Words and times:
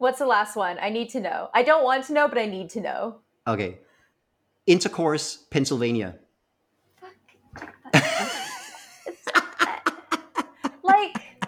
What's 0.00 0.18
the 0.18 0.24
last 0.24 0.56
one? 0.56 0.78
I 0.80 0.88
need 0.88 1.10
to 1.10 1.20
know. 1.20 1.50
I 1.52 1.62
don't 1.62 1.84
want 1.84 2.06
to 2.06 2.14
know, 2.14 2.26
but 2.26 2.38
I 2.38 2.46
need 2.46 2.70
to 2.70 2.80
know. 2.80 3.16
Okay. 3.46 3.80
Intercourse, 4.64 5.44
Pennsylvania. 5.50 6.16
like, 10.82 11.44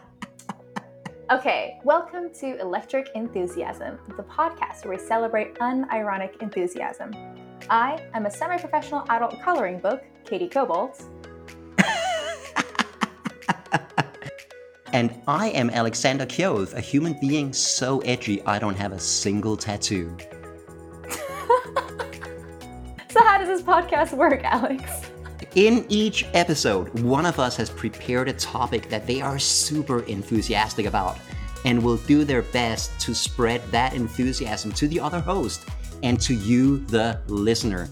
okay, 1.31 1.81
welcome 1.83 2.29
to 2.41 2.61
Electric 2.61 3.09
Enthusiasm, 3.15 3.99
the 4.19 4.23
podcast 4.25 4.85
where 4.85 4.99
we 4.99 5.03
celebrate 5.03 5.55
unironic 5.55 6.43
enthusiasm. 6.43 7.15
I 7.71 8.07
am 8.13 8.27
a 8.27 8.31
semi 8.31 8.59
professional 8.59 9.07
adult 9.09 9.41
coloring 9.41 9.79
book, 9.79 10.05
Katie 10.27 10.47
Cobalt. 10.47 11.03
And 14.93 15.15
I 15.27 15.49
am 15.51 15.71
Alexander 15.71 16.27
Kyoth, 16.27 16.75
a 16.75 16.81
human 16.81 17.15
being 17.21 17.53
so 17.53 18.01
edgy 18.01 18.43
I 18.43 18.59
don't 18.59 18.77
have 18.77 18.93
a 18.93 19.01
single 19.01 19.57
tattoo. 19.57 20.17
So, 23.13 23.23
how 23.23 23.37
does 23.37 23.47
this 23.47 23.61
podcast 23.61 24.15
work, 24.17 24.43
Alex? 24.43 25.03
In 25.55 25.85
each 25.91 26.25
episode, 26.33 26.99
one 27.01 27.27
of 27.27 27.39
us 27.39 27.57
has 27.57 27.69
prepared 27.69 28.31
a 28.31 28.33
topic 28.33 28.89
that 28.89 29.07
they 29.07 29.21
are 29.21 29.39
super 29.39 30.01
enthusiastic 30.05 30.87
about 30.87 31.19
and 31.67 31.83
will 31.83 31.99
do 31.99 32.25
their 32.25 32.41
best 32.41 32.99
to 33.01 33.15
spread 33.15 33.61
that 33.71 33.93
enthusiasm 33.93 34.73
to 34.73 34.89
the 34.89 34.99
other 34.99 35.21
host 35.21 35.67
and 36.03 36.19
to 36.23 36.35
you, 36.35 36.79
the 36.87 37.21
listener. 37.27 37.91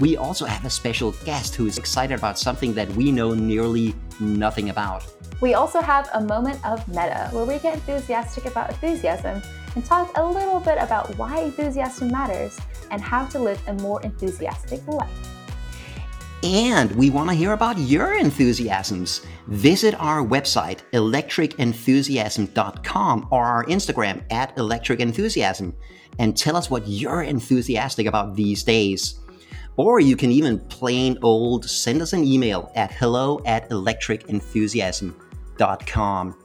We 0.00 0.16
also 0.16 0.44
have 0.44 0.64
a 0.64 0.70
special 0.70 1.12
guest 1.24 1.54
who 1.54 1.66
is 1.66 1.78
excited 1.78 2.18
about 2.18 2.36
something 2.38 2.74
that 2.74 2.88
we 2.90 3.12
know 3.12 3.34
nearly 3.34 3.94
nothing 4.18 4.70
about. 4.70 5.06
We 5.40 5.54
also 5.54 5.80
have 5.80 6.10
a 6.14 6.20
moment 6.20 6.64
of 6.64 6.86
meta 6.88 7.28
where 7.32 7.44
we 7.44 7.58
get 7.58 7.74
enthusiastic 7.74 8.46
about 8.46 8.70
enthusiasm 8.70 9.42
and 9.74 9.84
talk 9.84 10.16
a 10.16 10.24
little 10.24 10.60
bit 10.60 10.78
about 10.78 11.16
why 11.18 11.40
enthusiasm 11.40 12.10
matters 12.10 12.58
and 12.90 13.00
how 13.00 13.26
to 13.26 13.38
live 13.38 13.60
a 13.68 13.74
more 13.74 14.02
enthusiastic 14.02 14.84
life. 14.86 15.10
And 16.42 16.90
we 16.92 17.08
want 17.08 17.30
to 17.30 17.34
hear 17.34 17.52
about 17.52 17.78
your 17.78 18.14
enthusiasms. 18.14 19.24
Visit 19.46 19.94
our 19.98 20.22
website, 20.22 20.80
electricenthusiasm.com, 20.92 23.28
or 23.30 23.44
our 23.44 23.64
Instagram 23.64 24.22
at 24.30 24.54
electricenthusiasm, 24.56 25.72
and 26.18 26.36
tell 26.36 26.56
us 26.56 26.68
what 26.68 26.86
you're 26.86 27.22
enthusiastic 27.22 28.06
about 28.06 28.36
these 28.36 28.62
days. 28.62 29.20
Or 29.76 30.00
you 30.00 30.16
can 30.16 30.30
even 30.30 30.60
plain 30.60 31.18
old 31.22 31.68
send 31.68 32.00
us 32.02 32.12
an 32.12 32.22
email 32.24 32.70
at 32.74 32.92
hello 32.92 33.40
at 33.44 33.68
electricenthusiasm.com. 33.70 36.36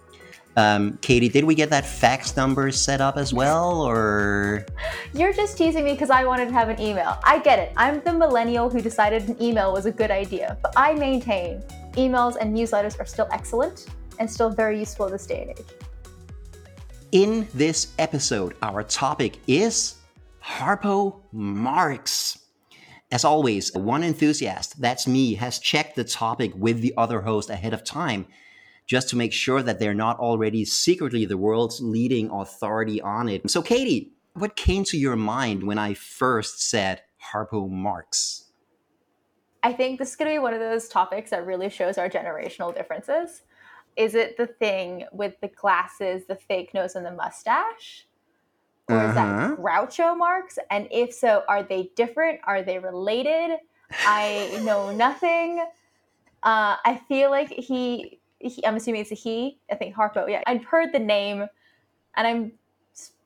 Um, 0.57 0.97
Katie, 1.01 1.29
did 1.29 1.43
we 1.45 1.53
get 1.55 1.69
that 1.69 1.85
fax 1.85 2.35
number 2.35 2.69
set 2.71 3.01
up 3.01 3.17
as 3.17 3.31
well, 3.33 3.81
or? 3.81 4.65
You're 5.13 5.31
just 5.31 5.57
teasing 5.57 5.85
me 5.85 5.93
because 5.93 6.09
I 6.09 6.25
wanted 6.25 6.47
to 6.47 6.53
have 6.53 6.69
an 6.69 6.81
email. 6.81 7.19
I 7.23 7.37
get 7.39 7.59
it. 7.59 7.71
I'm 7.77 8.01
the 8.01 8.11
millennial 8.11 8.69
who 8.69 8.81
decided 8.81 9.29
an 9.29 9.41
email 9.41 9.71
was 9.71 9.85
a 9.85 9.91
good 9.91 10.11
idea, 10.11 10.57
but 10.61 10.73
I 10.75 10.95
maintain 10.95 11.63
emails 11.93 12.35
and 12.35 12.53
newsletters 12.55 12.99
are 12.99 13.05
still 13.05 13.29
excellent 13.31 13.85
and 14.19 14.29
still 14.29 14.49
very 14.49 14.77
useful 14.79 15.05
in 15.05 15.13
this 15.13 15.25
day 15.25 15.43
and 15.43 15.51
age. 15.51 15.65
In 17.11 17.47
this 17.53 17.93
episode, 17.97 18.55
our 18.61 18.83
topic 18.83 19.39
is 19.47 19.95
Harpo 20.43 21.21
Marx. 21.31 22.38
As 23.11 23.25
always, 23.25 23.73
one 23.73 24.03
enthusiast, 24.03 24.79
that's 24.79 25.07
me, 25.07 25.33
has 25.35 25.57
checked 25.57 25.95
the 25.95 26.03
topic 26.03 26.51
with 26.55 26.81
the 26.81 26.93
other 26.95 27.21
host 27.21 27.49
ahead 27.49 27.73
of 27.73 27.83
time 27.83 28.27
just 28.85 29.09
to 29.09 29.15
make 29.15 29.33
sure 29.33 29.63
that 29.63 29.79
they're 29.79 29.93
not 29.93 30.19
already 30.19 30.63
secretly 30.65 31.25
the 31.25 31.37
world's 31.37 31.81
leading 31.81 32.29
authority 32.29 33.01
on 33.01 33.27
it. 33.29 33.49
So, 33.49 33.61
Katie, 33.61 34.13
what 34.33 34.55
came 34.55 34.83
to 34.85 34.97
your 34.97 35.15
mind 35.15 35.63
when 35.63 35.77
I 35.77 35.95
first 35.95 36.61
said 36.61 37.01
Harpo 37.31 37.69
Marx? 37.69 38.45
I 39.63 39.73
think 39.73 39.99
this 39.99 40.11
is 40.11 40.15
going 40.15 40.29
to 40.29 40.35
be 40.35 40.39
one 40.39 40.53
of 40.53 40.59
those 40.59 40.87
topics 40.87 41.31
that 41.31 41.45
really 41.45 41.69
shows 41.69 41.97
our 41.97 42.09
generational 42.09 42.73
differences. 42.73 43.41
Is 43.95 44.15
it 44.15 44.37
the 44.37 44.47
thing 44.47 45.05
with 45.11 45.33
the 45.41 45.49
glasses, 45.49 46.25
the 46.27 46.35
fake 46.35 46.73
nose, 46.73 46.95
and 46.95 47.05
the 47.05 47.11
mustache? 47.11 48.07
Or 48.89 48.95
is 49.05 49.15
Uh-huh. 49.15 49.49
that 49.49 49.57
Groucho 49.57 50.17
Marx? 50.17 50.57
And 50.71 50.87
if 50.91 51.13
so, 51.13 51.43
are 51.47 51.63
they 51.63 51.91
different? 51.95 52.39
Are 52.43 52.63
they 52.63 52.79
related? 52.79 53.57
I 54.05 54.59
know 54.63 54.91
nothing. 54.91 55.59
Uh, 56.43 56.75
I 56.83 57.01
feel 57.07 57.29
like 57.29 57.49
he, 57.49 58.19
he, 58.39 58.65
I'm 58.65 58.75
assuming 58.75 59.01
it's 59.01 59.11
a 59.11 59.15
he. 59.15 59.59
I 59.71 59.75
think 59.75 59.95
Harpo. 59.95 60.29
Yeah, 60.29 60.41
I've 60.47 60.63
heard 60.65 60.91
the 60.93 60.99
name, 60.99 61.45
and 62.15 62.27
I'm 62.27 62.51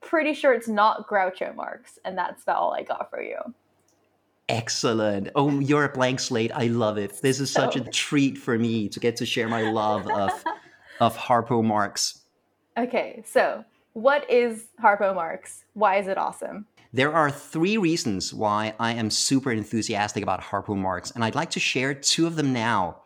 pretty 0.01 0.33
sure 0.33 0.53
it's 0.53 0.67
not 0.67 1.07
Groucho 1.07 1.55
Marx, 1.55 1.97
and 2.05 2.17
that's 2.17 2.43
about 2.43 2.57
all 2.57 2.73
I 2.73 2.83
got 2.83 3.09
for 3.09 3.21
you. 3.21 3.37
Excellent. 4.49 5.29
Oh, 5.35 5.59
you're 5.59 5.85
a 5.85 5.89
blank 5.89 6.19
slate. 6.19 6.51
I 6.53 6.67
love 6.67 6.97
it. 6.97 7.21
This 7.21 7.39
is 7.39 7.49
such 7.49 7.75
a 7.77 7.81
treat 7.81 8.37
for 8.37 8.59
me 8.59 8.89
to 8.89 8.99
get 8.99 9.15
to 9.17 9.25
share 9.25 9.47
my 9.47 9.71
love 9.71 10.05
of, 10.07 10.43
of 10.99 11.17
Harpo 11.17 11.63
Marx. 11.63 12.19
Okay, 12.75 13.23
so 13.23 13.63
what 13.93 14.29
is 14.29 14.65
Harpo 14.81 15.13
Marx? 15.15 15.63
Why 15.73 15.97
is 15.97 16.07
it 16.07 16.17
awesome? 16.17 16.65
There 16.91 17.11
are 17.13 17.31
three 17.31 17.77
reasons 17.77 18.33
why 18.33 18.75
I 18.79 18.93
am 18.93 19.09
super 19.09 19.51
enthusiastic 19.51 20.21
about 20.21 20.41
Harpo 20.41 20.75
Marx, 20.77 21.11
and 21.11 21.23
I'd 21.23 21.35
like 21.35 21.49
to 21.51 21.59
share 21.59 21.93
two 21.93 22.27
of 22.27 22.35
them 22.35 22.53
now 22.53 22.97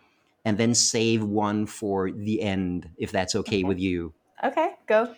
and 0.43 0.57
then 0.57 0.73
save 0.75 1.23
one 1.23 1.65
for 1.65 2.11
the 2.11 2.41
end, 2.41 2.89
if 2.97 3.11
that's 3.11 3.35
okay, 3.35 3.57
Okay. 3.57 3.63
with 3.63 3.79
you. 3.79 4.13
Okay, 4.43 4.71
go. 4.87 5.13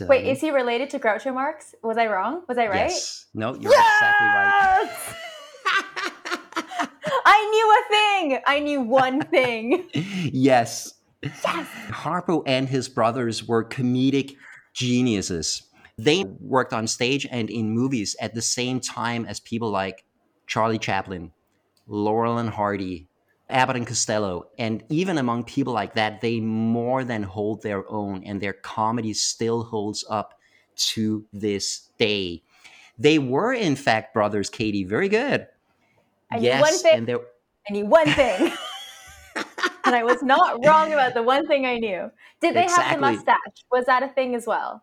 Wait, 0.00 0.26
is 0.26 0.40
he 0.40 0.50
related 0.50 0.90
to 0.90 0.98
Groucho 0.98 1.32
Marx? 1.32 1.74
Was 1.82 1.96
I 1.96 2.06
wrong? 2.08 2.42
Was 2.48 2.58
I 2.58 2.66
right? 2.66 2.90
Yes. 2.90 3.26
No, 3.34 3.54
you're 3.54 3.70
exactly 3.72 4.26
right. 4.26 4.80
Yes! 4.84 5.14
I 7.24 7.48
knew 7.50 7.70
a 7.78 8.30
thing. 8.30 8.42
I 8.46 8.58
knew 8.60 8.80
one 8.80 9.20
thing. 9.30 9.88
yes. 9.94 10.94
Yes. 11.22 11.66
Harpo 11.90 12.42
and 12.46 12.68
his 12.68 12.88
brothers 12.88 13.46
were 13.46 13.64
comedic 13.64 14.34
geniuses. 14.72 15.62
They 15.98 16.24
worked 16.40 16.72
on 16.72 16.86
stage 16.86 17.26
and 17.30 17.50
in 17.50 17.70
movies 17.70 18.16
at 18.20 18.34
the 18.34 18.42
same 18.42 18.80
time 18.80 19.26
as 19.26 19.40
people 19.40 19.70
like 19.70 20.04
Charlie 20.46 20.78
Chaplin, 20.78 21.32
Laurel 21.86 22.38
and 22.38 22.50
Hardy, 22.50 23.06
Abbott 23.48 23.76
and 23.76 23.86
Costello, 23.86 24.46
and 24.58 24.82
even 24.88 25.18
among 25.18 25.44
people 25.44 25.74
like 25.74 25.94
that, 25.94 26.20
they 26.20 26.40
more 26.40 27.04
than 27.04 27.22
hold 27.22 27.62
their 27.62 27.88
own, 27.90 28.24
and 28.24 28.40
their 28.40 28.54
comedy 28.54 29.12
still 29.12 29.62
holds 29.62 30.04
up 30.08 30.38
to 30.74 31.26
this 31.32 31.90
day. 31.98 32.42
They 32.98 33.18
were, 33.18 33.52
in 33.52 33.76
fact, 33.76 34.14
brothers, 34.14 34.48
Katie, 34.48 34.84
very 34.84 35.08
good. 35.08 35.46
I 36.30 36.38
thing. 36.72 36.98
and 36.98 37.06
they're 37.06 37.20
I 37.68 37.72
knew 37.72 37.86
one 37.86 38.06
thing. 38.06 38.52
and 39.84 39.94
I 39.94 40.04
was 40.04 40.22
not 40.22 40.64
wrong 40.64 40.92
about 40.92 41.14
the 41.14 41.22
one 41.22 41.46
thing 41.46 41.66
I 41.66 41.78
knew. 41.78 42.10
Did 42.40 42.54
they 42.54 42.66
have 42.66 42.94
the 42.94 43.00
mustache? 43.00 43.64
Was 43.70 43.86
that 43.86 44.02
a 44.02 44.08
thing 44.08 44.34
as 44.34 44.46
well? 44.46 44.82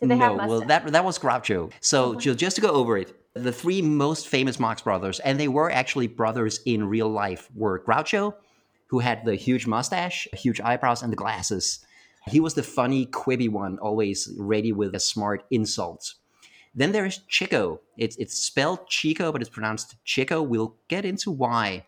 Did 0.00 0.10
they 0.10 0.16
no, 0.16 0.24
have 0.24 0.36
mustache? 0.36 0.50
well, 0.50 0.60
that 0.62 0.86
that 0.92 1.04
was 1.04 1.18
Groucho. 1.18 1.72
So 1.80 2.08
mm-hmm. 2.08 2.16
Oh, 2.16 2.20
ju- 2.20 2.34
just 2.34 2.56
to 2.56 2.62
go 2.62 2.70
over 2.70 2.98
it, 2.98 3.14
the 3.34 3.52
three 3.52 3.82
most 3.82 4.28
famous 4.28 4.58
Marx 4.58 4.82
brothers, 4.82 5.20
and 5.20 5.38
they 5.38 5.48
were 5.48 5.70
actually 5.70 6.06
brothers 6.06 6.60
in 6.64 6.88
real 6.88 7.08
life, 7.08 7.48
were 7.54 7.82
Groucho, 7.82 8.34
who 8.88 9.00
had 9.00 9.24
the 9.24 9.34
huge 9.34 9.66
mustache, 9.66 10.28
huge 10.32 10.60
eyebrows, 10.60 11.02
and 11.02 11.12
the 11.12 11.16
glasses. 11.16 11.84
He 12.28 12.40
was 12.40 12.54
the 12.54 12.62
funny, 12.62 13.06
quibby 13.06 13.48
one, 13.48 13.78
always 13.78 14.32
ready 14.36 14.72
with 14.72 14.94
a 14.94 15.00
smart 15.00 15.44
insult. 15.50 16.14
Then 16.74 16.92
there's 16.92 17.18
Chico. 17.28 17.80
It's 17.96 18.16
it's 18.16 18.38
spelled 18.38 18.88
Chico, 18.88 19.32
but 19.32 19.40
it's 19.40 19.50
pronounced 19.50 19.96
Chico. 20.04 20.42
We'll 20.42 20.76
get 20.88 21.04
into 21.04 21.30
why. 21.30 21.86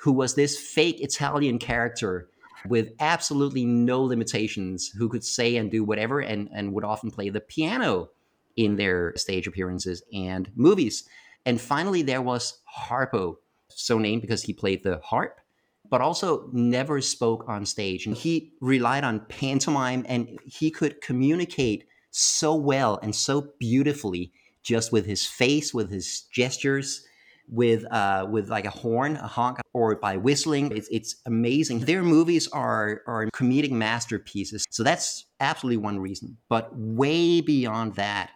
Who 0.00 0.12
was 0.12 0.34
this 0.34 0.58
fake 0.58 1.00
Italian 1.00 1.58
character 1.58 2.28
with 2.66 2.92
absolutely 3.00 3.64
no 3.64 4.02
limitations, 4.02 4.88
who 4.88 5.08
could 5.08 5.24
say 5.24 5.56
and 5.56 5.70
do 5.70 5.84
whatever, 5.84 6.20
and, 6.20 6.48
and 6.52 6.72
would 6.72 6.84
often 6.84 7.10
play 7.10 7.30
the 7.30 7.40
piano 7.40 8.10
in 8.56 8.76
their 8.76 9.14
stage 9.16 9.46
appearances 9.46 10.02
and 10.12 10.50
movies. 10.54 11.08
And 11.46 11.60
finally, 11.60 12.02
there 12.02 12.22
was 12.22 12.58
Harpo, 12.78 13.36
so 13.68 13.98
named 13.98 14.22
because 14.22 14.42
he 14.42 14.52
played 14.52 14.82
the 14.82 15.00
harp, 15.02 15.40
but 15.88 16.00
also 16.00 16.48
never 16.52 17.00
spoke 17.00 17.44
on 17.48 17.64
stage. 17.64 18.06
And 18.06 18.16
he 18.16 18.52
relied 18.60 19.04
on 19.04 19.26
pantomime 19.28 20.04
and 20.08 20.38
he 20.44 20.70
could 20.70 21.00
communicate 21.00 21.86
so 22.10 22.54
well 22.54 22.98
and 23.02 23.14
so 23.14 23.52
beautifully 23.58 24.32
just 24.62 24.92
with 24.92 25.06
his 25.06 25.24
face, 25.24 25.72
with 25.72 25.90
his 25.90 26.24
gestures, 26.32 27.06
with 27.50 27.84
uh, 27.92 28.26
with 28.30 28.48
like 28.48 28.64
a 28.64 28.70
horn, 28.70 29.16
a 29.16 29.26
honk, 29.26 29.58
or 29.72 29.96
by 29.96 30.16
whistling. 30.16 30.74
It's 30.74 30.88
it's 30.90 31.16
amazing. 31.26 31.80
Their 31.80 32.02
movies 32.02 32.48
are 32.48 33.02
are 33.06 33.26
comedic 33.34 33.72
masterpieces. 33.72 34.64
So 34.70 34.82
that's 34.82 35.26
absolutely 35.40 35.78
one 35.78 35.98
reason. 35.98 36.38
But 36.48 36.70
way 36.72 37.40
beyond 37.40 37.96
that, 37.96 38.30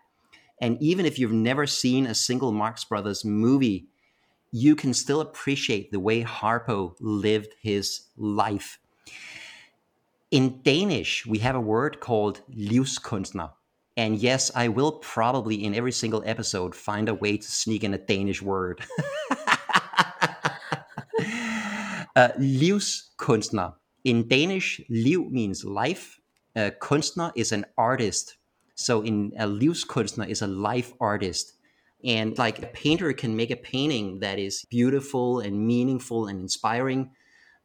and 0.60 0.76
even 0.82 1.06
if 1.06 1.18
you've 1.18 1.32
never 1.32 1.66
seen 1.66 2.06
a 2.06 2.14
single 2.14 2.52
Marx 2.52 2.84
Brothers 2.84 3.24
movie, 3.24 3.88
you 4.50 4.76
can 4.76 4.92
still 4.92 5.20
appreciate 5.20 5.90
the 5.90 6.00
way 6.00 6.22
Harpo 6.24 6.94
lived 7.00 7.54
his 7.62 8.08
life. 8.16 8.78
In 10.30 10.60
Danish, 10.62 11.24
we 11.26 11.38
have 11.38 11.54
a 11.54 11.60
word 11.60 12.00
called 12.00 12.40
livskunstner. 12.50 13.52
And 13.96 14.16
yes, 14.18 14.50
I 14.54 14.68
will 14.68 14.92
probably 14.92 15.64
in 15.64 15.74
every 15.74 15.92
single 15.92 16.22
episode 16.26 16.74
find 16.74 17.08
a 17.08 17.14
way 17.14 17.36
to 17.36 17.50
sneak 17.50 17.84
in 17.84 17.94
a 17.94 17.98
Danish 17.98 18.42
word. 18.42 18.84
uh, 22.16 22.30
livskunstner. 22.38 23.74
In 24.02 24.26
Danish, 24.26 24.80
liv 24.90 25.30
means 25.30 25.64
life. 25.64 26.20
Uh, 26.56 26.70
kunstner 26.80 27.32
is 27.36 27.52
an 27.52 27.64
artist. 27.78 28.36
So 28.74 29.02
in 29.02 29.32
a 29.38 29.46
livskunstner 29.46 30.28
is 30.28 30.42
a 30.42 30.48
life 30.48 30.92
artist. 31.00 31.52
And 32.04 32.36
like 32.36 32.62
a 32.62 32.66
painter 32.66 33.12
can 33.12 33.36
make 33.36 33.50
a 33.50 33.56
painting 33.56 34.18
that 34.20 34.38
is 34.40 34.64
beautiful 34.68 35.38
and 35.38 35.66
meaningful 35.66 36.26
and 36.26 36.40
inspiring. 36.40 37.12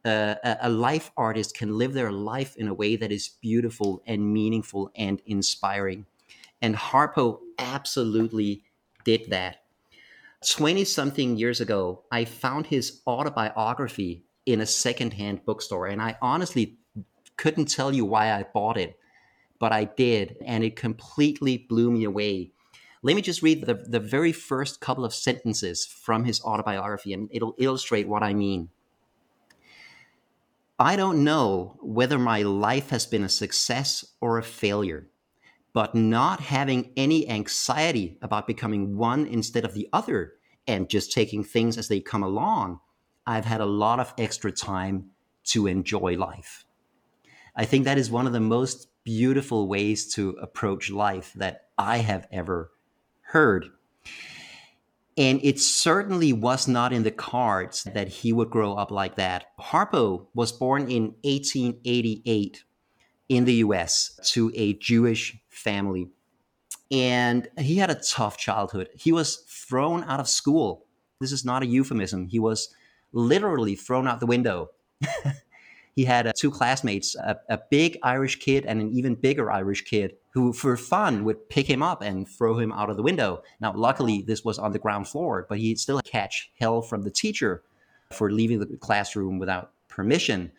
Uh, 0.04 0.36
a 0.62 0.70
life 0.70 1.10
artist 1.16 1.54
can 1.56 1.76
live 1.76 1.92
their 1.92 2.10
life 2.10 2.56
in 2.56 2.68
a 2.68 2.72
way 2.72 2.96
that 2.96 3.12
is 3.12 3.28
beautiful 3.42 4.00
and 4.06 4.32
meaningful 4.32 4.90
and 4.96 5.20
inspiring. 5.26 6.06
And 6.62 6.76
Harpo 6.76 7.40
absolutely 7.58 8.64
did 9.04 9.30
that. 9.30 9.62
20 10.48 10.84
something 10.84 11.36
years 11.36 11.60
ago, 11.60 12.02
I 12.10 12.24
found 12.24 12.66
his 12.66 13.02
autobiography 13.06 14.24
in 14.46 14.60
a 14.60 14.66
secondhand 14.66 15.44
bookstore. 15.44 15.86
And 15.86 16.00
I 16.00 16.16
honestly 16.22 16.78
couldn't 17.36 17.66
tell 17.66 17.92
you 17.92 18.04
why 18.04 18.32
I 18.32 18.44
bought 18.54 18.76
it, 18.76 18.98
but 19.58 19.72
I 19.72 19.84
did. 19.84 20.36
And 20.44 20.64
it 20.64 20.76
completely 20.76 21.58
blew 21.58 21.90
me 21.90 22.04
away. 22.04 22.52
Let 23.02 23.16
me 23.16 23.22
just 23.22 23.42
read 23.42 23.66
the, 23.66 23.74
the 23.74 24.00
very 24.00 24.32
first 24.32 24.80
couple 24.80 25.04
of 25.04 25.14
sentences 25.14 25.86
from 25.86 26.24
his 26.24 26.42
autobiography, 26.42 27.14
and 27.14 27.30
it'll 27.32 27.54
illustrate 27.58 28.06
what 28.06 28.22
I 28.22 28.34
mean. 28.34 28.68
I 30.78 30.96
don't 30.96 31.24
know 31.24 31.76
whether 31.82 32.18
my 32.18 32.42
life 32.42 32.88
has 32.90 33.04
been 33.04 33.22
a 33.22 33.28
success 33.28 34.04
or 34.20 34.38
a 34.38 34.42
failure, 34.42 35.09
but 35.72 35.94
not 35.94 36.40
having 36.40 36.92
any 36.96 37.28
anxiety 37.28 38.18
about 38.22 38.46
becoming 38.46 38.96
one 38.96 39.26
instead 39.26 39.64
of 39.64 39.74
the 39.74 39.88
other 39.92 40.34
and 40.66 40.90
just 40.90 41.12
taking 41.12 41.44
things 41.44 41.78
as 41.78 41.88
they 41.88 42.00
come 42.00 42.22
along, 42.22 42.80
I've 43.26 43.44
had 43.44 43.60
a 43.60 43.66
lot 43.66 44.00
of 44.00 44.14
extra 44.18 44.52
time 44.52 45.10
to 45.44 45.66
enjoy 45.66 46.16
life. 46.16 46.64
I 47.56 47.64
think 47.64 47.84
that 47.84 47.98
is 47.98 48.10
one 48.10 48.26
of 48.26 48.32
the 48.32 48.40
most 48.40 48.88
beautiful 49.04 49.68
ways 49.68 50.12
to 50.14 50.30
approach 50.40 50.90
life 50.90 51.32
that 51.36 51.68
I 51.78 51.98
have 51.98 52.26
ever 52.30 52.70
heard. 53.22 53.66
And 55.16 55.40
it 55.42 55.60
certainly 55.60 56.32
was 56.32 56.68
not 56.68 56.92
in 56.92 57.02
the 57.02 57.10
cards 57.10 57.84
that 57.84 58.08
he 58.08 58.32
would 58.32 58.50
grow 58.50 58.74
up 58.74 58.90
like 58.90 59.16
that. 59.16 59.46
Harpo 59.58 60.26
was 60.34 60.52
born 60.52 60.90
in 60.90 61.14
1888 61.24 62.64
in 63.30 63.46
the 63.46 63.54
US 63.54 64.18
to 64.32 64.52
a 64.54 64.74
Jewish 64.74 65.38
family. 65.48 66.10
And 66.90 67.48
he 67.58 67.76
had 67.76 67.88
a 67.88 67.94
tough 67.94 68.36
childhood. 68.36 68.90
He 68.94 69.12
was 69.12 69.36
thrown 69.48 70.02
out 70.04 70.20
of 70.20 70.28
school. 70.28 70.84
This 71.20 71.32
is 71.32 71.44
not 71.44 71.62
a 71.62 71.66
euphemism. 71.66 72.26
He 72.26 72.40
was 72.40 72.74
literally 73.12 73.76
thrown 73.76 74.08
out 74.08 74.20
the 74.20 74.26
window 74.26 74.70
he 75.96 76.04
had 76.04 76.26
uh, 76.26 76.32
two 76.36 76.50
classmates, 76.50 77.14
a, 77.14 77.38
a, 77.48 77.58
big 77.70 77.98
Irish 78.02 78.36
kid 78.36 78.66
and 78.66 78.80
an 78.80 78.90
even 78.92 79.14
bigger 79.14 79.50
Irish 79.50 79.82
kid, 79.82 80.16
who 80.32 80.52
for 80.52 80.76
fun 80.76 81.24
would 81.24 81.48
pick 81.48 81.66
him 81.66 81.82
up 81.82 82.02
and 82.02 82.28
throw 82.28 82.58
him 82.58 82.72
out 82.72 82.90
of 82.90 82.96
the 82.96 83.02
window. 83.02 83.42
Now, 83.60 83.72
luckily, 83.74 84.22
this 84.26 84.44
was 84.44 84.58
on 84.58 84.72
the 84.72 84.78
ground 84.78 85.08
floor, 85.08 85.46
but 85.48 85.58
he'd 85.58 85.78
still 85.78 86.00
catch 86.00 86.50
hell 86.60 86.82
from 86.82 87.02
the 87.02 87.10
teacher 87.10 87.62
for 88.12 88.30
leaving 88.30 88.58
the 88.58 88.66
classroom 88.76 89.38
without 89.38 89.72
permission. 89.90 90.52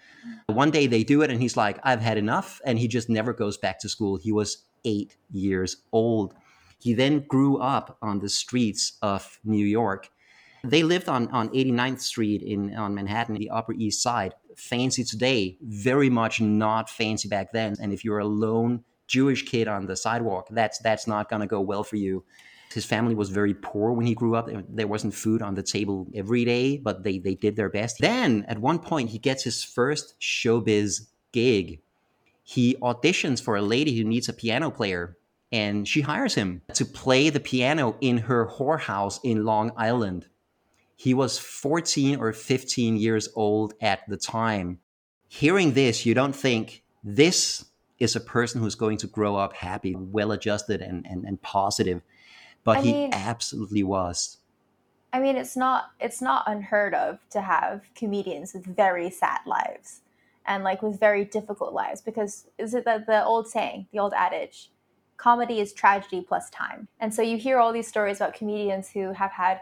One 0.46 0.70
day 0.70 0.86
they 0.86 1.04
do 1.04 1.24
it, 1.24 1.32
and 1.32 1.42
he's 1.42 1.58
like, 1.58 1.80
I've 1.84 2.02
had 2.02 2.18
enough. 2.18 2.62
And 2.66 2.78
he 2.78 2.88
just 2.88 3.10
never 3.10 3.34
goes 3.34 3.58
back 3.58 3.80
to 3.80 3.90
school. 3.90 4.18
He 4.18 4.32
was 4.32 4.66
eight 4.86 5.18
years 5.32 5.78
old. 5.92 6.36
He 6.80 6.94
then 6.94 7.22
grew 7.28 7.58
up 7.58 7.98
on 8.02 8.20
the 8.20 8.30
streets 8.30 8.98
of 9.02 9.40
New 9.44 9.66
York. 9.66 10.10
They 10.64 10.84
lived 10.84 11.10
on, 11.10 11.28
on 11.30 11.50
89th 11.50 12.02
Street 12.02 12.44
in 12.44 12.76
on 12.76 12.94
Manhattan, 12.94 13.36
the 13.36 13.50
Upper 13.50 13.74
East 13.74 14.04
Side 14.04 14.36
fancy 14.58 15.04
today, 15.04 15.58
very 15.62 16.10
much 16.10 16.42
not 16.42 16.90
fancy 16.90 17.28
back 17.28 17.52
then. 17.52 17.76
And 17.82 17.92
if 17.92 18.04
you're 18.06 18.20
a 18.20 18.26
lone 18.26 18.84
Jewish 19.08 19.44
kid 19.44 19.68
on 19.68 19.88
the 19.88 19.96
sidewalk, 19.96 20.48
that's 20.52 20.80
that's 20.80 21.08
not 21.08 21.30
going 21.30 21.42
to 21.42 21.48
go 21.48 21.62
well 21.62 21.84
for 21.84 21.98
you. 21.98 22.24
His 22.74 22.86
family 22.86 23.16
was 23.16 23.30
very 23.30 23.54
poor 23.54 23.92
when 23.92 24.06
he 24.06 24.16
grew 24.16 24.36
up. 24.36 24.50
There 24.70 24.88
wasn't 24.88 25.14
food 25.14 25.42
on 25.42 25.56
the 25.56 25.64
table 25.64 26.08
every 26.16 26.46
day, 26.46 26.78
but 26.78 27.04
they 27.04 27.20
they 27.20 27.36
did 27.36 27.56
their 27.56 27.70
best. 27.70 27.98
Then 28.00 28.46
at 28.48 28.60
one 28.60 28.80
point 28.80 29.10
he 29.10 29.20
gets 29.20 29.44
his 29.44 29.64
first 29.64 30.20
showbiz 30.20 31.08
gig. 31.32 31.82
He 32.44 32.76
auditions 32.82 33.42
for 33.42 33.56
a 33.56 33.62
lady 33.62 33.98
who 33.98 34.04
needs 34.04 34.28
a 34.28 34.34
piano 34.34 34.72
player 34.72 35.18
and 35.52 35.88
she 35.88 36.02
hires 36.02 36.36
him 36.36 36.62
to 36.74 36.86
play 36.86 37.30
the 37.30 37.40
piano 37.40 37.98
in 38.00 38.18
her 38.18 38.48
whorehouse 38.48 39.20
in 39.24 39.44
Long 39.44 39.72
Island. 39.76 40.28
He 40.96 41.14
was 41.14 41.38
14 41.38 42.20
or 42.20 42.32
15 42.32 42.96
years 42.96 43.28
old 43.36 43.74
at 43.82 44.08
the 44.08 44.18
time. 44.18 44.80
Hearing 45.28 45.74
this, 45.74 46.06
you 46.06 46.14
don't 46.14 46.36
think 46.36 46.84
this 47.04 47.66
is 48.00 48.16
a 48.16 48.20
person 48.20 48.62
who's 48.62 48.76
going 48.76 48.98
to 48.98 49.08
grow 49.08 49.36
up 49.36 49.54
happy, 49.54 49.96
well 49.96 50.32
adjusted, 50.32 50.82
and, 50.82 51.06
and, 51.08 51.26
and 51.26 51.42
positive. 51.42 52.02
But 52.64 52.78
I 52.78 52.82
he 52.82 52.94
mean, 52.94 53.10
absolutely 53.14 53.84
was. 53.84 54.38
I 55.14 55.20
mean, 55.20 55.36
it's 55.36 55.58
not 55.58 55.92
it's 56.00 56.22
not 56.22 56.44
unheard 56.48 56.94
of 56.94 57.20
to 57.32 57.42
have 57.42 57.84
comedians 57.96 58.54
with 58.54 58.66
very 58.66 59.10
sad 59.10 59.40
lives 59.46 60.02
and 60.46 60.64
like 60.64 60.82
with 60.82 61.00
very 61.00 61.26
difficult 61.26 61.74
lives 61.74 62.02
because 62.02 62.48
is 62.58 62.74
it 62.74 62.86
the, 62.86 63.04
the 63.06 63.24
old 63.24 63.48
saying, 63.48 63.88
the 63.92 64.00
old 64.00 64.14
adage, 64.16 64.72
comedy 65.18 65.60
is 65.60 65.74
tragedy 65.74 66.22
plus 66.22 66.50
time. 66.50 66.88
And 67.00 67.14
so 67.14 67.22
you 67.22 67.38
hear 67.38 67.60
all 67.60 67.74
these 67.74 67.88
stories 67.88 68.18
about 68.18 68.34
comedians 68.34 68.90
who 68.90 69.12
have 69.14 69.32
had 69.32 69.62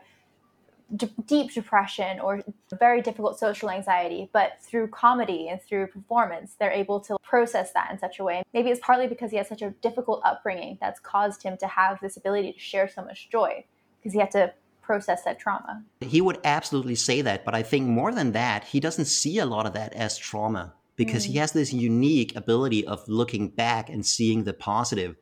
d- 0.95 1.11
deep 1.25 1.53
depression 1.53 2.19
or 2.19 2.43
very 2.79 3.01
difficult 3.01 3.39
social 3.39 3.69
anxiety, 3.69 4.29
but 4.33 4.53
through 4.61 4.87
comedy 4.87 5.47
and 5.49 5.61
through 5.61 5.87
performance, 5.87 6.55
they're 6.59 6.71
able 6.71 6.99
to 7.01 7.17
process 7.23 7.73
that 7.73 7.91
in 7.91 7.99
such 7.99 8.19
a 8.19 8.23
way. 8.23 8.43
Maybe 8.53 8.69
it's 8.69 8.79
partly 8.83 9.07
because 9.07 9.31
he 9.31 9.37
has 9.37 9.47
such 9.47 9.61
a 9.61 9.71
difficult 9.81 10.21
upbringing 10.25 10.77
that's 10.81 10.99
caused 10.99 11.43
him 11.43 11.57
to 11.57 11.67
have 11.67 11.99
this 12.01 12.17
ability 12.17 12.53
to 12.53 12.59
share 12.59 12.87
so 12.87 13.03
much 13.03 13.29
joy 13.29 13.65
because 13.99 14.13
he 14.13 14.19
had 14.19 14.31
to 14.31 14.53
process 14.81 15.23
that 15.23 15.37
trauma. 15.39 15.83
He 16.01 16.19
would 16.19 16.39
absolutely 16.43 16.95
say 16.95 17.21
that, 17.21 17.45
but 17.45 17.53
I 17.53 17.61
think 17.61 17.87
more 17.87 18.11
than 18.11 18.31
that, 18.31 18.63
he 18.63 18.79
doesn't 18.79 19.05
see 19.05 19.37
a 19.37 19.45
lot 19.45 19.67
of 19.67 19.73
that 19.73 19.93
as 19.93 20.17
trauma 20.17 20.73
because 20.95 21.25
mm. 21.25 21.31
he 21.31 21.37
has 21.37 21.51
this 21.51 21.71
unique 21.71 22.35
ability 22.35 22.85
of 22.87 23.07
looking 23.07 23.49
back 23.49 23.89
and 23.89 24.05
seeing 24.05 24.43
the 24.43 24.53
positive 24.53 25.15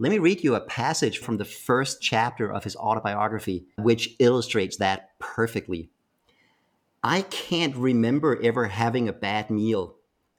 let 0.00 0.08
me 0.08 0.18
read 0.18 0.42
you 0.42 0.54
a 0.54 0.62
passage 0.62 1.18
from 1.18 1.36
the 1.36 1.44
first 1.44 2.00
chapter 2.00 2.50
of 2.50 2.64
his 2.64 2.74
autobiography, 2.74 3.66
which 3.76 4.16
illustrates 4.18 4.78
that 4.78 5.10
perfectly. 5.18 5.90
I 7.04 7.20
can't 7.20 7.76
remember 7.76 8.40
ever 8.42 8.68
having 8.68 9.10
a 9.10 9.12
bad 9.12 9.50
meal. 9.50 9.96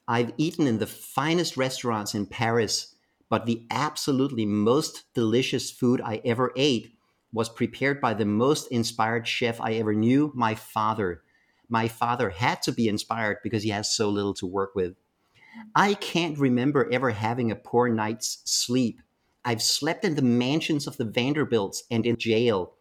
I've 0.08 0.32
eaten 0.36 0.66
in 0.66 0.78
the 0.78 0.88
finest 0.88 1.56
restaurants 1.56 2.12
in 2.12 2.26
Paris, 2.26 2.96
but 3.28 3.46
the 3.46 3.64
absolutely 3.70 4.46
most 4.46 5.04
delicious 5.14 5.70
food 5.70 6.00
I 6.04 6.20
ever 6.24 6.52
ate 6.56 6.96
was 7.32 7.48
prepared 7.48 8.00
by 8.00 8.14
the 8.14 8.24
most 8.24 8.66
inspired 8.72 9.28
chef 9.28 9.60
I 9.60 9.74
ever 9.74 9.94
knew, 9.94 10.32
my 10.34 10.56
father. 10.56 11.22
My 11.68 11.86
father 11.86 12.30
had 12.30 12.62
to 12.62 12.72
be 12.72 12.88
inspired 12.88 13.38
because 13.44 13.62
he 13.62 13.70
has 13.70 13.94
so 13.94 14.10
little 14.10 14.34
to 14.34 14.46
work 14.46 14.74
with. 14.74 14.96
I 15.72 15.94
can't 15.94 16.36
remember 16.36 16.90
ever 16.90 17.10
having 17.10 17.52
a 17.52 17.56
poor 17.56 17.88
night's 17.88 18.42
sleep. 18.44 19.00
I've 19.44 19.62
slept 19.62 20.04
in 20.04 20.14
the 20.14 20.22
mansions 20.22 20.86
of 20.86 20.96
the 20.96 21.04
Vanderbilts 21.04 21.84
and 21.90 22.06
in 22.06 22.16
jail. 22.16 22.74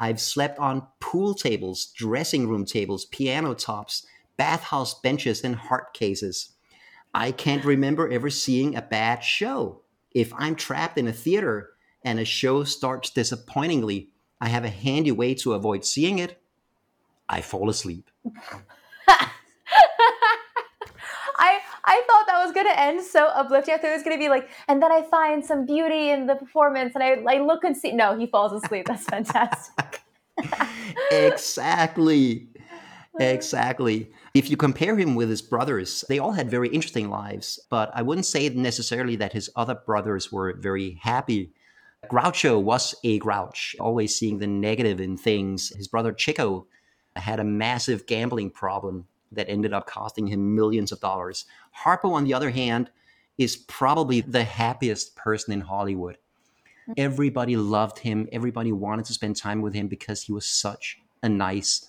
I've 0.00 0.20
slept 0.20 0.58
on 0.58 0.88
pool 1.00 1.34
tables, 1.34 1.86
dressing 1.86 2.48
room 2.48 2.64
tables, 2.64 3.04
piano 3.04 3.54
tops, 3.54 4.06
bathhouse 4.36 5.00
benches, 5.00 5.42
and 5.42 5.54
heart 5.54 5.94
cases. 5.94 6.54
I 7.14 7.30
can't 7.30 7.64
remember 7.64 8.10
ever 8.10 8.30
seeing 8.30 8.74
a 8.74 8.82
bad 8.82 9.22
show. 9.22 9.82
If 10.10 10.32
I'm 10.36 10.56
trapped 10.56 10.98
in 10.98 11.06
a 11.06 11.12
theater 11.12 11.70
and 12.04 12.18
a 12.18 12.24
show 12.24 12.64
starts 12.64 13.10
disappointingly, 13.10 14.08
I 14.40 14.48
have 14.48 14.64
a 14.64 14.70
handy 14.70 15.12
way 15.12 15.34
to 15.36 15.52
avoid 15.52 15.84
seeing 15.84 16.18
it. 16.18 16.40
I 17.28 17.40
fall 17.42 17.70
asleep. 17.70 18.10
I 21.84 22.02
thought 22.06 22.26
that 22.28 22.44
was 22.44 22.52
gonna 22.52 22.74
end 22.76 23.02
so 23.02 23.26
uplifting. 23.26 23.74
I 23.74 23.78
thought 23.78 23.90
it 23.90 23.94
was 23.94 24.02
gonna 24.02 24.18
be 24.18 24.28
like, 24.28 24.48
and 24.68 24.82
then 24.82 24.92
I 24.92 25.02
find 25.02 25.44
some 25.44 25.66
beauty 25.66 26.10
in 26.10 26.26
the 26.26 26.36
performance, 26.36 26.94
and 26.94 27.02
I 27.02 27.34
I 27.34 27.38
look 27.38 27.64
and 27.64 27.76
see. 27.76 27.92
No, 27.92 28.18
he 28.18 28.26
falls 28.26 28.52
asleep. 28.52 28.86
That's 28.86 29.04
fantastic. 29.04 30.00
exactly. 31.10 32.48
Exactly. 33.18 34.10
If 34.34 34.50
you 34.50 34.56
compare 34.56 34.96
him 34.96 35.14
with 35.14 35.28
his 35.28 35.42
brothers, 35.42 36.04
they 36.08 36.18
all 36.18 36.32
had 36.32 36.50
very 36.50 36.68
interesting 36.68 37.10
lives, 37.10 37.60
but 37.68 37.90
I 37.94 38.00
wouldn't 38.02 38.26
say 38.26 38.48
necessarily 38.48 39.16
that 39.16 39.34
his 39.34 39.50
other 39.54 39.74
brothers 39.74 40.32
were 40.32 40.54
very 40.54 40.98
happy. 41.02 41.52
Groucho 42.10 42.60
was 42.60 42.94
a 43.04 43.18
grouch, 43.18 43.76
always 43.78 44.16
seeing 44.16 44.38
the 44.38 44.46
negative 44.46 45.00
in 45.00 45.16
things. 45.16 45.74
His 45.76 45.88
brother 45.88 46.12
Chico 46.12 46.66
had 47.16 47.38
a 47.38 47.44
massive 47.44 48.06
gambling 48.06 48.50
problem 48.50 49.06
that 49.34 49.48
ended 49.48 49.72
up 49.72 49.86
costing 49.86 50.26
him 50.26 50.54
millions 50.54 50.92
of 50.92 51.00
dollars. 51.00 51.44
Harpo, 51.84 52.12
on 52.12 52.24
the 52.24 52.34
other 52.34 52.50
hand, 52.50 52.90
is 53.38 53.56
probably 53.56 54.20
the 54.20 54.44
happiest 54.44 55.16
person 55.16 55.52
in 55.52 55.60
Hollywood. 55.60 56.18
Hmm. 56.86 56.92
Everybody 56.96 57.56
loved 57.56 57.98
him. 57.98 58.28
Everybody 58.32 58.72
wanted 58.72 59.06
to 59.06 59.12
spend 59.12 59.36
time 59.36 59.62
with 59.62 59.74
him 59.74 59.88
because 59.88 60.22
he 60.22 60.32
was 60.32 60.46
such 60.46 60.98
a 61.22 61.28
nice 61.28 61.86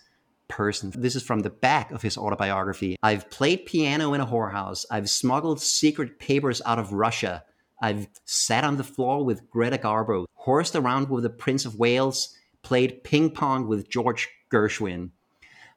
person. 0.47 0.91
This 0.95 1.15
is 1.15 1.23
from 1.23 1.39
the 1.39 1.50
back 1.50 1.91
of 1.91 2.01
his 2.01 2.17
autobiography. 2.17 2.97
I've 3.01 3.29
played 3.29 3.65
piano 3.65 4.13
in 4.13 4.21
a 4.21 4.25
whorehouse. 4.25 4.85
I've 4.91 5.09
smuggled 5.09 5.62
secret 5.62 6.19
papers 6.19 6.62
out 6.65 6.79
of 6.79 6.93
Russia. 6.93 7.43
I've 7.81 8.07
sat 8.25 8.63
on 8.63 8.77
the 8.77 8.83
floor 8.83 9.25
with 9.25 9.50
Greta 9.50 9.77
Garbo, 9.77 10.25
horsed 10.35 10.75
around 10.75 11.09
with 11.09 11.23
the 11.23 11.29
Prince 11.29 11.65
of 11.65 11.79
Wales, 11.79 12.35
played 12.62 13.03
ping 13.03 13.31
pong 13.31 13.67
with 13.67 13.89
George 13.89 14.29
Gershwin. 14.51 15.09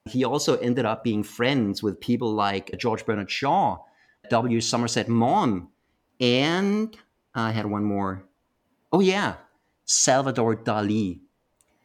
He 0.06 0.24
also 0.24 0.56
ended 0.58 0.84
up 0.84 1.02
being 1.02 1.22
friends 1.22 1.82
with 1.82 2.00
people 2.00 2.32
like 2.32 2.76
George 2.78 3.04
Bernard 3.04 3.30
Shaw, 3.30 3.78
W. 4.30 4.60
Somerset 4.60 5.08
Maugham, 5.08 5.68
and 6.20 6.96
I 7.34 7.50
had 7.50 7.66
one 7.66 7.84
more. 7.84 8.24
Oh, 8.92 9.00
yeah, 9.00 9.34
Salvador 9.84 10.56
Dali. 10.56 11.20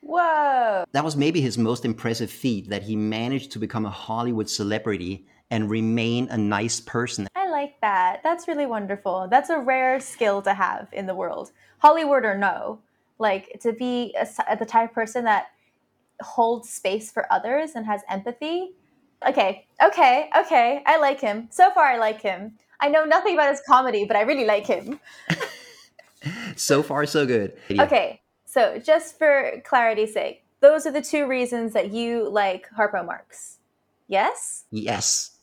Whoa. 0.01 0.85
That 0.91 1.03
was 1.03 1.15
maybe 1.15 1.41
his 1.41 1.57
most 1.57 1.85
impressive 1.85 2.31
feat 2.31 2.69
that 2.69 2.83
he 2.83 2.95
managed 2.95 3.51
to 3.51 3.59
become 3.59 3.85
a 3.85 3.89
Hollywood 3.89 4.49
celebrity 4.49 5.25
and 5.49 5.69
remain 5.69 6.27
a 6.29 6.37
nice 6.37 6.79
person. 6.79 7.27
I 7.35 7.49
like 7.49 7.79
that. 7.81 8.21
That's 8.23 8.47
really 8.47 8.65
wonderful. 8.65 9.27
That's 9.29 9.49
a 9.49 9.59
rare 9.59 9.99
skill 9.99 10.41
to 10.43 10.53
have 10.53 10.87
in 10.93 11.05
the 11.05 11.15
world, 11.15 11.51
Hollywood 11.79 12.23
or 12.23 12.37
no. 12.37 12.79
Like 13.19 13.59
to 13.61 13.73
be 13.73 14.15
a, 14.19 14.55
the 14.57 14.65
type 14.65 14.89
of 14.89 14.95
person 14.95 15.25
that 15.25 15.47
holds 16.21 16.69
space 16.69 17.11
for 17.11 17.31
others 17.31 17.71
and 17.75 17.85
has 17.85 18.01
empathy. 18.09 18.71
Okay, 19.27 19.67
okay, 19.83 20.29
okay. 20.37 20.81
I 20.85 20.97
like 20.97 21.19
him. 21.19 21.47
So 21.51 21.71
far, 21.71 21.85
I 21.85 21.97
like 21.97 22.21
him. 22.21 22.57
I 22.79 22.89
know 22.89 23.05
nothing 23.05 23.35
about 23.35 23.51
his 23.51 23.61
comedy, 23.67 24.05
but 24.05 24.17
I 24.17 24.21
really 24.21 24.45
like 24.45 24.65
him. 24.65 24.99
so 26.55 26.81
far, 26.81 27.05
so 27.05 27.25
good. 27.25 27.53
Okay, 27.69 28.21
so 28.45 28.79
just 28.79 29.17
for 29.17 29.61
clarity's 29.63 30.13
sake, 30.13 30.43
those 30.59 30.85
are 30.85 30.91
the 30.91 31.01
two 31.01 31.27
reasons 31.27 31.73
that 31.73 31.91
you 31.91 32.29
like 32.29 32.67
Harpo 32.75 33.05
Marx. 33.05 33.59
Yes? 34.07 34.65
Yes. 34.71 35.37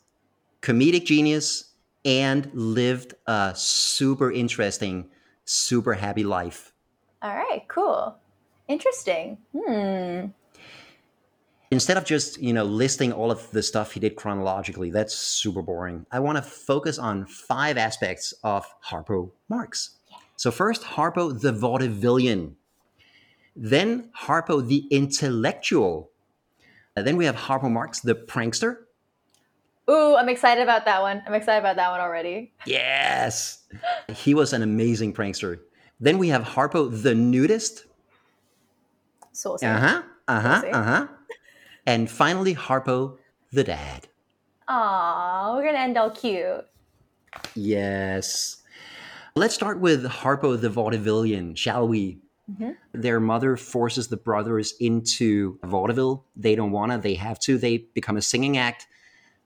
Comedic 0.60 1.04
genius 1.04 1.72
and 2.04 2.50
lived 2.52 3.14
a 3.26 3.52
super 3.56 4.30
interesting, 4.32 5.08
super 5.44 5.94
happy 5.94 6.24
life. 6.24 6.72
All 7.22 7.34
right, 7.34 7.62
cool. 7.68 8.16
Interesting. 8.68 9.38
Hmm. 9.56 10.26
Instead 11.70 11.98
of 11.98 12.04
just, 12.04 12.38
you 12.40 12.52
know, 12.52 12.64
listing 12.64 13.12
all 13.12 13.30
of 13.30 13.50
the 13.50 13.62
stuff 13.62 13.92
he 13.92 14.00
did 14.00 14.16
chronologically, 14.16 14.90
that's 14.90 15.14
super 15.14 15.60
boring. 15.60 16.06
I 16.10 16.20
want 16.20 16.36
to 16.36 16.42
focus 16.42 16.98
on 16.98 17.26
five 17.26 17.76
aspects 17.76 18.32
of 18.42 18.66
Harpo 18.82 19.30
Marx. 19.48 19.98
Yeah. 20.10 20.16
So 20.36 20.50
first, 20.50 20.82
Harpo 20.82 21.38
the 21.38 21.52
vaudevillian. 21.52 22.54
Then 23.54 24.10
Harpo 24.18 24.66
the 24.66 24.86
intellectual. 24.90 26.10
And 26.96 27.06
then 27.06 27.16
we 27.16 27.26
have 27.26 27.36
Harpo 27.36 27.70
Marx 27.70 28.00
the 28.00 28.14
prankster. 28.14 28.78
Ooh, 29.90 30.16
I'm 30.16 30.28
excited 30.28 30.62
about 30.62 30.84
that 30.84 31.00
one. 31.02 31.22
I'm 31.26 31.34
excited 31.34 31.60
about 31.60 31.76
that 31.76 31.90
one 31.90 32.00
already. 32.00 32.52
Yes. 32.66 33.64
he 34.08 34.34
was 34.34 34.52
an 34.52 34.62
amazing 34.62 35.14
prankster. 35.14 35.60
Then 36.00 36.18
we 36.18 36.28
have 36.28 36.42
Harpo 36.42 36.90
the 37.02 37.14
nudist. 37.14 37.86
Saucy. 39.32 39.66
Uh-huh. 39.66 40.02
Uh-huh. 40.28 40.62
Uh-huh. 40.72 41.06
And 41.88 42.10
finally 42.10 42.54
Harpo 42.54 43.16
the 43.50 43.64
dad. 43.64 44.08
Aw, 44.68 45.56
we're 45.56 45.64
gonna 45.64 45.78
end 45.78 45.96
all 45.96 46.10
cute. 46.10 46.66
Yes. 47.54 48.62
Let's 49.34 49.54
start 49.54 49.80
with 49.80 50.04
Harpo 50.04 50.60
the 50.60 50.68
vaudevillian, 50.68 51.56
shall 51.56 51.88
we? 51.88 52.18
Mm-hmm. 52.52 52.72
Their 52.92 53.20
mother 53.20 53.56
forces 53.56 54.08
the 54.08 54.18
brothers 54.18 54.74
into 54.80 55.58
vaudeville. 55.64 56.26
They 56.36 56.54
don't 56.54 56.72
wanna, 56.72 56.98
they 56.98 57.14
have 57.14 57.38
to. 57.40 57.56
They 57.56 57.78
become 57.94 58.18
a 58.18 58.22
singing 58.22 58.58
act 58.58 58.86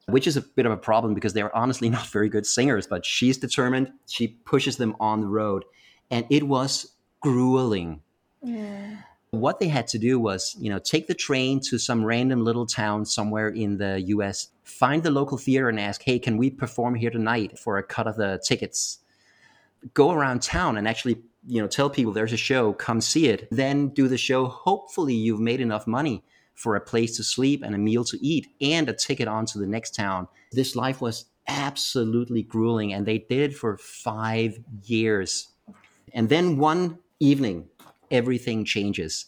which 0.06 0.26
is 0.26 0.36
a 0.36 0.42
bit 0.42 0.66
of 0.66 0.72
a 0.72 0.76
problem 0.76 1.14
because 1.14 1.32
they're 1.32 1.54
honestly 1.56 1.88
not 1.96 2.08
very 2.08 2.28
good 2.28 2.44
singers, 2.44 2.88
but 2.88 3.06
she's 3.06 3.38
determined. 3.38 3.92
She 4.08 4.26
pushes 4.26 4.76
them 4.76 4.96
on 4.98 5.20
the 5.20 5.28
road. 5.28 5.64
And 6.10 6.26
it 6.28 6.42
was 6.42 6.92
grueling. 7.20 8.02
Mm. 8.44 8.98
What 9.32 9.60
they 9.60 9.68
had 9.68 9.86
to 9.88 9.98
do 9.98 10.20
was, 10.20 10.54
you 10.60 10.68
know, 10.68 10.78
take 10.78 11.06
the 11.06 11.14
train 11.14 11.58
to 11.70 11.78
some 11.78 12.04
random 12.04 12.44
little 12.44 12.66
town 12.66 13.06
somewhere 13.06 13.48
in 13.48 13.78
the 13.78 13.98
US, 14.08 14.48
find 14.62 15.02
the 15.02 15.10
local 15.10 15.38
theater 15.38 15.70
and 15.70 15.80
ask, 15.80 16.02
hey, 16.02 16.18
can 16.18 16.36
we 16.36 16.50
perform 16.50 16.94
here 16.94 17.08
tonight 17.08 17.58
for 17.58 17.78
a 17.78 17.82
cut 17.82 18.06
of 18.06 18.16
the 18.16 18.42
tickets? 18.44 18.98
Go 19.94 20.10
around 20.12 20.42
town 20.42 20.76
and 20.76 20.86
actually, 20.86 21.22
you 21.46 21.62
know, 21.62 21.66
tell 21.66 21.88
people 21.88 22.12
there's 22.12 22.34
a 22.34 22.36
show, 22.36 22.74
come 22.74 23.00
see 23.00 23.28
it, 23.28 23.48
then 23.50 23.88
do 23.88 24.06
the 24.06 24.18
show. 24.18 24.44
Hopefully, 24.48 25.14
you've 25.14 25.40
made 25.40 25.62
enough 25.62 25.86
money 25.86 26.22
for 26.52 26.76
a 26.76 26.80
place 26.82 27.16
to 27.16 27.24
sleep 27.24 27.62
and 27.62 27.74
a 27.74 27.78
meal 27.78 28.04
to 28.04 28.18
eat 28.22 28.48
and 28.60 28.86
a 28.90 28.92
ticket 28.92 29.28
on 29.28 29.46
to 29.46 29.58
the 29.58 29.66
next 29.66 29.94
town. 29.94 30.28
This 30.52 30.76
life 30.76 31.00
was 31.00 31.24
absolutely 31.48 32.42
grueling, 32.42 32.92
and 32.92 33.06
they 33.06 33.16
did 33.16 33.52
it 33.52 33.56
for 33.56 33.78
five 33.78 34.58
years. 34.84 35.48
And 36.12 36.28
then 36.28 36.58
one 36.58 36.98
evening, 37.18 37.68
everything 38.12 38.64
changes. 38.64 39.26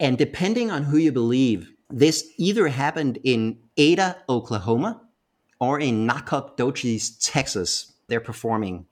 And 0.00 0.16
depending 0.16 0.70
on 0.70 0.84
who 0.84 0.96
you 0.96 1.12
believe, 1.12 1.70
this 1.90 2.32
either 2.38 2.68
happened 2.68 3.18
in 3.24 3.58
Ada, 3.76 4.16
Oklahoma, 4.28 5.02
or 5.60 5.78
in 5.78 6.06
Nacogdoches, 6.06 7.18
Texas. 7.18 7.92
They're 8.08 8.20
performing. 8.20 8.86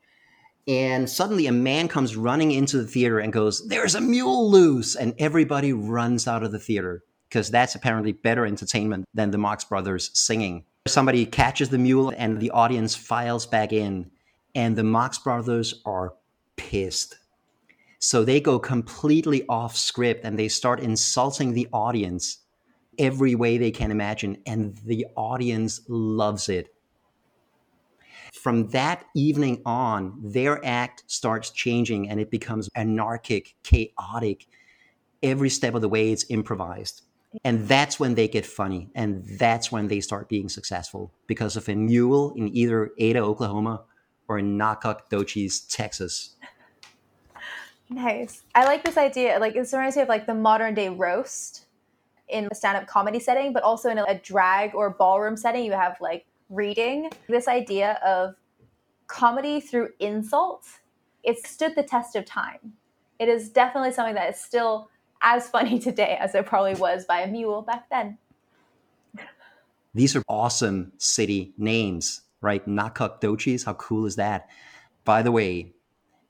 And 0.68 1.10
suddenly 1.10 1.46
a 1.46 1.52
man 1.52 1.88
comes 1.88 2.16
running 2.16 2.52
into 2.52 2.78
the 2.78 2.86
theater 2.86 3.18
and 3.18 3.32
goes, 3.32 3.66
There's 3.66 3.94
a 3.94 4.00
mule 4.00 4.50
loose. 4.50 4.94
And 4.94 5.14
everybody 5.18 5.72
runs 5.72 6.28
out 6.28 6.44
of 6.44 6.52
the 6.52 6.58
theater 6.58 7.02
because 7.28 7.50
that's 7.50 7.74
apparently 7.74 8.12
better 8.12 8.46
entertainment 8.46 9.06
than 9.14 9.30
the 9.30 9.38
Marx 9.38 9.64
Brothers 9.64 10.10
singing. 10.12 10.64
Somebody 10.86 11.24
catches 11.26 11.70
the 11.70 11.78
mule 11.78 12.12
and 12.16 12.38
the 12.38 12.50
audience 12.50 12.94
files 12.94 13.46
back 13.46 13.72
in, 13.72 14.10
and 14.54 14.76
the 14.76 14.84
Marx 14.84 15.18
Brothers 15.18 15.80
are 15.86 16.14
pissed. 16.56 17.16
So 18.04 18.24
they 18.24 18.40
go 18.40 18.58
completely 18.58 19.46
off 19.48 19.76
script 19.76 20.24
and 20.24 20.36
they 20.36 20.48
start 20.48 20.80
insulting 20.80 21.52
the 21.52 21.68
audience 21.72 22.38
every 22.98 23.36
way 23.36 23.58
they 23.58 23.70
can 23.70 23.92
imagine, 23.92 24.38
and 24.44 24.76
the 24.84 25.06
audience 25.14 25.82
loves 25.88 26.48
it. 26.48 26.74
From 28.34 28.70
that 28.70 29.04
evening 29.14 29.62
on, 29.64 30.18
their 30.20 30.60
act 30.66 31.04
starts 31.06 31.50
changing 31.50 32.10
and 32.10 32.18
it 32.18 32.28
becomes 32.28 32.68
anarchic, 32.74 33.54
chaotic. 33.62 34.48
Every 35.22 35.48
step 35.48 35.76
of 35.76 35.80
the 35.80 35.88
way, 35.88 36.10
it's 36.10 36.26
improvised. 36.28 37.02
And 37.44 37.68
that's 37.68 38.00
when 38.00 38.16
they 38.16 38.26
get 38.26 38.44
funny. 38.44 38.90
And 38.96 39.24
that's 39.38 39.70
when 39.70 39.86
they 39.86 40.00
start 40.00 40.28
being 40.28 40.48
successful 40.48 41.12
because 41.28 41.56
of 41.56 41.68
a 41.68 41.76
mule 41.76 42.34
in 42.34 42.52
either 42.52 42.90
Ada, 42.98 43.20
Oklahoma 43.20 43.84
or 44.26 44.40
in 44.40 44.56
Nacogdoches, 44.58 45.60
Texas. 45.60 46.34
Nice. 47.92 48.42
I 48.54 48.64
like 48.64 48.84
this 48.84 48.96
idea. 48.96 49.38
Like 49.38 49.54
it 49.54 49.68
reminds 49.72 49.96
me 49.96 50.02
of 50.02 50.08
like 50.08 50.26
the 50.26 50.34
modern 50.34 50.74
day 50.74 50.88
roast 50.88 51.66
in 52.28 52.48
a 52.50 52.54
stand-up 52.54 52.86
comedy 52.86 53.20
setting, 53.20 53.52
but 53.52 53.62
also 53.62 53.90
in 53.90 53.98
a, 53.98 54.04
a 54.04 54.14
drag 54.14 54.74
or 54.74 54.90
ballroom 54.90 55.36
setting. 55.36 55.64
You 55.64 55.72
have 55.72 55.98
like 56.00 56.24
reading. 56.48 57.10
This 57.28 57.48
idea 57.48 57.98
of 58.04 58.34
comedy 59.08 59.60
through 59.60 59.90
insult. 60.00 60.66
It 61.22 61.46
stood 61.46 61.74
the 61.74 61.82
test 61.82 62.16
of 62.16 62.24
time. 62.24 62.72
It 63.18 63.28
is 63.28 63.50
definitely 63.50 63.92
something 63.92 64.14
that 64.14 64.30
is 64.30 64.40
still 64.40 64.88
as 65.20 65.48
funny 65.48 65.78
today 65.88 66.16
as 66.18 66.34
it 66.34 66.46
probably 66.46 66.74
was 66.74 67.04
by 67.04 67.20
a 67.20 67.26
mule 67.26 67.62
back 67.62 67.90
then. 67.90 68.18
These 69.94 70.16
are 70.16 70.22
awesome 70.26 70.92
city 70.96 71.52
names, 71.58 72.22
right? 72.40 72.66
Nacogdoches, 72.66 73.64
how 73.64 73.74
cool 73.74 74.06
is 74.06 74.16
that? 74.16 74.48
By 75.04 75.20
the 75.20 75.30
way, 75.30 75.74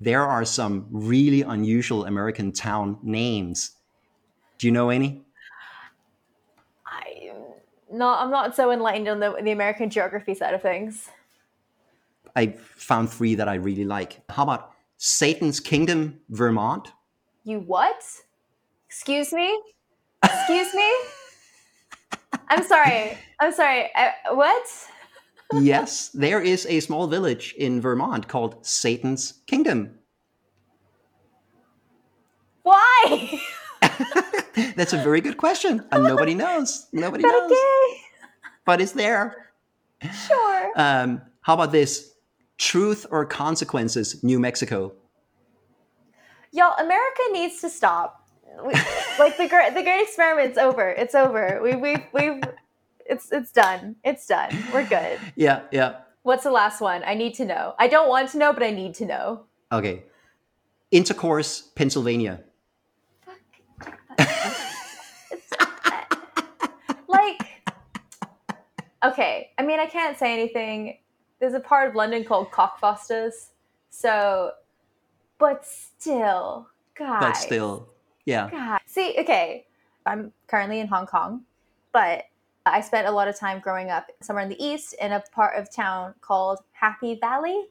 there 0.03 0.27
are 0.27 0.45
some 0.45 0.87
really 0.91 1.43
unusual 1.43 2.07
American 2.07 2.51
town 2.51 2.99
names. 3.03 3.73
Do 4.59 4.67
you 4.67 4.73
know 4.73 4.91
any? 4.91 5.23
I 6.85 7.31
not 7.91 8.23
I'm 8.23 8.31
not 8.31 8.57
so 8.57 8.73
enlightened 8.73 9.09
on 9.09 9.21
the 9.21 9.37
the 9.43 9.53
American 9.53 9.91
geography 9.91 10.35
side 10.35 10.55
of 10.55 10.63
things. 10.63 11.09
I 12.35 12.47
found 12.77 13.11
three 13.11 13.35
that 13.37 13.49
I 13.49 13.55
really 13.55 13.85
like. 13.85 14.21
How 14.29 14.43
about 14.43 14.73
Satan's 14.97 15.61
Kingdom, 15.61 16.21
Vermont? 16.31 16.89
You 17.45 17.61
what? 17.61 18.03
Excuse 18.89 19.33
me? 19.33 19.61
Excuse 20.25 20.75
me? 20.75 20.91
I'm 22.49 22.65
sorry. 22.65 23.19
I'm 23.39 23.53
sorry. 23.53 23.91
Uh, 23.95 24.11
what? 24.35 24.67
Yes, 25.55 26.09
there 26.09 26.41
is 26.41 26.67
a 26.67 26.81
small 26.81 27.07
village 27.07 27.55
in 27.59 27.81
Vermont 27.81 28.29
called 28.29 28.65
Satan's 28.65 29.41
Kingdom. 29.47 29.99
Why? 32.63 33.41
That's 34.77 34.93
a 34.93 35.03
very 35.03 35.21
good 35.21 35.37
question. 35.37 35.85
And 35.91 36.05
nobody 36.05 36.35
knows. 36.35 36.87
Nobody 36.93 37.25
knows. 37.25 37.53
But 38.65 38.81
it's 38.81 38.93
there. 38.93 39.49
Sure. 40.29 40.73
Um, 40.77 41.23
how 41.41 41.55
about 41.55 41.73
this? 41.73 42.15
Truth 42.59 43.07
or 43.11 43.25
consequences, 43.27 44.23
New 44.23 44.39
Mexico? 44.39 44.93
Y'all, 46.53 46.77
America 46.79 47.23
needs 47.33 47.61
to 47.61 47.69
stop. 47.69 48.29
We, 48.65 48.75
like 49.19 49.37
the 49.39 49.49
great 49.49 49.75
the 49.75 49.83
great 49.83 50.03
experiment's 50.03 50.59
over. 50.59 50.91
It's 50.91 51.15
over. 51.15 51.61
We 51.63 51.75
we 51.75 51.97
we've 52.13 52.43
it's 53.07 53.33
it's 53.33 53.53
done. 53.53 53.97
It's 54.05 54.27
done. 54.27 54.51
We're 54.73 54.87
good. 54.87 55.19
Yeah, 55.37 55.63
yeah. 55.71 55.97
What's 56.23 56.45
the 56.45 56.51
last 56.53 56.81
one? 56.81 57.03
I 57.05 57.15
need 57.15 57.35
to 57.35 57.45
know. 57.45 57.75
I 57.79 57.89
don't 57.89 58.09
want 58.09 58.31
to 58.31 58.39
know, 58.39 58.53
but 58.53 58.63
I 58.63 58.71
need 58.71 58.95
to 58.97 59.07
know. 59.07 59.45
Okay. 59.73 60.05
Intercourse, 60.93 61.63
Pennsylvania. 61.75 62.41
like 67.09 67.41
okay 69.05 69.51
i 69.59 69.63
mean 69.63 69.81
i 69.81 69.87
can't 69.87 70.17
say 70.19 70.33
anything 70.33 70.97
there's 71.41 71.55
a 71.55 71.61
part 71.61 71.89
of 71.89 71.95
london 71.95 72.25
called 72.25 72.51
cockfosters 72.51 73.49
so 73.91 74.53
but 75.39 75.65
still 75.67 76.69
god 76.97 77.21
But 77.21 77.33
still, 77.37 77.89
yeah. 78.25 78.49
god 78.51 78.81
see 78.87 79.15
okay 79.19 79.67
i'm 80.07 80.33
currently 80.47 80.81
in 80.81 80.87
hong 80.87 81.07
kong 81.07 81.43
but 81.93 82.25
i 82.67 82.81
spent 82.81 83.07
a 83.07 83.11
lot 83.11 83.29
of 83.29 83.39
time 83.39 83.61
growing 83.61 83.91
up 83.91 84.07
somewhere 84.21 84.45
in 84.45 84.49
the 84.49 84.63
east 84.63 84.95
in 85.01 85.13
a 85.13 85.23
part 85.33 85.57
of 85.57 85.71
town 85.71 86.15
called 86.21 86.61
happy 86.73 87.19
valley 87.21 87.67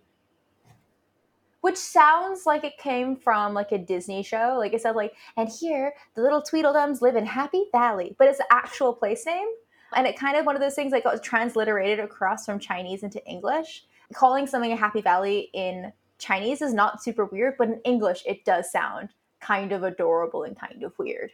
which 1.62 1.78
sounds 1.78 2.46
like 2.46 2.64
it 2.64 2.78
came 2.78 3.16
from 3.16 3.54
like 3.54 3.72
a 3.72 3.78
Disney 3.78 4.24
show. 4.24 4.56
Like 4.58 4.74
it 4.74 4.82
said, 4.82 4.96
like, 4.96 5.14
and 5.38 5.48
here 5.48 5.94
the 6.16 6.22
little 6.22 6.42
Tweedledums 6.42 7.02
live 7.02 7.16
in 7.16 7.26
Happy 7.26 7.66
Valley, 7.72 8.16
but 8.18 8.28
it's 8.28 8.40
the 8.40 8.52
actual 8.52 8.94
place 8.94 9.26
name. 9.26 9.48
And 9.96 10.08
it 10.08 10.18
kind 10.18 10.38
of 10.38 10.46
one 10.46 10.56
of 10.56 10.62
those 10.62 10.74
things 10.74 10.92
like 10.92 11.04
got 11.04 11.22
transliterated 11.24 12.00
across 12.00 12.46
from 12.46 12.60
Chinese 12.60 13.04
into 13.04 13.24
English. 13.26 13.86
Calling 14.14 14.48
something 14.48 14.72
a 14.72 14.76
Happy 14.76 15.02
Valley 15.02 15.50
in 15.54 15.94
Chinese 16.18 16.62
is 16.62 16.74
not 16.74 17.04
super 17.04 17.26
weird, 17.26 17.56
but 17.58 17.68
in 17.68 17.82
English 17.84 18.24
it 18.26 18.44
does 18.44 18.72
sound 18.72 19.10
kind 19.40 19.72
of 19.72 19.84
adorable 19.84 20.44
and 20.44 20.60
kind 20.60 20.84
of 20.84 20.98
weird. 20.98 21.32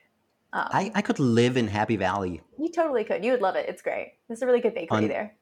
Um, 0.54 0.68
I, 0.72 0.92
I 0.96 1.02
could 1.02 1.20
live 1.20 1.58
in 1.58 1.68
Happy 1.68 1.98
Valley. 1.98 2.42
you 2.58 2.72
totally 2.72 3.04
could. 3.04 3.24
You 3.24 3.32
would 3.32 3.42
love 3.42 3.56
it. 3.56 3.68
It's 3.68 3.82
great. 3.82 4.14
There's 4.28 4.42
a 4.42 4.46
really 4.46 4.62
good 4.62 4.74
bakery 4.74 4.98
On- 4.98 5.08
there. 5.08 5.36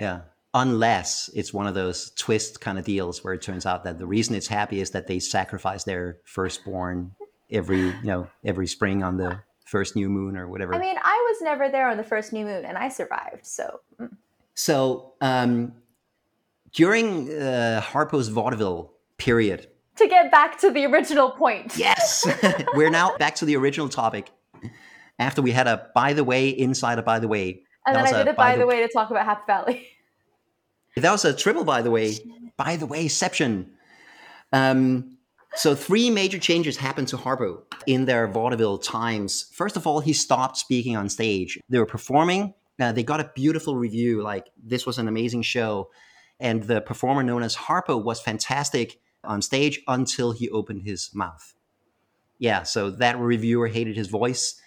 Yeah. 0.00 0.22
Unless 0.52 1.30
it's 1.34 1.54
one 1.54 1.68
of 1.68 1.74
those 1.74 2.10
twist 2.16 2.60
kind 2.60 2.76
of 2.76 2.84
deals 2.84 3.22
where 3.22 3.34
it 3.34 3.42
turns 3.42 3.66
out 3.66 3.84
that 3.84 3.98
the 3.98 4.06
reason 4.06 4.34
it's 4.34 4.48
happy 4.48 4.80
is 4.80 4.90
that 4.90 5.06
they 5.06 5.20
sacrifice 5.20 5.84
their 5.84 6.18
firstborn 6.24 7.12
every, 7.52 7.82
you 7.82 8.02
know, 8.02 8.26
every 8.44 8.66
spring 8.66 9.04
on 9.04 9.16
the 9.16 9.38
first 9.70 9.94
new 9.94 10.08
moon 10.08 10.36
or 10.36 10.48
whatever. 10.48 10.74
I 10.74 10.78
mean, 10.78 10.96
I 11.00 11.26
was 11.30 11.40
never 11.42 11.70
there 11.70 11.88
on 11.88 11.96
the 11.96 12.02
first 12.02 12.32
new 12.32 12.44
moon, 12.44 12.64
and 12.64 12.76
I 12.76 12.88
survived. 12.88 13.46
So 13.46 13.80
mm. 14.00 14.10
so 14.54 15.12
um, 15.20 15.72
during 16.72 17.32
uh, 17.32 17.80
Harpo's 17.80 18.28
vaudeville 18.28 18.92
period, 19.16 19.68
to 19.96 20.08
get 20.08 20.30
back 20.30 20.58
to 20.60 20.70
the 20.70 20.84
original 20.86 21.30
point. 21.30 21.76
yes, 21.76 22.26
we're 22.74 22.90
now 22.90 23.16
back 23.16 23.36
to 23.36 23.44
the 23.44 23.56
original 23.56 23.88
topic. 23.88 24.30
After 25.20 25.42
we 25.42 25.52
had 25.52 25.68
a 25.68 25.88
by 25.94 26.14
the 26.14 26.24
way 26.24 26.48
inside 26.48 26.98
a 26.98 27.02
by 27.02 27.20
the 27.20 27.28
way, 27.28 27.62
And 27.86 27.94
That 27.94 28.02
then 28.02 28.02
was 28.02 28.12
I 28.12 28.20
a 28.20 28.24
did 28.24 28.30
it 28.30 28.36
by 28.36 28.56
the 28.56 28.66
way 28.66 28.80
to 28.80 28.88
talk 28.88 29.10
about 29.10 29.24
Happy 29.24 29.42
Valley. 29.46 29.86
That 30.96 31.12
was 31.12 31.24
a 31.24 31.32
triple, 31.32 31.64
by 31.64 31.82
the 31.82 31.90
way. 31.90 32.18
By 32.56 32.74
the 32.74 32.84
way, 32.84 33.06
Seption. 33.06 33.70
Um, 34.52 35.18
so 35.54 35.74
three 35.76 36.10
major 36.10 36.38
changes 36.38 36.76
happened 36.76 37.08
to 37.08 37.16
Harpo 37.16 37.62
in 37.86 38.06
their 38.06 38.26
vaudeville 38.26 38.78
times. 38.78 39.50
First 39.52 39.76
of 39.76 39.86
all, 39.86 40.00
he 40.00 40.12
stopped 40.12 40.56
speaking 40.56 40.96
on 40.96 41.08
stage. 41.08 41.58
They 41.68 41.78
were 41.78 41.86
performing. 41.86 42.54
Uh, 42.80 42.92
they 42.92 43.02
got 43.02 43.20
a 43.20 43.30
beautiful 43.34 43.76
review, 43.76 44.22
like 44.22 44.48
this 44.60 44.84
was 44.84 44.98
an 44.98 45.06
amazing 45.06 45.42
show. 45.42 45.90
And 46.38 46.64
the 46.64 46.80
performer 46.80 47.22
known 47.22 47.42
as 47.42 47.54
Harpo 47.54 48.02
was 48.02 48.20
fantastic 48.20 48.98
on 49.22 49.42
stage 49.42 49.80
until 49.86 50.32
he 50.32 50.48
opened 50.50 50.82
his 50.82 51.10
mouth. 51.14 51.54
Yeah, 52.38 52.62
so 52.62 52.90
that 52.90 53.18
reviewer 53.18 53.68
hated 53.68 53.96
his 53.96 54.08
voice. 54.08 54.59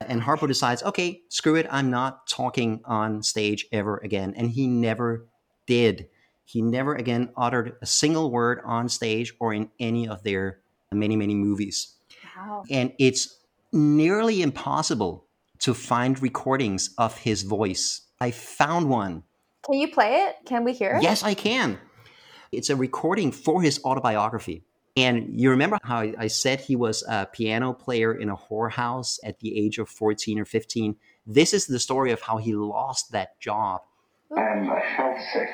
And 0.00 0.22
Harpo 0.22 0.46
decides, 0.46 0.82
okay, 0.82 1.22
screw 1.28 1.56
it, 1.56 1.66
I'm 1.70 1.90
not 1.90 2.26
talking 2.26 2.80
on 2.84 3.22
stage 3.22 3.66
ever 3.72 3.98
again. 3.98 4.34
And 4.36 4.50
he 4.50 4.66
never 4.66 5.26
did. 5.66 6.08
He 6.44 6.62
never 6.62 6.94
again 6.94 7.30
uttered 7.36 7.76
a 7.82 7.86
single 7.86 8.30
word 8.30 8.60
on 8.64 8.88
stage 8.88 9.34
or 9.38 9.52
in 9.52 9.70
any 9.78 10.08
of 10.08 10.22
their 10.22 10.60
many, 10.92 11.16
many 11.16 11.34
movies. 11.34 11.94
Wow. 12.36 12.64
And 12.70 12.92
it's 12.98 13.38
nearly 13.72 14.40
impossible 14.40 15.26
to 15.58 15.74
find 15.74 16.20
recordings 16.22 16.94
of 16.96 17.18
his 17.18 17.42
voice. 17.42 18.02
I 18.20 18.30
found 18.30 18.88
one. 18.88 19.24
Can 19.64 19.74
you 19.74 19.88
play 19.88 20.22
it? 20.22 20.36
Can 20.46 20.64
we 20.64 20.72
hear 20.72 20.94
it? 20.96 21.02
Yes, 21.02 21.22
I 21.22 21.34
can. 21.34 21.78
It's 22.52 22.70
a 22.70 22.76
recording 22.76 23.32
for 23.32 23.60
his 23.60 23.80
autobiography. 23.84 24.64
And 24.98 25.40
you 25.40 25.50
remember 25.50 25.78
how 25.84 26.00
I 26.18 26.26
said 26.26 26.60
he 26.60 26.74
was 26.74 27.04
a 27.08 27.26
piano 27.26 27.72
player 27.72 28.12
in 28.12 28.28
a 28.30 28.36
whorehouse 28.36 29.20
at 29.22 29.38
the 29.38 29.56
age 29.56 29.78
of 29.78 29.88
14 29.88 30.40
or 30.40 30.44
15? 30.44 30.96
This 31.24 31.54
is 31.54 31.66
the 31.66 31.78
story 31.78 32.10
of 32.10 32.20
how 32.20 32.38
he 32.38 32.52
lost 32.52 33.12
that 33.12 33.38
job. 33.38 33.82
And 34.30 34.68
I 34.68 34.82
felt 34.96 35.16
sick, 35.32 35.50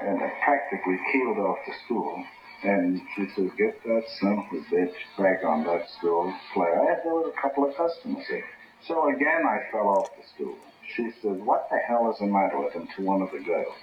and 0.00 0.22
I 0.22 0.32
practically 0.42 0.98
keeled 1.12 1.36
off 1.36 1.58
the 1.66 1.74
stool. 1.84 2.24
And 2.62 3.02
she 3.14 3.26
says, 3.36 3.50
get 3.58 3.82
that 3.84 4.02
son 4.18 4.38
of 4.38 4.46
a 4.58 4.74
bitch 4.74 4.94
back 5.18 5.44
on 5.44 5.64
that 5.64 5.90
stool, 5.98 6.32
play. 6.54 6.68
I 6.72 6.84
had 6.86 7.00
a 7.00 7.32
couple 7.40 7.68
of 7.68 7.76
customers 7.76 8.24
there. 8.30 8.44
So 8.88 9.14
again, 9.14 9.42
I 9.46 9.70
fell 9.70 9.88
off 9.88 10.08
the 10.16 10.22
stool. 10.34 10.56
She 10.96 11.10
said, 11.20 11.44
what 11.44 11.68
the 11.70 11.78
hell 11.86 12.10
is 12.10 12.18
the 12.18 12.26
matter 12.26 12.58
with 12.58 12.72
him 12.72 12.88
to 12.96 13.02
one 13.02 13.20
of 13.20 13.30
the 13.30 13.40
girls? 13.40 13.74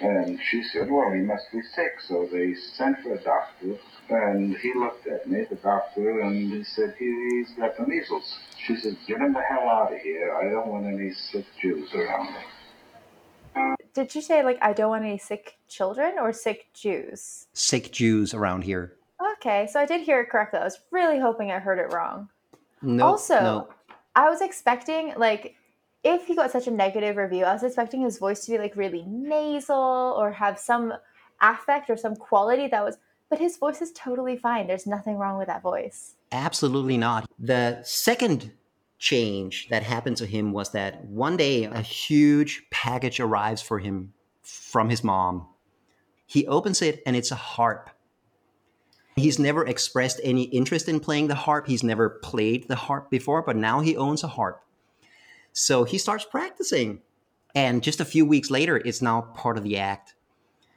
And 0.00 0.38
she 0.50 0.62
said, 0.62 0.90
well, 0.90 1.10
he 1.12 1.20
must 1.20 1.50
be 1.52 1.62
sick. 1.74 2.00
So 2.06 2.28
they 2.30 2.54
sent 2.54 3.00
for 3.02 3.14
a 3.14 3.22
doctor, 3.22 3.78
and 4.10 4.56
he 4.58 4.74
looked 4.74 5.06
at 5.06 5.28
me, 5.28 5.44
the 5.48 5.56
doctor, 5.56 6.20
and 6.20 6.52
he 6.52 6.64
said, 6.64 6.94
he, 6.98 7.06
he's 7.30 7.56
got 7.56 7.76
the 7.76 7.86
measles. 7.86 8.38
She 8.66 8.76
said, 8.76 8.96
get 9.06 9.20
him 9.20 9.32
the 9.32 9.40
hell 9.40 9.68
out 9.68 9.92
of 9.92 10.00
here. 10.00 10.36
I 10.36 10.50
don't 10.50 10.68
want 10.68 10.86
any 10.86 11.12
sick 11.12 11.46
Jews 11.60 11.94
around 11.94 12.34
me. 12.34 12.40
Did 13.94 14.14
you 14.14 14.20
say 14.20 14.44
like 14.44 14.58
I 14.60 14.74
don't 14.74 14.90
want 14.90 15.04
any 15.04 15.16
sick 15.16 15.56
children 15.68 16.16
or 16.20 16.30
sick 16.30 16.66
Jews? 16.74 17.46
Sick 17.54 17.92
Jews 17.92 18.34
around 18.34 18.64
here. 18.64 18.92
Okay, 19.32 19.66
so 19.72 19.80
I 19.80 19.86
did 19.86 20.02
hear 20.02 20.20
it 20.20 20.28
correctly. 20.28 20.60
I 20.60 20.64
was 20.64 20.78
really 20.90 21.18
hoping 21.18 21.50
I 21.50 21.58
heard 21.58 21.78
it 21.78 21.90
wrong. 21.94 22.28
No, 22.82 23.06
also, 23.06 23.40
no. 23.40 23.68
I 24.14 24.28
was 24.28 24.42
expecting 24.42 25.14
like 25.16 25.54
if 26.06 26.26
he 26.26 26.36
got 26.36 26.52
such 26.52 26.68
a 26.68 26.70
negative 26.70 27.16
review, 27.16 27.44
I 27.44 27.52
was 27.52 27.64
expecting 27.64 28.00
his 28.00 28.18
voice 28.18 28.44
to 28.44 28.52
be 28.52 28.58
like 28.58 28.76
really 28.76 29.04
nasal 29.08 30.14
or 30.16 30.30
have 30.30 30.56
some 30.56 30.94
affect 31.40 31.90
or 31.90 31.96
some 31.96 32.14
quality 32.14 32.68
that 32.68 32.84
was 32.84 32.96
but 33.28 33.40
his 33.40 33.56
voice 33.56 33.82
is 33.82 33.90
totally 33.90 34.36
fine. 34.36 34.68
There's 34.68 34.86
nothing 34.86 35.16
wrong 35.16 35.36
with 35.36 35.48
that 35.48 35.60
voice. 35.60 36.14
Absolutely 36.30 36.96
not. 36.96 37.28
The 37.40 37.82
second 37.82 38.52
change 39.00 39.68
that 39.68 39.82
happened 39.82 40.16
to 40.18 40.26
him 40.26 40.52
was 40.52 40.70
that 40.70 41.04
one 41.06 41.36
day 41.36 41.64
a 41.64 41.80
huge 41.80 42.62
package 42.70 43.18
arrives 43.18 43.60
for 43.60 43.80
him 43.80 44.12
from 44.42 44.88
his 44.88 45.02
mom. 45.02 45.48
He 46.24 46.46
opens 46.46 46.82
it 46.82 47.02
and 47.04 47.16
it's 47.16 47.32
a 47.32 47.36
harp. 47.36 47.90
He's 49.16 49.40
never 49.40 49.66
expressed 49.66 50.20
any 50.22 50.42
interest 50.44 50.88
in 50.88 51.00
playing 51.00 51.26
the 51.26 51.34
harp. 51.34 51.66
He's 51.66 51.82
never 51.82 52.08
played 52.10 52.68
the 52.68 52.76
harp 52.76 53.10
before, 53.10 53.42
but 53.42 53.56
now 53.56 53.80
he 53.80 53.96
owns 53.96 54.22
a 54.22 54.28
harp. 54.28 54.62
So 55.58 55.84
he 55.84 55.96
starts 55.96 56.26
practicing. 56.26 57.00
And 57.54 57.82
just 57.82 58.00
a 58.00 58.04
few 58.04 58.26
weeks 58.26 58.50
later, 58.50 58.76
it's 58.76 59.00
now 59.00 59.22
part 59.22 59.56
of 59.56 59.64
the 59.64 59.78
act. 59.78 60.14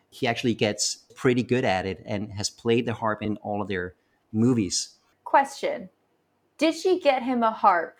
He 0.09 0.25
actually 0.25 0.53
gets 0.53 1.03
pretty 1.15 1.43
good 1.43 1.65
at 1.65 1.85
it 1.85 2.01
and 2.05 2.31
has 2.31 2.49
played 2.49 2.85
the 2.85 2.93
harp 2.93 3.21
in 3.21 3.35
all 3.37 3.61
of 3.61 3.67
their 3.67 3.95
movies. 4.31 4.95
Question. 5.25 5.89
Did 6.57 6.75
she 6.75 6.97
get 7.01 7.23
him 7.23 7.43
a 7.43 7.51
harp 7.51 7.97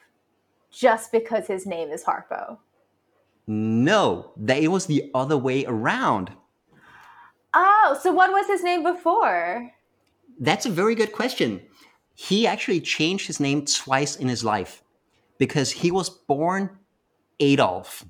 just 0.71 1.11
because 1.11 1.47
his 1.47 1.65
name 1.65 1.89
is 1.89 2.05
Harpo? 2.05 2.57
No, 3.45 4.31
that 4.37 4.63
it 4.63 4.69
was 4.69 4.85
the 4.85 5.11
other 5.13 5.37
way 5.37 5.65
around. 5.65 6.31
Oh, 7.53 7.99
so 8.01 8.13
what 8.13 8.31
was 8.31 8.47
his 8.47 8.63
name 8.63 8.83
before? 8.83 9.69
That's 10.39 10.65
a 10.65 10.71
very 10.71 10.95
good 10.95 11.11
question. 11.11 11.61
He 12.15 12.47
actually 12.47 12.79
changed 12.79 13.27
his 13.27 13.41
name 13.41 13.65
twice 13.65 14.15
in 14.15 14.29
his 14.29 14.45
life 14.45 14.81
because 15.39 15.71
he 15.71 15.89
was 15.89 16.10
born 16.10 16.69
Adolf. 17.39 18.06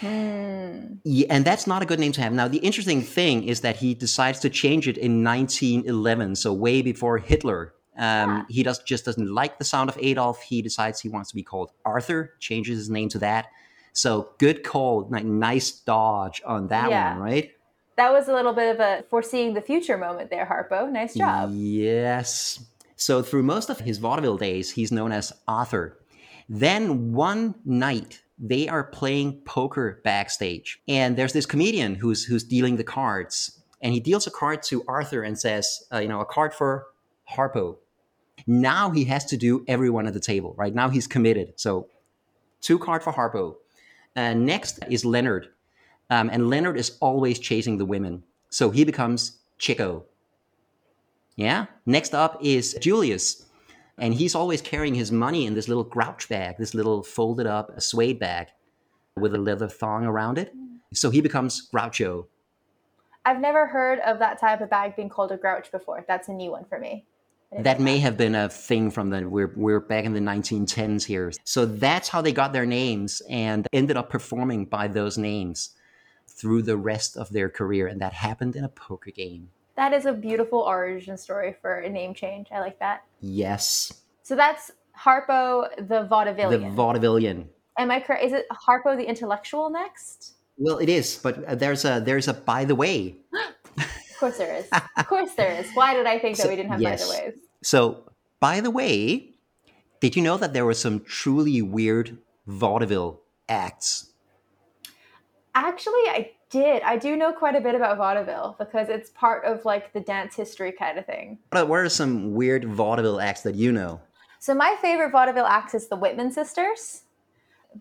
Hmm. 0.00 0.94
Yeah, 1.04 1.26
and 1.28 1.44
that's 1.44 1.66
not 1.66 1.82
a 1.82 1.86
good 1.86 1.98
name 1.98 2.12
to 2.12 2.20
have. 2.22 2.32
Now, 2.32 2.48
the 2.48 2.58
interesting 2.58 3.02
thing 3.02 3.44
is 3.44 3.60
that 3.60 3.76
he 3.76 3.94
decides 3.94 4.38
to 4.40 4.48
change 4.48 4.86
it 4.88 4.96
in 4.96 5.22
1911, 5.24 6.36
so 6.36 6.52
way 6.52 6.80
before 6.82 7.18
Hitler. 7.18 7.74
Um, 7.98 8.46
He 8.48 8.62
does, 8.62 8.78
just 8.84 9.04
doesn't 9.04 9.28
like 9.28 9.58
the 9.58 9.64
sound 9.64 9.90
of 9.90 9.98
Adolf. 10.00 10.40
He 10.42 10.62
decides 10.62 11.00
he 11.00 11.08
wants 11.08 11.30
to 11.30 11.34
be 11.34 11.42
called 11.42 11.72
Arthur, 11.84 12.34
changes 12.38 12.78
his 12.78 12.88
name 12.90 13.08
to 13.08 13.18
that. 13.18 13.46
So 13.92 14.30
good 14.38 14.62
call, 14.62 15.08
like, 15.10 15.24
nice 15.24 15.72
dodge 15.72 16.40
on 16.46 16.68
that 16.68 16.90
Yeah. 16.90 17.14
one, 17.14 17.22
right? 17.22 17.50
That 17.96 18.12
was 18.12 18.28
a 18.28 18.32
little 18.32 18.52
bit 18.52 18.72
of 18.72 18.78
a 18.80 19.02
foreseeing 19.10 19.54
the 19.54 19.60
future 19.60 19.96
moment 19.96 20.30
there, 20.30 20.46
Harpo. 20.46 20.88
Nice 20.88 21.14
job. 21.14 21.50
Yes. 21.52 22.60
So 23.00 23.22
through 23.22 23.44
most 23.44 23.70
of 23.70 23.78
his 23.78 23.98
vaudeville 23.98 24.36
days, 24.36 24.72
he's 24.72 24.90
known 24.90 25.12
as 25.12 25.32
Arthur. 25.46 25.98
Then 26.48 27.12
one 27.12 27.54
night, 27.64 28.22
they 28.40 28.68
are 28.68 28.82
playing 28.82 29.40
poker 29.44 30.00
backstage, 30.02 30.80
and 30.88 31.16
there's 31.16 31.32
this 31.32 31.46
comedian 31.46 31.94
who's 31.94 32.24
who's 32.24 32.42
dealing 32.42 32.76
the 32.76 32.84
cards, 32.84 33.62
and 33.80 33.94
he 33.94 34.00
deals 34.00 34.26
a 34.26 34.32
card 34.32 34.64
to 34.64 34.84
Arthur 34.88 35.22
and 35.22 35.38
says, 35.38 35.84
uh, 35.92 35.98
you 35.98 36.08
know, 36.08 36.20
a 36.20 36.24
card 36.24 36.52
for 36.52 36.86
Harpo. 37.30 37.76
Now 38.48 38.90
he 38.90 39.04
has 39.04 39.24
to 39.26 39.36
do 39.36 39.64
everyone 39.68 40.08
at 40.08 40.14
the 40.14 40.20
table, 40.20 40.54
right? 40.58 40.74
Now 40.74 40.88
he's 40.88 41.06
committed. 41.06 41.52
So 41.56 41.88
two 42.60 42.80
card 42.80 43.04
for 43.04 43.12
Harpo. 43.12 43.56
Uh, 44.16 44.34
next 44.34 44.80
is 44.90 45.04
Leonard. 45.04 45.48
Um, 46.10 46.30
and 46.32 46.50
Leonard 46.50 46.76
is 46.76 46.96
always 47.00 47.38
chasing 47.38 47.78
the 47.78 47.84
women. 47.84 48.24
So 48.50 48.70
he 48.70 48.84
becomes 48.84 49.38
Chico. 49.58 50.04
Yeah. 51.38 51.66
Next 51.86 52.14
up 52.14 52.36
is 52.42 52.74
Julius. 52.80 53.46
And 53.96 54.12
he's 54.12 54.34
always 54.34 54.60
carrying 54.60 54.94
his 54.94 55.10
money 55.12 55.46
in 55.46 55.54
this 55.54 55.68
little 55.68 55.84
grouch 55.84 56.28
bag, 56.28 56.56
this 56.58 56.74
little 56.74 57.02
folded 57.02 57.46
up 57.46 57.80
suede 57.80 58.18
bag 58.18 58.48
with 59.16 59.34
a 59.34 59.38
leather 59.38 59.68
thong 59.68 60.04
around 60.04 60.38
it. 60.38 60.52
So 60.92 61.10
he 61.10 61.20
becomes 61.20 61.68
Groucho. 61.72 62.26
I've 63.24 63.40
never 63.40 63.66
heard 63.66 64.00
of 64.00 64.18
that 64.18 64.40
type 64.40 64.60
of 64.60 64.70
bag 64.70 64.96
being 64.96 65.08
called 65.08 65.30
a 65.30 65.36
grouch 65.36 65.70
before. 65.70 66.04
That's 66.08 66.28
a 66.28 66.32
new 66.32 66.50
one 66.50 66.64
for 66.64 66.78
me. 66.78 67.06
That 67.60 67.80
may 67.80 67.98
have 67.98 68.16
been 68.16 68.34
a 68.34 68.48
thing 68.48 68.90
from 68.90 69.10
the 69.10 69.26
we're 69.28 69.52
we're 69.56 69.80
back 69.80 70.04
in 70.04 70.12
the 70.12 70.20
1910s 70.20 71.04
here. 71.04 71.32
So 71.44 71.64
that's 71.66 72.08
how 72.08 72.20
they 72.20 72.32
got 72.32 72.52
their 72.52 72.66
names 72.66 73.22
and 73.30 73.66
ended 73.72 73.96
up 73.96 74.10
performing 74.10 74.66
by 74.66 74.88
those 74.88 75.16
names 75.16 75.70
through 76.26 76.62
the 76.62 76.76
rest 76.76 77.16
of 77.16 77.30
their 77.30 77.48
career 77.48 77.86
and 77.86 78.00
that 78.00 78.12
happened 78.12 78.54
in 78.54 78.64
a 78.64 78.68
poker 78.68 79.10
game. 79.10 79.50
That 79.78 79.92
is 79.92 80.06
a 80.06 80.12
beautiful 80.12 80.58
origin 80.58 81.16
story 81.16 81.54
for 81.62 81.78
a 81.78 81.88
name 81.88 82.12
change. 82.12 82.48
I 82.50 82.58
like 82.58 82.80
that. 82.80 83.04
Yes. 83.20 83.92
So 84.24 84.34
that's 84.34 84.72
Harpo 84.98 85.68
the 85.76 86.08
vaudevillian. 86.10 86.74
The 86.74 86.82
vaudevillian. 86.82 87.46
Am 87.78 87.88
I 87.92 88.00
correct? 88.00 88.24
Is 88.24 88.32
it 88.32 88.46
Harpo 88.50 88.96
the 88.96 89.08
intellectual 89.08 89.70
next? 89.70 90.32
Well, 90.56 90.78
it 90.78 90.88
is, 90.88 91.20
but 91.22 91.44
uh, 91.44 91.54
there's 91.54 91.84
a 91.84 92.02
there's 92.04 92.26
a 92.26 92.34
by 92.34 92.64
the 92.64 92.74
way. 92.74 93.18
of 93.78 94.18
course 94.18 94.38
there 94.38 94.56
is. 94.56 94.66
of 94.96 95.06
course 95.06 95.34
there 95.34 95.52
is. 95.52 95.70
Why 95.74 95.94
did 95.94 96.06
I 96.06 96.18
think 96.18 96.34
so, 96.34 96.42
that 96.42 96.48
we 96.48 96.56
didn't 96.56 96.72
have 96.72 96.82
yes. 96.82 97.08
by 97.08 97.14
the 97.14 97.22
ways? 97.22 97.38
So, 97.62 98.02
by 98.40 98.60
the 98.60 98.72
way, 98.72 99.34
did 100.00 100.16
you 100.16 100.22
know 100.22 100.38
that 100.38 100.54
there 100.54 100.64
were 100.64 100.74
some 100.74 101.04
truly 101.04 101.62
weird 101.62 102.18
vaudeville 102.48 103.20
acts? 103.48 104.10
Actually, 105.54 106.02
I 106.08 106.32
did. 106.50 106.82
I 106.82 106.96
do 106.96 107.16
know 107.16 107.32
quite 107.32 107.54
a 107.54 107.60
bit 107.60 107.74
about 107.74 107.96
vaudeville 107.96 108.56
because 108.58 108.88
it's 108.88 109.10
part 109.10 109.44
of 109.44 109.64
like 109.64 109.92
the 109.92 110.00
dance 110.00 110.34
history 110.34 110.72
kind 110.72 110.98
of 110.98 111.06
thing. 111.06 111.38
What 111.50 111.70
are 111.70 111.88
some 111.88 112.34
weird 112.34 112.64
vaudeville 112.64 113.20
acts 113.20 113.42
that 113.42 113.54
you 113.54 113.72
know? 113.72 114.00
So 114.40 114.54
my 114.54 114.76
favorite 114.80 115.10
vaudeville 115.10 115.46
acts 115.46 115.74
is 115.74 115.88
the 115.88 115.96
Whitman 115.96 116.30
sisters 116.32 117.02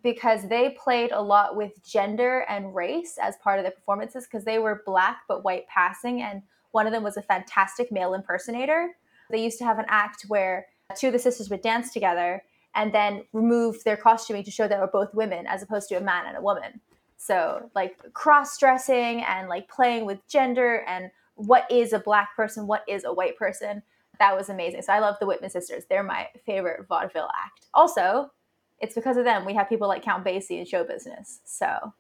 because 0.04 0.48
they 0.50 0.72
played 0.72 1.12
a 1.12 1.22
lot 1.22 1.56
with 1.56 1.84
gender 1.86 2.46
and 2.50 2.76
race 2.76 3.18
as 3.22 3.36
part 3.38 3.60
of 3.60 3.64
their 3.64 3.72
performances 3.72 4.26
because 4.26 4.44
they 4.44 4.60
were 4.60 4.84
black 4.86 5.20
but 5.28 5.44
white 5.44 5.68
passing 5.68 6.22
and 6.22 6.42
one 6.72 6.86
of 6.86 6.94
them 6.94 7.04
was 7.04 7.18
a 7.18 7.22
fantastic 7.22 7.92
male 7.92 8.14
impersonator. 8.14 8.96
They 9.32 9.44
used 9.44 9.58
to 9.60 9.66
have 9.66 9.80
an 9.80 9.86
act 9.88 10.26
where 10.28 10.68
two 10.96 11.08
of 11.08 11.14
the 11.14 11.20
sisters 11.20 11.50
would 11.50 11.62
dance 11.62 11.92
together 11.92 12.44
and 12.76 12.94
then 12.94 13.24
remove 13.34 13.84
their 13.84 13.98
costuming 13.98 14.44
to 14.44 14.52
show 14.52 14.68
they 14.68 14.78
were 14.78 14.88
both 14.88 15.14
women 15.14 15.48
as 15.48 15.64
opposed 15.64 15.90
to 15.90 15.96
a 15.96 16.02
man 16.02 16.26
and 16.28 16.38
a 16.38 16.42
woman. 16.42 16.82
So, 17.28 17.70
like 17.76 17.98
cross 18.14 18.58
dressing 18.58 19.22
and 19.22 19.50
like 19.50 19.68
playing 19.68 20.06
with 20.06 20.26
gender 20.30 20.86
and 20.88 21.12
what 21.36 21.70
is 21.70 21.92
a 21.92 22.00
black 22.00 22.34
person, 22.38 22.68
what 22.68 22.84
is 22.88 23.04
a 23.04 23.12
white 23.12 23.36
person. 23.38 23.84
That 24.18 24.36
was 24.36 24.48
amazing. 24.48 24.84
So, 24.84 24.94
I 24.94 25.00
love 25.00 25.18
the 25.20 25.26
Whitman 25.26 25.50
sisters. 25.50 25.84
They're 25.90 26.04
my 26.04 26.30
favorite 26.46 26.88
vaudeville 26.88 27.30
act. 27.38 27.66
Also, 27.74 28.32
it's 28.80 28.96
because 28.96 29.18
of 29.18 29.26
them 29.26 29.44
we 29.44 29.54
have 29.56 29.68
people 29.68 29.90
like 29.90 30.04
Count 30.04 30.24
Basie 30.24 30.60
in 30.60 30.66
show 30.66 30.86
business. 30.86 31.42
So, 31.44 31.94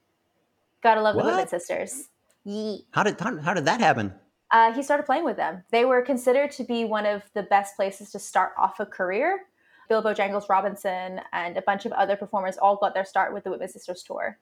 gotta 0.81 1.01
love 1.01 1.17
what? 1.17 1.23
the 1.23 1.31
Whitman 1.31 1.49
sisters. 1.49 2.07
Yee. 2.45 2.87
How 2.91 3.03
did 3.03 3.19
how, 3.19 3.37
how 3.41 3.53
did 3.53 3.65
that 3.65 3.81
happen? 3.81 4.13
Uh, 4.51 4.71
he 4.71 4.81
started 4.81 5.05
playing 5.05 5.25
with 5.25 5.35
them. 5.35 5.61
They 5.71 5.83
were 5.83 6.01
considered 6.01 6.51
to 6.51 6.63
be 6.63 6.85
one 6.85 7.05
of 7.05 7.23
the 7.33 7.43
best 7.43 7.75
places 7.75 8.11
to 8.11 8.19
start 8.19 8.53
off 8.57 8.79
a 8.79 8.85
career. 8.85 9.41
Bill 9.89 10.01
Bojangles 10.01 10.47
Robinson 10.47 11.19
and 11.33 11.57
a 11.57 11.61
bunch 11.63 11.85
of 11.85 11.91
other 11.91 12.15
performers 12.15 12.57
all 12.57 12.77
got 12.77 12.93
their 12.93 13.03
start 13.03 13.33
with 13.33 13.43
the 13.43 13.49
Whitman 13.49 13.67
Sisters 13.67 14.03
tour 14.03 14.39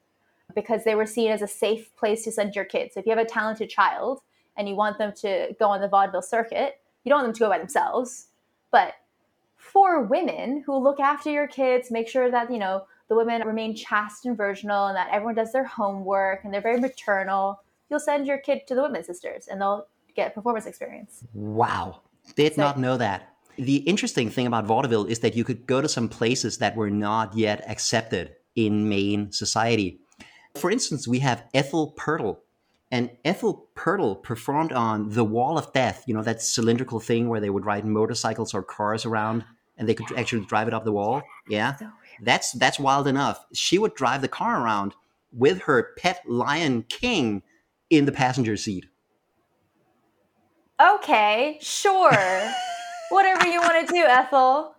because 0.54 0.84
they 0.84 0.94
were 0.94 1.06
seen 1.06 1.30
as 1.30 1.42
a 1.42 1.48
safe 1.48 1.94
place 1.96 2.24
to 2.24 2.32
send 2.32 2.54
your 2.54 2.64
kids. 2.64 2.94
So 2.94 3.00
if 3.00 3.06
you 3.06 3.10
have 3.10 3.24
a 3.24 3.28
talented 3.28 3.68
child 3.68 4.20
and 4.56 4.68
you 4.68 4.74
want 4.74 4.98
them 4.98 5.12
to 5.18 5.54
go 5.58 5.68
on 5.68 5.80
the 5.80 5.88
vaudeville 5.88 6.22
circuit, 6.22 6.80
you 7.04 7.10
don't 7.10 7.18
want 7.18 7.26
them 7.26 7.34
to 7.34 7.40
go 7.40 7.48
by 7.48 7.58
themselves. 7.58 8.28
But 8.70 8.94
for 9.56 10.02
women 10.02 10.62
who 10.64 10.76
look 10.76 11.00
after 11.00 11.30
your 11.30 11.46
kids, 11.46 11.90
make 11.90 12.08
sure 12.08 12.30
that, 12.30 12.50
you 12.50 12.58
know, 12.58 12.84
the 13.08 13.16
women 13.16 13.46
remain 13.46 13.74
chaste 13.74 14.26
and 14.26 14.36
virginal 14.36 14.86
and 14.86 14.96
that 14.96 15.08
everyone 15.12 15.34
does 15.34 15.52
their 15.52 15.64
homework 15.64 16.44
and 16.44 16.52
they're 16.52 16.60
very 16.60 16.80
maternal, 16.80 17.60
you'll 17.88 18.00
send 18.00 18.26
your 18.26 18.38
kid 18.38 18.66
to 18.66 18.74
the 18.74 18.82
Whitman 18.82 19.04
Sisters 19.04 19.46
and 19.48 19.60
they'll 19.60 19.86
get 20.14 20.34
performance 20.34 20.66
experience. 20.66 21.24
Wow. 21.34 22.00
Did 22.34 22.54
so, 22.54 22.62
not 22.62 22.78
know 22.78 22.96
that. 22.96 23.34
The 23.56 23.76
interesting 23.76 24.30
thing 24.30 24.46
about 24.46 24.66
vaudeville 24.66 25.06
is 25.06 25.20
that 25.20 25.36
you 25.36 25.44
could 25.44 25.66
go 25.66 25.80
to 25.80 25.88
some 25.88 26.08
places 26.08 26.58
that 26.58 26.76
were 26.76 26.90
not 26.90 27.36
yet 27.36 27.64
accepted 27.68 28.34
in 28.54 28.88
main 28.88 29.30
society. 29.32 30.00
For 30.56 30.70
instance, 30.70 31.06
we 31.06 31.20
have 31.20 31.44
Ethel 31.54 31.92
Purtle. 31.96 32.38
And 32.90 33.10
Ethel 33.24 33.68
Purtle 33.74 34.22
performed 34.22 34.72
on 34.72 35.10
The 35.10 35.24
Wall 35.24 35.58
of 35.58 35.72
Death, 35.72 36.04
you 36.06 36.14
know, 36.14 36.22
that 36.22 36.40
cylindrical 36.40 37.00
thing 37.00 37.28
where 37.28 37.40
they 37.40 37.50
would 37.50 37.66
ride 37.66 37.84
motorcycles 37.84 38.54
or 38.54 38.62
cars 38.62 39.04
around 39.04 39.44
and 39.76 39.88
they 39.88 39.94
could 39.94 40.16
actually 40.16 40.44
drive 40.44 40.68
it 40.68 40.74
up 40.74 40.84
the 40.84 40.92
wall. 40.92 41.22
Yeah. 41.48 41.76
That's 42.22 42.52
that's 42.52 42.78
wild 42.78 43.06
enough. 43.06 43.44
She 43.52 43.78
would 43.78 43.94
drive 43.94 44.22
the 44.22 44.28
car 44.28 44.62
around 44.62 44.94
with 45.32 45.62
her 45.62 45.94
pet 45.98 46.22
lion 46.26 46.84
king 46.84 47.42
in 47.90 48.06
the 48.06 48.12
passenger 48.12 48.56
seat. 48.56 48.86
Okay, 50.80 51.58
sure. 51.60 52.12
Whatever 53.10 53.46
you 53.46 53.60
want 53.60 53.86
to 53.86 53.92
do, 53.92 54.04
Ethel. 54.04 54.75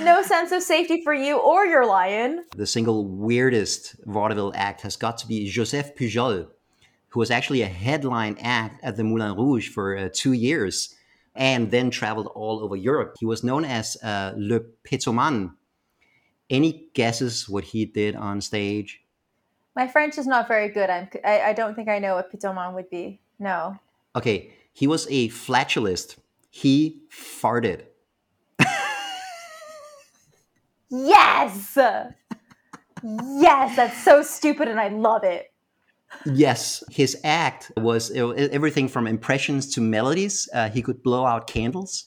No 0.00 0.22
sense 0.22 0.52
of 0.52 0.62
safety 0.62 1.02
for 1.02 1.12
you 1.12 1.38
or 1.38 1.66
your 1.66 1.86
lion. 1.86 2.44
The 2.56 2.66
single 2.66 3.06
weirdest 3.06 3.96
vaudeville 4.06 4.52
act 4.54 4.80
has 4.82 4.96
got 4.96 5.18
to 5.18 5.28
be 5.28 5.48
Joseph 5.48 5.94
Pujol, 5.94 6.48
who 7.08 7.20
was 7.20 7.30
actually 7.30 7.62
a 7.62 7.66
headline 7.66 8.38
act 8.40 8.82
at 8.82 8.96
the 8.96 9.04
Moulin 9.04 9.36
Rouge 9.36 9.68
for 9.68 9.96
uh, 9.96 10.08
two 10.12 10.32
years 10.32 10.94
and 11.34 11.70
then 11.70 11.90
traveled 11.90 12.26
all 12.34 12.60
over 12.60 12.76
Europe. 12.76 13.16
He 13.18 13.26
was 13.26 13.44
known 13.44 13.64
as 13.64 13.96
uh, 14.02 14.32
Le 14.36 14.60
Pétomane. 14.84 15.52
Any 16.48 16.88
guesses 16.94 17.48
what 17.48 17.64
he 17.64 17.84
did 17.84 18.16
on 18.16 18.40
stage? 18.40 19.02
My 19.76 19.86
French 19.86 20.18
is 20.18 20.26
not 20.26 20.48
very 20.48 20.68
good. 20.68 20.90
I'm, 20.90 21.08
I, 21.24 21.40
I 21.40 21.52
don't 21.52 21.74
think 21.74 21.88
I 21.88 21.98
know 21.98 22.16
what 22.16 22.32
Pétomane 22.32 22.74
would 22.74 22.90
be. 22.90 23.20
No. 23.38 23.78
Okay, 24.16 24.52
he 24.72 24.86
was 24.86 25.06
a 25.10 25.28
flatulist. 25.28 26.16
He 26.50 27.02
farted. 27.10 27.84
Yes! 30.90 31.76
yes, 31.76 33.76
that's 33.76 34.02
so 34.02 34.22
stupid 34.22 34.68
and 34.68 34.80
I 34.80 34.88
love 34.88 35.24
it. 35.24 35.52
Yes, 36.24 36.82
his 36.90 37.18
act 37.24 37.72
was 37.76 38.10
everything 38.10 38.88
from 38.88 39.06
impressions 39.06 39.72
to 39.74 39.80
melodies. 39.80 40.48
Uh, 40.52 40.68
he 40.68 40.82
could 40.82 41.02
blow 41.02 41.24
out 41.24 41.46
candles. 41.46 42.06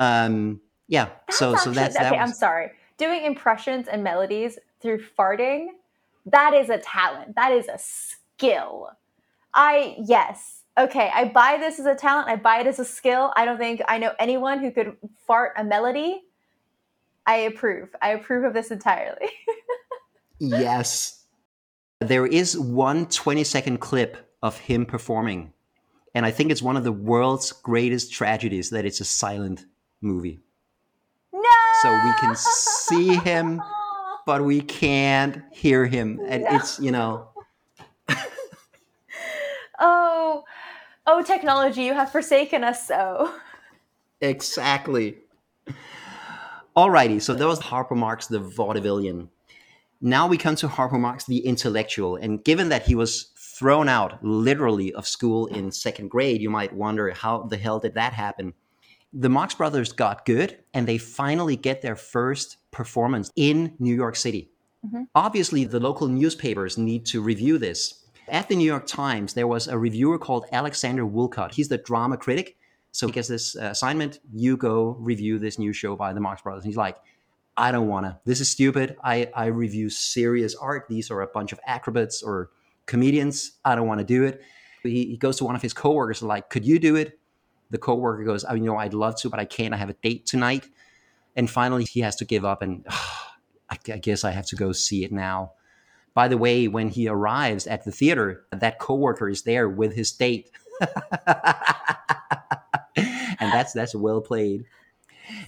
Um, 0.00 0.60
yeah, 0.88 1.10
that's 1.26 1.38
so 1.38 1.54
actually, 1.54 1.74
so 1.74 1.80
that's 1.80 1.96
okay. 1.96 2.04
that 2.04 2.12
was... 2.12 2.20
I'm 2.20 2.34
sorry. 2.34 2.70
Doing 2.98 3.24
impressions 3.24 3.88
and 3.88 4.02
melodies 4.02 4.58
through 4.80 5.02
farting, 5.18 5.68
that 6.26 6.54
is 6.54 6.70
a 6.70 6.78
talent. 6.78 7.36
That 7.36 7.52
is 7.52 7.68
a 7.68 7.78
skill. 7.78 8.90
I 9.54 9.96
yes, 9.98 10.62
okay, 10.78 11.10
I 11.14 11.26
buy 11.26 11.58
this 11.58 11.78
as 11.78 11.86
a 11.86 11.94
talent. 11.94 12.28
I 12.28 12.36
buy 12.36 12.60
it 12.60 12.66
as 12.66 12.78
a 12.78 12.84
skill. 12.84 13.32
I 13.36 13.44
don't 13.44 13.58
think 13.58 13.82
I 13.86 13.98
know 13.98 14.12
anyone 14.18 14.58
who 14.58 14.70
could 14.70 14.96
fart 15.26 15.52
a 15.56 15.64
melody. 15.64 16.22
I 17.26 17.36
approve. 17.36 17.94
I 18.00 18.10
approve 18.10 18.44
of 18.44 18.52
this 18.52 18.70
entirely. 18.70 19.28
yes. 20.38 21.24
There 22.00 22.26
is 22.26 22.58
one 22.58 23.06
20 23.06 23.44
second 23.44 23.78
clip 23.78 24.16
of 24.42 24.58
him 24.58 24.86
performing. 24.86 25.52
And 26.14 26.26
I 26.26 26.30
think 26.30 26.50
it's 26.50 26.62
one 26.62 26.76
of 26.76 26.84
the 26.84 26.92
world's 26.92 27.52
greatest 27.52 28.12
tragedies 28.12 28.70
that 28.70 28.84
it's 28.84 29.00
a 29.00 29.04
silent 29.04 29.64
movie. 30.00 30.40
No! 31.32 31.40
So 31.82 31.92
we 32.04 32.12
can 32.20 32.34
see 32.36 33.14
him, 33.16 33.62
but 34.26 34.44
we 34.44 34.60
can't 34.60 35.42
hear 35.52 35.86
him. 35.86 36.20
And 36.26 36.44
no. 36.44 36.56
it's, 36.56 36.78
you 36.80 36.90
know. 36.90 37.28
oh, 39.78 40.44
Oh, 41.04 41.22
technology, 41.22 41.82
you 41.82 41.94
have 41.94 42.12
forsaken 42.12 42.62
us 42.62 42.86
so. 42.86 43.34
Exactly. 44.20 45.16
Alrighty, 46.76 47.20
so 47.20 47.34
that 47.34 47.46
was 47.46 47.60
Harpo 47.60 47.96
Marx 47.96 48.26
the 48.26 48.40
vaudevillian. 48.40 49.28
Now 50.00 50.26
we 50.26 50.38
come 50.38 50.56
to 50.56 50.68
Harpo 50.68 50.98
Marx 50.98 51.24
the 51.24 51.44
intellectual, 51.46 52.16
and 52.16 52.42
given 52.42 52.70
that 52.70 52.86
he 52.86 52.94
was 52.94 53.30
thrown 53.36 53.88
out 53.88 54.24
literally 54.24 54.92
of 54.94 55.06
school 55.06 55.46
in 55.46 55.70
second 55.70 56.10
grade, 56.10 56.40
you 56.40 56.50
might 56.50 56.72
wonder 56.72 57.10
how 57.10 57.42
the 57.42 57.56
hell 57.56 57.78
did 57.78 57.94
that 57.94 58.12
happen? 58.12 58.54
The 59.12 59.28
Marx 59.28 59.54
Brothers 59.54 59.92
got 59.92 60.24
good, 60.24 60.58
and 60.72 60.88
they 60.88 60.98
finally 60.98 61.56
get 61.56 61.82
their 61.82 61.96
first 61.96 62.56
performance 62.70 63.30
in 63.36 63.74
New 63.78 63.94
York 63.94 64.16
City. 64.16 64.50
Mm-hmm. 64.86 65.02
Obviously, 65.14 65.64
the 65.64 65.78
local 65.78 66.08
newspapers 66.08 66.78
need 66.78 67.04
to 67.06 67.20
review 67.20 67.58
this 67.58 68.02
at 68.28 68.48
the 68.48 68.56
New 68.56 68.64
York 68.64 68.86
Times, 68.86 69.34
there 69.34 69.46
was 69.46 69.68
a 69.68 69.78
reviewer 69.78 70.18
called 70.18 70.46
Alexander 70.52 71.04
Woollcott. 71.04 71.54
He's 71.54 71.68
the 71.68 71.78
drama 71.78 72.16
critic 72.16 72.56
So 72.92 73.06
he 73.06 73.12
gets 73.12 73.28
this 73.28 73.56
uh, 73.56 73.64
assignment. 73.64 74.20
You 74.32 74.56
go 74.56 74.96
review 75.00 75.38
this 75.38 75.58
new 75.58 75.72
show 75.72 75.96
by 75.96 76.12
the 76.12 76.20
Marx 76.20 76.42
Brothers. 76.42 76.64
And 76.64 76.70
he's 76.70 76.76
like, 76.76 76.98
I 77.56 77.72
don't 77.72 77.88
want 77.88 78.06
to. 78.06 78.18
This 78.24 78.40
is 78.40 78.48
stupid. 78.48 78.96
I, 79.02 79.30
I 79.34 79.46
review 79.46 79.90
serious 79.90 80.54
art. 80.54 80.86
These 80.88 81.10
are 81.10 81.20
a 81.20 81.26
bunch 81.26 81.52
of 81.52 81.60
acrobats 81.66 82.22
or 82.22 82.50
comedians. 82.86 83.52
I 83.64 83.74
don't 83.74 83.86
want 83.86 84.00
to 84.00 84.06
do 84.06 84.24
it. 84.24 84.42
He, 84.82 85.06
he 85.06 85.16
goes 85.16 85.36
to 85.38 85.44
one 85.44 85.54
of 85.54 85.62
his 85.62 85.72
coworkers, 85.72 86.22
like, 86.22 86.50
could 86.50 86.64
you 86.64 86.78
do 86.78 86.96
it? 86.96 87.18
The 87.70 87.78
coworker 87.78 88.24
goes, 88.24 88.44
I 88.44 88.54
mean, 88.54 88.64
you 88.64 88.70
know, 88.70 88.76
I'd 88.76 88.94
love 88.94 89.16
to, 89.20 89.30
but 89.30 89.40
I 89.40 89.44
can't. 89.44 89.72
I 89.72 89.76
have 89.76 89.88
a 89.88 89.94
date 89.94 90.26
tonight. 90.26 90.68
And 91.36 91.48
finally, 91.48 91.84
he 91.84 92.00
has 92.00 92.16
to 92.16 92.24
give 92.24 92.44
up, 92.44 92.60
and 92.62 92.84
I, 93.70 93.78
I 93.88 93.98
guess 93.98 94.24
I 94.24 94.32
have 94.32 94.46
to 94.46 94.56
go 94.56 94.72
see 94.72 95.04
it 95.04 95.12
now. 95.12 95.52
By 96.14 96.28
the 96.28 96.36
way, 96.36 96.68
when 96.68 96.88
he 96.88 97.08
arrives 97.08 97.66
at 97.66 97.84
the 97.84 97.92
theater, 97.92 98.44
that 98.52 98.78
coworker 98.78 99.30
is 99.30 99.42
there 99.42 99.68
with 99.68 99.94
his 99.94 100.12
date. 100.12 100.50
that's 103.52 103.72
that's 103.72 103.94
well 103.94 104.20
played. 104.20 104.64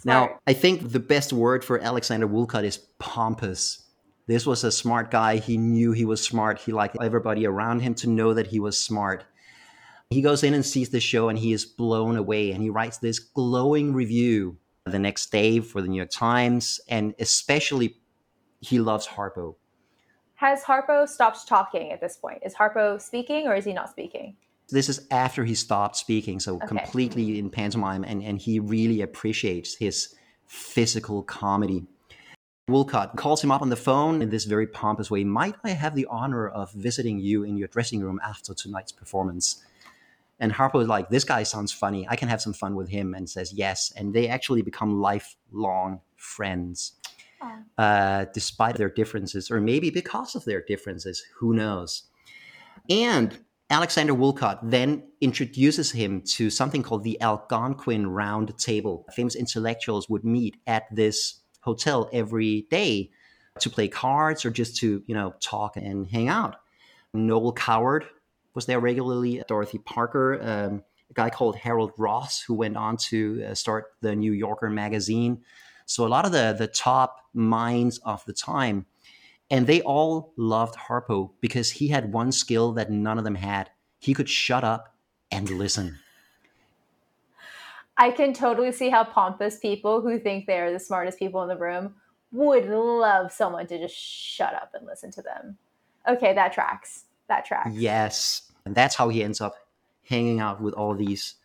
Smart. 0.00 0.30
Now, 0.30 0.38
I 0.46 0.52
think 0.52 0.92
the 0.92 1.00
best 1.00 1.32
word 1.32 1.64
for 1.64 1.80
Alexander 1.80 2.28
Woollcott 2.28 2.64
is 2.64 2.78
pompous. 2.98 3.82
This 4.26 4.46
was 4.46 4.64
a 4.64 4.72
smart 4.72 5.10
guy. 5.10 5.36
He 5.36 5.58
knew 5.58 5.92
he 5.92 6.04
was 6.04 6.22
smart. 6.22 6.58
He 6.58 6.72
liked 6.72 6.96
everybody 7.00 7.46
around 7.46 7.80
him 7.80 7.94
to 7.96 8.08
know 8.08 8.32
that 8.34 8.46
he 8.46 8.60
was 8.60 8.82
smart. 8.82 9.24
He 10.10 10.22
goes 10.22 10.42
in 10.42 10.54
and 10.54 10.64
sees 10.64 10.90
the 10.90 11.00
show 11.00 11.28
and 11.28 11.38
he 11.38 11.52
is 11.52 11.64
blown 11.64 12.16
away 12.16 12.52
and 12.52 12.62
he 12.62 12.70
writes 12.70 12.98
this 12.98 13.18
glowing 13.18 13.92
review 13.92 14.56
the 14.86 14.98
next 14.98 15.32
day 15.32 15.60
for 15.60 15.82
the 15.82 15.88
New 15.88 15.96
York 15.96 16.10
Times 16.10 16.80
and 16.88 17.14
especially 17.18 17.96
he 18.60 18.78
loves 18.78 19.06
Harpo. 19.06 19.56
Has 20.36 20.62
Harpo 20.62 21.08
stopped 21.08 21.46
talking 21.48 21.92
at 21.92 22.00
this 22.00 22.16
point? 22.16 22.42
Is 22.44 22.54
Harpo 22.54 23.00
speaking 23.00 23.46
or 23.46 23.54
is 23.54 23.64
he 23.64 23.72
not 23.72 23.90
speaking? 23.90 24.36
This 24.70 24.88
is 24.88 25.06
after 25.10 25.44
he 25.44 25.54
stopped 25.54 25.96
speaking, 25.96 26.40
so 26.40 26.56
okay. 26.56 26.66
completely 26.66 27.38
in 27.38 27.50
pantomime, 27.50 28.04
and, 28.04 28.22
and 28.22 28.38
he 28.38 28.60
really 28.60 29.02
appreciates 29.02 29.76
his 29.76 30.14
physical 30.46 31.22
comedy. 31.22 31.86
Woollcott 32.70 33.16
calls 33.16 33.44
him 33.44 33.50
up 33.50 33.60
on 33.60 33.68
the 33.68 33.76
phone 33.76 34.22
in 34.22 34.30
this 34.30 34.44
very 34.44 34.66
pompous 34.66 35.10
way. 35.10 35.22
Might 35.22 35.54
I 35.64 35.70
have 35.70 35.94
the 35.94 36.06
honor 36.06 36.48
of 36.48 36.72
visiting 36.72 37.18
you 37.18 37.42
in 37.42 37.58
your 37.58 37.68
dressing 37.68 38.00
room 38.00 38.18
after 38.24 38.54
tonight's 38.54 38.92
performance? 38.92 39.62
And 40.40 40.50
Harpo 40.50 40.80
is 40.80 40.88
like, 40.88 41.10
This 41.10 41.24
guy 41.24 41.42
sounds 41.42 41.72
funny. 41.72 42.08
I 42.08 42.16
can 42.16 42.28
have 42.28 42.40
some 42.40 42.54
fun 42.54 42.74
with 42.74 42.88
him, 42.88 43.14
and 43.14 43.28
says 43.28 43.52
yes. 43.52 43.92
And 43.96 44.14
they 44.14 44.28
actually 44.28 44.62
become 44.62 45.00
lifelong 45.00 46.00
friends, 46.16 46.94
uh, 47.76 48.24
despite 48.32 48.76
their 48.76 48.88
differences, 48.88 49.50
or 49.50 49.60
maybe 49.60 49.90
because 49.90 50.34
of 50.34 50.46
their 50.46 50.62
differences. 50.62 51.22
Who 51.36 51.52
knows? 51.52 52.04
And 52.88 53.38
Alexander 53.74 54.14
Woollcott 54.14 54.60
then 54.62 55.02
introduces 55.20 55.90
him 55.90 56.22
to 56.22 56.48
something 56.48 56.80
called 56.80 57.02
the 57.02 57.20
Algonquin 57.20 58.06
Round 58.06 58.56
Table. 58.56 59.04
Famous 59.12 59.34
intellectuals 59.34 60.08
would 60.08 60.24
meet 60.24 60.56
at 60.68 60.84
this 60.94 61.40
hotel 61.60 62.08
every 62.12 62.68
day 62.70 63.10
to 63.58 63.68
play 63.68 63.88
cards 63.88 64.44
or 64.44 64.52
just 64.52 64.76
to, 64.76 65.02
you 65.08 65.14
know, 65.16 65.34
talk 65.40 65.76
and 65.76 66.06
hang 66.06 66.28
out. 66.28 66.54
Noel 67.14 67.52
Coward 67.52 68.04
was 68.54 68.66
there 68.66 68.78
regularly, 68.78 69.42
Dorothy 69.48 69.78
Parker, 69.78 70.38
um, 70.40 70.84
a 71.10 71.14
guy 71.14 71.28
called 71.28 71.56
Harold 71.56 71.90
Ross, 71.98 72.40
who 72.42 72.54
went 72.54 72.76
on 72.76 72.96
to 73.08 73.44
uh, 73.44 73.54
start 73.56 73.86
the 74.02 74.14
New 74.14 74.32
Yorker 74.32 74.70
magazine. 74.70 75.42
So 75.86 76.06
a 76.06 76.08
lot 76.08 76.24
of 76.26 76.30
the, 76.30 76.54
the 76.56 76.68
top 76.68 77.22
minds 77.34 77.98
of 78.04 78.24
the 78.24 78.34
time 78.34 78.86
and 79.50 79.66
they 79.66 79.82
all 79.82 80.32
loved 80.36 80.76
Harpo 80.76 81.30
because 81.40 81.70
he 81.70 81.88
had 81.88 82.12
one 82.12 82.32
skill 82.32 82.72
that 82.72 82.90
none 82.90 83.18
of 83.18 83.24
them 83.24 83.34
had. 83.34 83.70
He 83.98 84.14
could 84.14 84.28
shut 84.28 84.64
up 84.64 84.94
and 85.30 85.48
listen. 85.50 85.98
I 87.96 88.10
can 88.10 88.32
totally 88.32 88.72
see 88.72 88.88
how 88.88 89.04
pompous 89.04 89.58
people 89.58 90.00
who 90.00 90.18
think 90.18 90.46
they're 90.46 90.72
the 90.72 90.80
smartest 90.80 91.18
people 91.18 91.42
in 91.42 91.48
the 91.48 91.56
room 91.56 91.94
would 92.32 92.66
love 92.66 93.30
someone 93.32 93.66
to 93.68 93.78
just 93.78 93.94
shut 93.94 94.54
up 94.54 94.72
and 94.74 94.86
listen 94.86 95.10
to 95.12 95.22
them. 95.22 95.56
Okay, 96.08 96.34
that 96.34 96.52
tracks. 96.52 97.04
That 97.28 97.44
tracks. 97.44 97.70
Yes. 97.72 98.50
And 98.64 98.74
that's 98.74 98.96
how 98.96 99.08
he 99.08 99.22
ends 99.22 99.40
up 99.40 99.54
hanging 100.02 100.40
out 100.40 100.60
with 100.60 100.74
all 100.74 100.94
these 100.94 101.36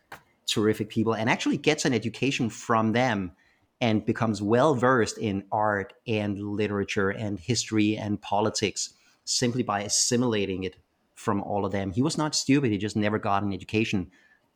terrific 0.46 0.88
people 0.88 1.14
and 1.14 1.30
actually 1.30 1.56
gets 1.56 1.84
an 1.84 1.94
education 1.94 2.50
from 2.50 2.92
them 2.92 3.32
and 3.80 4.04
becomes 4.04 4.42
well 4.42 4.74
versed 4.74 5.18
in 5.18 5.44
art 5.50 5.92
and 6.06 6.38
literature 6.38 7.10
and 7.10 7.38
history 7.38 7.96
and 7.96 8.20
politics 8.20 8.94
simply 9.24 9.62
by 9.62 9.82
assimilating 9.82 10.64
it 10.64 10.76
from 11.14 11.42
all 11.42 11.64
of 11.64 11.72
them. 11.72 11.92
He 11.92 12.02
was 12.02 12.18
not 12.18 12.34
stupid, 12.34 12.70
he 12.70 12.78
just 12.78 12.96
never 12.96 13.18
got 13.18 13.42
an 13.42 13.52
education 13.52 14.10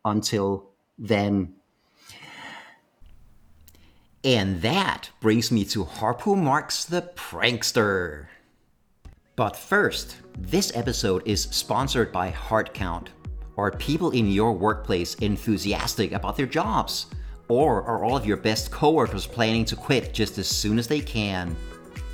until 0.05 0.71
then. 0.99 1.55
And 4.23 4.63
that 4.63 5.11
brings 5.21 5.53
me 5.53 5.65
to 5.67 5.85
Harpo 5.85 6.37
Marx 6.37 6.87
the 6.87 7.03
Prankster. 7.15 8.27
But 9.37 9.57
first, 9.57 10.17
this 10.39 10.75
episode 10.75 11.23
is 11.27 11.43
sponsored 11.43 12.13
by 12.13 12.31
HeartCount. 12.31 13.09
Are 13.57 13.71
people 13.73 14.11
in 14.13 14.31
your 14.31 14.53
workplace 14.53 15.15
enthusiastic 15.17 16.13
about 16.13 16.37
their 16.37 16.47
jobs? 16.47 17.07
Or 17.49 17.83
are 17.83 18.05
all 18.05 18.17
of 18.17 18.27
your 18.27 18.37
best 18.37 18.71
coworkers 18.71 19.27
planning 19.27 19.65
to 19.67 19.77
quit 19.77 20.15
just 20.15 20.39
as 20.39 20.49
soon 20.49 20.79
as 20.79 20.89
they 20.89 21.01
can? 21.01 21.55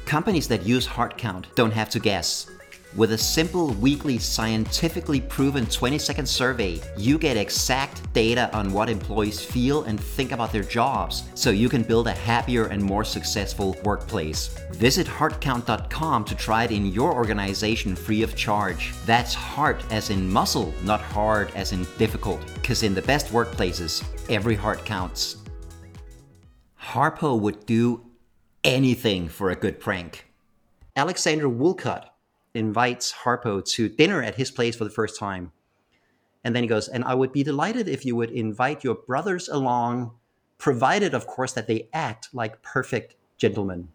Companies 0.05 0.49
that 0.49 0.65
use 0.65 0.87
HeartCount 0.87 1.55
don't 1.55 1.73
have 1.73 1.89
to 1.91 2.01
guess. 2.01 2.51
With 2.97 3.13
a 3.13 3.19
simple 3.19 3.69
weekly 3.75 4.19
scientifically 4.19 5.21
proven 5.21 5.65
20 5.67 5.97
second 5.97 6.27
survey, 6.27 6.81
you 6.97 7.19
get 7.19 7.37
exact 7.37 8.13
data 8.13 8.51
on 8.53 8.73
what 8.73 8.91
employees 8.91 9.41
feel 9.41 9.85
and 9.85 9.99
think 10.01 10.33
about 10.33 10.51
their 10.51 10.65
jobs 10.65 11.23
so 11.37 11.51
you 11.51 11.69
can 11.69 11.85
build 11.85 12.09
a 12.09 12.13
happier 12.13 12.67
and 12.67 12.83
more 12.83 13.05
successful 13.05 13.77
workplace. 13.85 14.59
Visit 14.73 15.07
heartcount.com 15.07 16.25
to 16.25 16.35
try 16.35 16.65
it 16.65 16.73
in 16.73 16.87
your 16.87 17.15
organization 17.15 17.95
free 17.95 18.25
of 18.25 18.35
charge. 18.35 18.93
That's 19.07 19.35
heart 19.35 19.85
as 19.93 20.11
in 20.11 20.29
muscle, 20.29 20.75
not 20.83 21.01
hard 21.01 21.53
as 21.55 21.71
in 21.71 21.87
difficult, 21.97 22.45
because 22.55 22.83
in 22.83 22.93
the 22.93 23.03
best 23.03 23.29
workplaces, 23.29 24.05
every 24.29 24.57
heart 24.57 24.85
counts. 24.85 25.37
Harpo 26.83 27.39
would 27.39 27.67
do 27.67 28.05
anything 28.65 29.29
for 29.29 29.51
a 29.51 29.57
good 29.57 29.79
prank. 29.79 30.27
Alexander 30.97 31.49
Woollcott 31.49 32.10
invites 32.55 33.13
Harpo 33.13 33.65
to 33.65 33.89
dinner 33.89 34.23
at 34.23 34.35
his 34.35 34.51
place 34.51 34.77
for 34.77 34.85
the 34.85 34.91
first 34.91 35.19
time. 35.19 35.53
And 36.45 36.55
then 36.55 36.63
he 36.63 36.69
goes, 36.69 36.89
and 36.89 37.05
I 37.05 37.15
would 37.15 37.33
be 37.33 37.43
delighted 37.43 37.89
if 37.89 38.05
you 38.05 38.17
would 38.17 38.31
invite 38.31 38.83
your 38.83 38.95
brothers 38.95 39.49
along, 39.49 40.13
provided, 40.59 41.15
of 41.15 41.27
course, 41.27 41.53
that 41.53 41.67
they 41.67 41.89
act 41.93 42.29
like 42.33 42.63
perfect 42.63 43.17
gentlemen. 43.37 43.89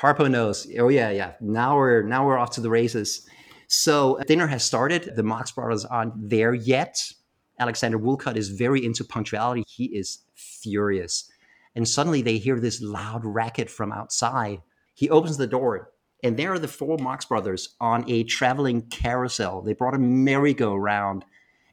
Harpo 0.00 0.30
knows, 0.30 0.66
oh 0.78 0.88
yeah, 0.88 1.10
yeah, 1.10 1.32
now 1.40 1.76
we're 1.76 2.02
now 2.02 2.26
we're 2.26 2.38
off 2.38 2.50
to 2.50 2.60
the 2.60 2.70
races. 2.70 3.28
So 3.68 4.20
dinner 4.26 4.48
has 4.48 4.64
started. 4.64 5.14
The 5.16 5.22
Marx 5.22 5.52
brothers 5.52 5.84
aren't 5.84 6.28
there 6.28 6.52
yet. 6.52 7.12
Alexander 7.58 7.98
Woollcott 7.98 8.36
is 8.36 8.48
very 8.50 8.84
into 8.84 9.04
punctuality. 9.04 9.64
He 9.66 9.84
is 9.84 10.18
furious. 10.34 11.30
And 11.76 11.88
suddenly 11.88 12.22
they 12.22 12.38
hear 12.38 12.58
this 12.58 12.82
loud 12.82 13.24
racket 13.24 13.70
from 13.70 13.92
outside. 13.92 14.62
He 14.94 15.08
opens 15.08 15.36
the 15.36 15.46
door 15.46 15.90
and 16.24 16.38
there 16.38 16.54
are 16.54 16.58
the 16.58 16.66
four 16.66 16.96
Marx 16.96 17.26
brothers 17.26 17.76
on 17.80 18.10
a 18.10 18.24
traveling 18.24 18.82
carousel. 18.82 19.60
They 19.60 19.74
brought 19.74 19.94
a 19.94 19.98
merry-go-round 19.98 21.24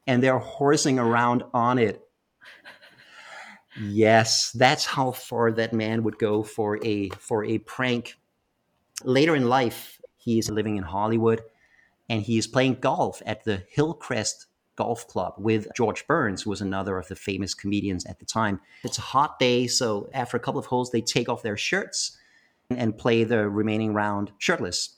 and 0.05 0.21
they're 0.21 0.39
horsing 0.39 0.99
around 0.99 1.43
on 1.53 1.79
it. 1.79 2.01
Yes, 3.79 4.51
that's 4.51 4.85
how 4.85 5.11
far 5.11 5.53
that 5.53 5.71
man 5.71 6.03
would 6.03 6.19
go 6.19 6.43
for 6.43 6.77
a 6.85 7.09
for 7.11 7.45
a 7.45 7.59
prank. 7.59 8.17
Later 9.05 9.33
in 9.33 9.47
life, 9.47 10.01
he's 10.17 10.49
living 10.49 10.75
in 10.75 10.83
Hollywood 10.83 11.41
and 12.09 12.21
he 12.21 12.37
is 12.37 12.45
playing 12.45 12.75
golf 12.81 13.21
at 13.25 13.45
the 13.45 13.63
Hillcrest 13.69 14.47
Golf 14.75 15.07
Club 15.07 15.35
with 15.37 15.67
George 15.77 16.05
Burns, 16.05 16.41
who 16.41 16.49
was 16.49 16.59
another 16.59 16.97
of 16.97 17.07
the 17.07 17.15
famous 17.15 17.53
comedians 17.53 18.05
at 18.05 18.19
the 18.19 18.25
time. 18.25 18.59
It's 18.83 18.97
a 18.97 19.01
hot 19.01 19.39
day, 19.39 19.67
so 19.67 20.09
after 20.13 20.35
a 20.35 20.41
couple 20.41 20.59
of 20.59 20.65
holes, 20.65 20.91
they 20.91 21.01
take 21.01 21.29
off 21.29 21.41
their 21.41 21.55
shirts 21.55 22.17
and 22.77 22.97
play 22.97 23.23
the 23.23 23.49
remaining 23.49 23.93
round 23.93 24.31
shirtless. 24.38 24.95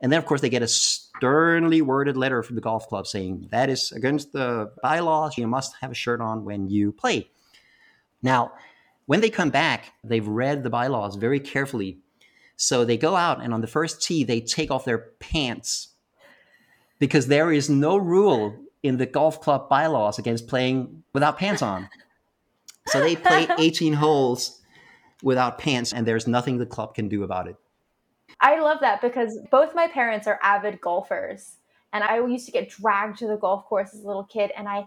And 0.00 0.12
then, 0.12 0.18
of 0.18 0.26
course, 0.26 0.40
they 0.40 0.50
get 0.50 0.62
a 0.62 0.68
sternly 0.68 1.80
worded 1.80 2.16
letter 2.16 2.42
from 2.42 2.56
the 2.56 2.60
golf 2.62 2.86
club 2.88 3.06
saying 3.06 3.48
that 3.50 3.70
is 3.70 3.92
against 3.92 4.32
the 4.32 4.72
bylaws. 4.82 5.38
You 5.38 5.46
must 5.46 5.74
have 5.80 5.90
a 5.90 5.94
shirt 5.94 6.20
on 6.20 6.44
when 6.44 6.68
you 6.68 6.92
play. 6.92 7.30
Now, 8.22 8.52
when 9.06 9.20
they 9.20 9.30
come 9.30 9.50
back, 9.50 9.92
they've 10.04 10.26
read 10.26 10.62
the 10.62 10.70
bylaws 10.70 11.16
very 11.16 11.40
carefully. 11.40 11.98
So 12.56 12.84
they 12.84 12.96
go 12.96 13.16
out, 13.16 13.42
and 13.42 13.54
on 13.54 13.60
the 13.60 13.66
first 13.66 14.02
tee, 14.02 14.24
they 14.24 14.40
take 14.40 14.70
off 14.70 14.84
their 14.84 14.98
pants 15.20 15.88
because 16.98 17.26
there 17.26 17.52
is 17.52 17.68
no 17.68 17.96
rule 17.96 18.58
in 18.82 18.96
the 18.96 19.06
golf 19.06 19.40
club 19.40 19.68
bylaws 19.68 20.18
against 20.18 20.48
playing 20.48 21.02
without 21.12 21.38
pants 21.38 21.62
on. 21.62 21.88
So 22.86 23.00
they 23.00 23.16
play 23.16 23.46
18 23.58 23.92
holes 23.94 24.60
without 25.22 25.58
pants, 25.58 25.92
and 25.92 26.06
there's 26.06 26.26
nothing 26.26 26.58
the 26.58 26.66
club 26.66 26.94
can 26.94 27.08
do 27.08 27.22
about 27.22 27.48
it. 27.48 27.56
I 28.40 28.60
love 28.60 28.78
that 28.80 29.00
because 29.00 29.38
both 29.50 29.74
my 29.74 29.88
parents 29.88 30.26
are 30.26 30.38
avid 30.42 30.80
golfers. 30.80 31.56
And 31.92 32.04
I 32.04 32.18
used 32.26 32.46
to 32.46 32.52
get 32.52 32.68
dragged 32.68 33.18
to 33.18 33.26
the 33.26 33.36
golf 33.36 33.64
course 33.64 33.94
as 33.94 34.02
a 34.02 34.06
little 34.06 34.24
kid, 34.24 34.50
and 34.56 34.68
I 34.68 34.86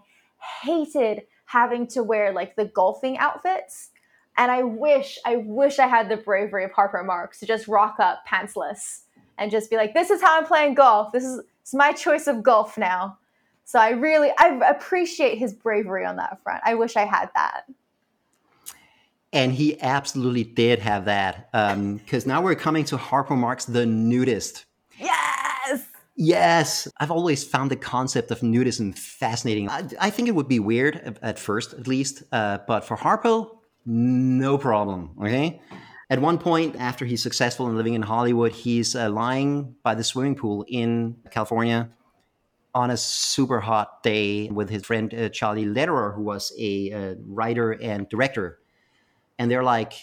hated 0.62 1.22
having 1.46 1.86
to 1.88 2.02
wear 2.02 2.32
like 2.32 2.54
the 2.54 2.66
golfing 2.66 3.18
outfits. 3.18 3.90
And 4.38 4.50
I 4.50 4.62
wish, 4.62 5.18
I 5.26 5.38
wish 5.38 5.78
I 5.78 5.88
had 5.88 6.08
the 6.08 6.16
bravery 6.16 6.64
of 6.64 6.70
Harpo 6.70 7.04
Marx 7.04 7.40
to 7.40 7.46
just 7.46 7.66
rock 7.66 7.96
up 7.98 8.22
pantsless 8.28 9.00
and 9.38 9.50
just 9.50 9.70
be 9.70 9.76
like, 9.76 9.92
this 9.92 10.10
is 10.10 10.22
how 10.22 10.38
I'm 10.38 10.46
playing 10.46 10.74
golf. 10.74 11.10
This 11.12 11.24
is 11.24 11.40
it's 11.62 11.74
my 11.74 11.92
choice 11.92 12.26
of 12.26 12.42
golf 12.42 12.78
now. 12.78 13.18
So 13.64 13.78
I 13.78 13.90
really, 13.90 14.30
I 14.38 14.60
appreciate 14.68 15.38
his 15.38 15.52
bravery 15.52 16.04
on 16.04 16.16
that 16.16 16.42
front. 16.42 16.62
I 16.64 16.74
wish 16.74 16.96
I 16.96 17.04
had 17.04 17.30
that. 17.34 17.62
And 19.32 19.52
he 19.52 19.80
absolutely 19.80 20.44
did 20.44 20.80
have 20.80 21.04
that. 21.04 21.50
Because 21.52 22.24
um, 22.24 22.28
now 22.28 22.42
we're 22.42 22.56
coming 22.56 22.84
to 22.86 22.96
Harpo 22.96 23.36
Marx, 23.36 23.64
the 23.64 23.86
nudist. 23.86 24.64
Yes! 24.98 25.86
Yes, 26.16 26.88
I've 26.98 27.10
always 27.10 27.44
found 27.44 27.70
the 27.70 27.76
concept 27.76 28.30
of 28.30 28.40
nudism 28.40 28.96
fascinating. 28.98 29.70
I, 29.70 29.88
I 29.98 30.10
think 30.10 30.28
it 30.28 30.34
would 30.34 30.48
be 30.48 30.58
weird 30.58 31.18
at 31.22 31.38
first, 31.38 31.72
at 31.72 31.86
least, 31.86 32.24
uh, 32.32 32.58
but 32.66 32.84
for 32.84 32.96
Harpo, 32.96 33.58
no 33.86 34.58
problem. 34.58 35.16
Okay. 35.22 35.60
At 36.10 36.20
one 36.20 36.38
point, 36.38 36.76
after 36.76 37.06
he's 37.06 37.22
successful 37.22 37.68
in 37.68 37.76
living 37.76 37.94
in 37.94 38.02
Hollywood, 38.02 38.52
he's 38.52 38.96
uh, 38.96 39.08
lying 39.08 39.76
by 39.82 39.94
the 39.94 40.04
swimming 40.04 40.34
pool 40.34 40.64
in 40.68 41.16
California 41.30 41.88
on 42.74 42.90
a 42.90 42.96
super 42.96 43.60
hot 43.60 44.02
day 44.02 44.48
with 44.48 44.70
his 44.70 44.84
friend 44.84 45.12
uh, 45.14 45.28
Charlie 45.28 45.64
Lederer, 45.64 46.12
who 46.12 46.22
was 46.22 46.52
a 46.58 46.92
uh, 46.92 47.14
writer 47.26 47.72
and 47.72 48.08
director. 48.08 48.59
And 49.40 49.50
they're 49.50 49.64
like, 49.64 49.94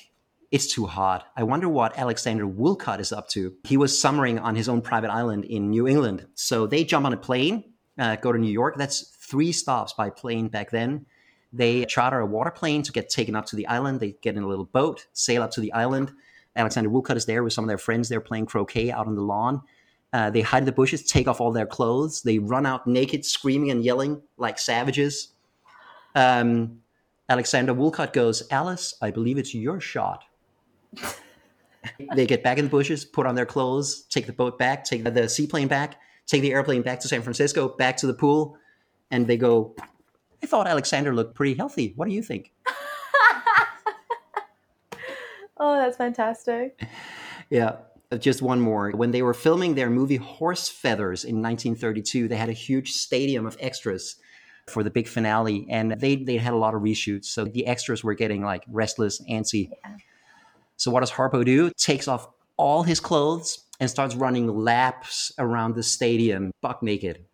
it's 0.49 0.73
too 0.73 0.87
hot. 0.87 1.27
I 1.37 1.43
wonder 1.43 1.69
what 1.69 1.95
Alexander 1.95 2.47
Woollcott 2.47 2.99
is 2.99 3.11
up 3.11 3.29
to. 3.29 3.53
He 3.65 3.77
was 3.77 3.97
summering 3.97 4.39
on 4.39 4.55
his 4.55 4.67
own 4.67 4.81
private 4.81 5.11
island 5.11 5.45
in 5.45 5.69
New 5.69 5.87
England. 5.87 6.25
So 6.33 6.65
they 6.65 6.83
jump 6.83 7.05
on 7.05 7.13
a 7.13 7.17
plane, 7.17 7.63
uh, 7.99 8.15
go 8.15 8.31
to 8.31 8.39
New 8.39 8.51
York. 8.51 8.77
That's 8.77 9.01
three 9.19 9.51
stops 9.51 9.93
by 9.93 10.09
plane 10.09 10.47
back 10.47 10.71
then. 10.71 11.05
They 11.53 11.85
charter 11.85 12.19
a 12.19 12.25
water 12.25 12.49
plane 12.49 12.81
to 12.81 12.91
get 12.91 13.09
taken 13.09 13.35
up 13.35 13.45
to 13.47 13.55
the 13.55 13.67
island. 13.67 13.99
They 13.99 14.15
get 14.23 14.35
in 14.35 14.41
a 14.41 14.47
little 14.47 14.65
boat, 14.65 15.05
sail 15.13 15.43
up 15.43 15.51
to 15.51 15.61
the 15.61 15.71
island. 15.71 16.11
Alexander 16.55 16.89
Woollcott 16.89 17.15
is 17.15 17.27
there 17.27 17.43
with 17.43 17.53
some 17.53 17.63
of 17.63 17.67
their 17.67 17.77
friends. 17.77 18.09
They're 18.09 18.19
playing 18.19 18.47
croquet 18.47 18.89
out 18.89 19.05
on 19.05 19.13
the 19.13 19.21
lawn. 19.21 19.61
Uh, 20.13 20.31
they 20.31 20.41
hide 20.41 20.63
in 20.63 20.65
the 20.65 20.71
bushes, 20.71 21.03
take 21.03 21.27
off 21.27 21.39
all 21.39 21.51
their 21.51 21.67
clothes. 21.67 22.23
They 22.23 22.39
run 22.39 22.65
out 22.65 22.87
naked, 22.87 23.23
screaming 23.23 23.69
and 23.69 23.85
yelling 23.85 24.23
like 24.37 24.57
savages. 24.57 25.27
Um, 26.15 26.79
Alexander 27.29 27.73
Woollcott 27.73 28.13
goes, 28.13 28.43
Alice, 28.51 28.95
I 29.01 29.11
believe 29.11 29.37
it's 29.37 29.53
your 29.53 29.79
shot 29.79 30.23
they 32.15 32.25
get 32.25 32.43
back 32.43 32.57
in 32.57 32.65
the 32.65 32.71
bushes, 32.71 33.05
put 33.05 33.25
on 33.25 33.35
their 33.35 33.45
clothes, 33.45 34.01
take 34.09 34.25
the 34.25 34.33
boat 34.33 34.57
back, 34.57 34.83
take 34.83 35.03
the 35.03 35.29
seaplane 35.29 35.67
back, 35.67 35.99
take 36.25 36.41
the 36.41 36.53
airplane 36.53 36.81
back 36.81 36.99
to 37.01 37.07
San 37.07 37.21
Francisco, 37.21 37.69
back 37.69 37.97
to 37.97 38.07
the 38.07 38.13
pool, 38.13 38.57
and 39.11 39.27
they 39.27 39.37
go, 39.37 39.75
I 40.43 40.45
thought 40.45 40.67
Alexander 40.67 41.13
looked 41.13 41.35
pretty 41.35 41.55
healthy. 41.55 41.93
What 41.95 42.07
do 42.07 42.13
you 42.13 42.21
think? 42.21 42.51
oh, 45.57 45.75
that's 45.75 45.97
fantastic. 45.97 46.81
Yeah. 47.49 47.77
Just 48.19 48.41
one 48.41 48.61
more. 48.61 48.91
When 48.91 49.11
they 49.11 49.21
were 49.21 49.33
filming 49.33 49.75
their 49.75 49.89
movie 49.89 50.15
Horse 50.15 50.69
Feathers 50.69 51.25
in 51.25 51.41
1932, 51.41 52.29
they 52.29 52.37
had 52.37 52.47
a 52.47 52.53
huge 52.53 52.93
stadium 52.93 53.45
of 53.45 53.57
extras 53.59 54.15
for 54.67 54.83
the 54.83 54.89
big 54.89 55.07
finale, 55.07 55.65
and 55.69 55.93
they, 55.99 56.15
they 56.15 56.37
had 56.37 56.53
a 56.53 56.57
lot 56.57 56.75
of 56.75 56.81
reshoots. 56.81 57.25
So 57.25 57.45
the 57.45 57.65
extras 57.67 58.03
were 58.03 58.13
getting 58.13 58.43
like 58.43 58.63
restless, 58.67 59.21
antsy. 59.29 59.69
Yeah 59.83 59.97
so 60.77 60.91
what 60.91 61.01
does 61.01 61.11
Harpo 61.11 61.43
do? 61.43 61.71
Takes 61.71 62.07
off 62.07 62.29
all 62.55 62.83
his 62.83 62.99
clothes 62.99 63.65
and 63.79 63.89
starts 63.89 64.15
running 64.15 64.47
laps 64.47 65.31
around 65.37 65.75
the 65.75 65.83
stadium 65.83 66.51
buck 66.61 66.81
naked. 66.81 67.25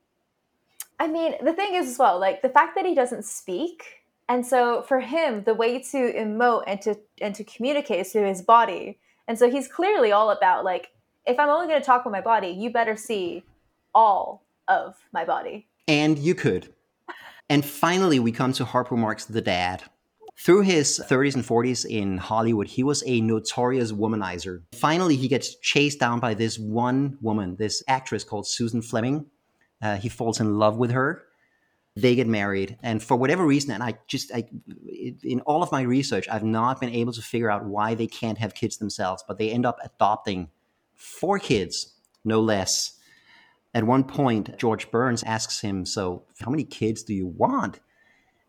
I 1.00 1.08
mean, 1.08 1.36
the 1.44 1.54
thing 1.54 1.76
is 1.76 1.88
as 1.90 2.00
well, 2.00 2.20
like 2.20 2.42
the 2.42 2.50
fact 2.50 2.76
that 2.76 2.86
he 2.86 2.96
doesn't 2.96 3.26
speak, 3.26 3.84
and 4.30 4.46
so 4.46 4.84
for 4.84 5.02
him, 5.02 5.44
the 5.44 5.54
way 5.54 5.80
to 5.80 6.14
emote 6.14 6.64
and 6.66 6.82
to 6.82 6.98
and 7.22 7.36
to 7.36 7.44
communicate 7.44 8.00
is 8.00 8.12
through 8.12 8.28
his 8.28 8.42
body. 8.42 8.98
And 9.28 9.38
so 9.38 9.50
he's 9.50 9.68
clearly 9.68 10.12
all 10.12 10.32
about 10.32 10.64
like, 10.64 10.92
if 11.26 11.38
I'm 11.40 11.50
only 11.50 11.68
going 11.68 11.80
to 11.80 11.86
talk 11.86 12.06
with 12.06 12.12
my 12.12 12.22
body, 12.22 12.50
you 12.50 12.70
better 12.70 12.96
see 12.96 13.44
all 13.94 14.44
of 14.68 14.96
my 15.12 15.26
body. 15.26 15.68
And 15.88 16.18
you 16.18 16.36
could. 16.36 16.73
And 17.54 17.64
finally, 17.64 18.18
we 18.18 18.32
come 18.32 18.52
to 18.54 18.66
Harpo 18.66 18.98
Marx, 18.98 19.26
the 19.26 19.40
dad. 19.40 19.84
Through 20.40 20.62
his 20.62 21.00
30s 21.08 21.36
and 21.36 21.44
40s 21.44 21.86
in 21.86 22.18
Hollywood, 22.18 22.66
he 22.66 22.82
was 22.82 23.04
a 23.06 23.22
notorious 23.22 23.92
womanizer. 23.92 24.64
Finally, 24.74 25.18
he 25.18 25.28
gets 25.28 25.54
chased 25.58 26.00
down 26.00 26.20
by 26.20 26.34
this 26.34 26.58
one 26.58 27.16
woman, 27.22 27.56
this 27.58 27.84
actress 27.88 28.24
called 28.24 28.48
Susan 28.48 28.82
Fleming. 28.82 29.28
Uh, 29.84 29.98
he 29.98 30.10
falls 30.10 30.40
in 30.40 30.58
love 30.58 30.78
with 30.78 30.90
her. 30.90 31.26
They 31.96 32.16
get 32.16 32.26
married, 32.26 32.80
and 32.82 33.04
for 33.04 33.16
whatever 33.16 33.46
reason, 33.46 33.70
and 33.70 33.84
I 33.84 34.00
just, 34.08 34.32
I, 34.34 34.46
in 35.22 35.42
all 35.42 35.62
of 35.62 35.72
my 35.72 35.84
research, 35.84 36.28
I've 36.28 36.44
not 36.44 36.82
been 36.82 36.90
able 36.90 37.14
to 37.14 37.22
figure 37.22 37.52
out 37.52 37.66
why 37.66 37.94
they 37.94 38.08
can't 38.08 38.40
have 38.40 38.56
kids 38.56 38.78
themselves, 38.78 39.24
but 39.28 39.38
they 39.38 39.52
end 39.52 39.68
up 39.68 39.78
adopting 39.84 40.50
four 40.96 41.38
kids, 41.38 41.94
no 42.26 42.42
less. 42.42 42.98
At 43.74 43.86
one 43.86 44.04
point, 44.04 44.58
George 44.58 44.92
Burns 44.92 45.24
asks 45.24 45.62
him, 45.62 45.86
So, 45.86 46.24
how 46.40 46.52
many 46.52 46.64
kids 46.64 47.04
do 47.04 47.14
you 47.14 47.28
want? 47.28 47.80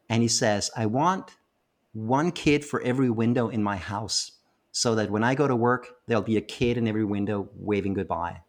And 0.08 0.22
he 0.22 0.28
says, 0.28 0.70
I 0.76 0.86
want 0.86 1.30
one 1.92 2.30
kid 2.30 2.64
for 2.64 2.82
every 2.82 3.08
window 3.08 3.48
in 3.48 3.62
my 3.62 3.76
house 3.76 4.32
so 4.72 4.96
that 4.96 5.10
when 5.10 5.24
I 5.24 5.34
go 5.34 5.48
to 5.48 5.56
work, 5.56 5.94
there'll 6.06 6.22
be 6.22 6.36
a 6.36 6.42
kid 6.42 6.76
in 6.76 6.88
every 6.88 7.04
window 7.04 7.48
waving 7.54 7.94
goodbye. 7.94 8.42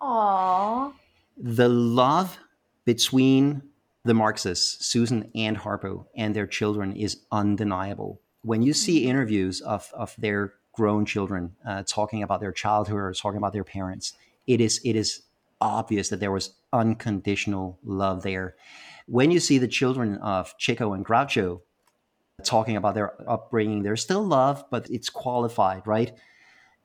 Aww. 0.00 0.92
The 1.36 1.68
love 1.68 2.38
between 2.84 3.62
the 4.04 4.14
Marxes, 4.14 4.62
Susan 4.80 5.30
and 5.34 5.58
Harpo, 5.58 6.06
and 6.16 6.34
their 6.34 6.46
children 6.46 6.96
is 6.96 7.18
undeniable. 7.30 8.20
When 8.42 8.62
you 8.62 8.72
see 8.72 9.00
mm-hmm. 9.00 9.10
interviews 9.10 9.60
of, 9.60 9.90
of 9.92 10.14
their 10.16 10.54
grown 10.72 11.04
children 11.04 11.56
uh, 11.66 11.82
talking 11.86 12.22
about 12.22 12.40
their 12.40 12.52
childhood 12.52 12.96
or 12.96 13.12
talking 13.12 13.38
about 13.38 13.52
their 13.52 13.64
parents, 13.64 14.14
it 14.46 14.60
is 14.60 14.80
it 14.84 14.96
is 14.96 15.22
obvious 15.60 16.08
that 16.08 16.20
there 16.20 16.32
was 16.32 16.54
unconditional 16.72 17.78
love 17.82 18.22
there. 18.22 18.56
When 19.06 19.30
you 19.30 19.40
see 19.40 19.58
the 19.58 19.68
children 19.68 20.16
of 20.16 20.56
Chico 20.58 20.92
and 20.92 21.04
Groucho 21.04 21.60
talking 22.44 22.76
about 22.76 22.94
their 22.94 23.12
upbringing. 23.28 23.82
There's 23.82 24.02
still 24.02 24.22
love, 24.22 24.64
but 24.70 24.88
it's 24.90 25.08
qualified, 25.08 25.86
right? 25.86 26.12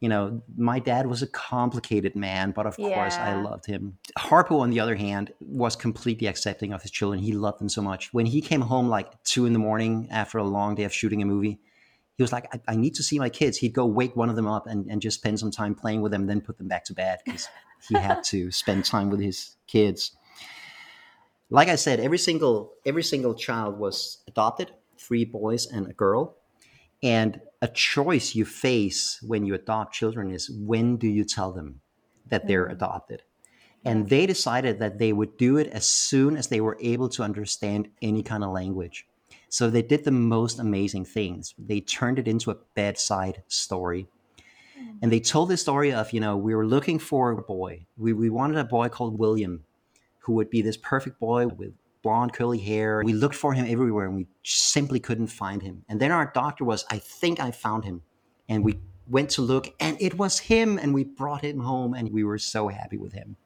You 0.01 0.09
know, 0.09 0.41
my 0.57 0.79
dad 0.79 1.07
was 1.07 1.21
a 1.21 1.27
complicated 1.27 2.15
man, 2.15 2.51
but 2.51 2.65
of 2.65 2.75
yeah. 2.77 2.93
course 2.93 3.15
I 3.15 3.41
loved 3.41 3.65
him. 3.65 3.97
Harpo, 4.19 4.59
on 4.59 4.69
the 4.69 4.79
other 4.79 4.95
hand, 4.95 5.31
was 5.39 5.75
completely 5.75 6.27
accepting 6.27 6.73
of 6.73 6.81
his 6.81 6.91
children. 6.91 7.21
He 7.21 7.31
loved 7.31 7.59
them 7.59 7.69
so 7.69 7.81
much. 7.81 8.13
When 8.13 8.25
he 8.25 8.41
came 8.41 8.61
home 8.61 8.89
like 8.89 9.23
two 9.23 9.45
in 9.45 9.53
the 9.53 9.59
morning 9.59 10.07
after 10.11 10.37
a 10.37 10.43
long 10.43 10.75
day 10.75 10.83
of 10.83 10.93
shooting 10.93 11.21
a 11.21 11.25
movie, 11.25 11.59
he 12.17 12.23
was 12.23 12.31
like, 12.31 12.47
I, 12.53 12.73
I 12.73 12.75
need 12.75 12.95
to 12.95 13.03
see 13.03 13.19
my 13.19 13.29
kids. 13.29 13.57
He'd 13.57 13.73
go 13.73 13.85
wake 13.85 14.15
one 14.15 14.29
of 14.29 14.35
them 14.35 14.47
up 14.47 14.67
and, 14.67 14.85
and 14.89 15.01
just 15.01 15.19
spend 15.19 15.39
some 15.39 15.51
time 15.51 15.75
playing 15.75 16.01
with 16.01 16.11
them, 16.11 16.27
then 16.27 16.41
put 16.41 16.57
them 16.57 16.67
back 16.67 16.85
to 16.85 16.93
bed 16.93 17.19
because 17.25 17.47
he 17.87 17.95
had 17.95 18.23
to 18.25 18.51
spend 18.63 18.85
time 18.85 19.09
with 19.09 19.19
his 19.19 19.55
kids. 19.67 20.15
Like 21.49 21.67
I 21.67 21.75
said, 21.75 21.99
every 21.99 22.17
single 22.17 22.73
every 22.85 23.03
single 23.03 23.35
child 23.35 23.77
was 23.77 24.23
adopted 24.27 24.71
three 24.97 25.25
boys 25.25 25.67
and 25.67 25.87
a 25.87 25.93
girl. 25.93 26.37
And 27.03 27.41
a 27.61 27.67
choice 27.67 28.33
you 28.33 28.45
face 28.45 29.19
when 29.21 29.45
you 29.45 29.53
adopt 29.53 29.93
children 29.93 30.31
is 30.31 30.49
when 30.49 30.97
do 30.97 31.07
you 31.07 31.23
tell 31.23 31.51
them 31.51 31.81
that 32.27 32.47
they're 32.47 32.67
mm. 32.67 32.71
adopted? 32.71 33.23
And 33.83 34.09
they 34.09 34.25
decided 34.25 34.79
that 34.79 34.97
they 34.97 35.13
would 35.13 35.37
do 35.37 35.57
it 35.57 35.67
as 35.67 35.85
soon 35.85 36.37
as 36.37 36.47
they 36.47 36.59
were 36.59 36.77
able 36.81 37.07
to 37.09 37.21
understand 37.21 37.89
any 38.01 38.23
kind 38.23 38.43
of 38.43 38.49
language. 38.49 39.05
So 39.49 39.69
they 39.69 39.81
did 39.81 40.03
the 40.03 40.11
most 40.11 40.59
amazing 40.59 41.05
things. 41.05 41.53
They 41.57 41.79
turned 41.79 42.19
it 42.19 42.27
into 42.27 42.51
a 42.51 42.57
bedside 42.73 43.43
story. 43.47 44.07
Mm. 44.77 44.97
And 45.01 45.11
they 45.11 45.19
told 45.19 45.49
the 45.49 45.57
story 45.57 45.93
of, 45.93 46.11
you 46.11 46.19
know, 46.19 46.35
we 46.35 46.55
were 46.55 46.65
looking 46.65 46.99
for 46.99 47.31
a 47.31 47.41
boy. 47.41 47.85
We, 47.97 48.13
we 48.13 48.29
wanted 48.29 48.57
a 48.57 48.65
boy 48.65 48.89
called 48.89 49.17
William 49.17 49.63
who 50.19 50.33
would 50.33 50.49
be 50.49 50.61
this 50.61 50.77
perfect 50.77 51.19
boy 51.19 51.47
with 51.47 51.73
blonde, 52.01 52.33
curly 52.33 52.59
hair. 52.59 53.01
We 53.03 53.13
looked 53.13 53.35
for 53.35 53.53
him 53.53 53.65
everywhere 53.67 54.05
and 54.05 54.15
we 54.15 54.27
simply 54.43 54.99
couldn't 54.99 55.27
find 55.27 55.61
him. 55.61 55.83
And 55.87 55.99
then 55.99 56.11
our 56.11 56.31
doctor 56.33 56.63
was, 56.63 56.85
I 56.89 56.97
think 56.99 57.39
I 57.39 57.51
found 57.51 57.85
him. 57.85 58.01
And 58.49 58.63
we 58.63 58.79
went 59.07 59.29
to 59.31 59.41
look 59.41 59.73
and 59.79 59.97
it 59.99 60.17
was 60.17 60.39
him. 60.39 60.77
And 60.77 60.93
we 60.93 61.03
brought 61.03 61.43
him 61.43 61.59
home 61.59 61.93
and 61.93 62.11
we 62.11 62.23
were 62.23 62.37
so 62.37 62.67
happy 62.67 62.97
with 62.97 63.13
him. 63.13 63.37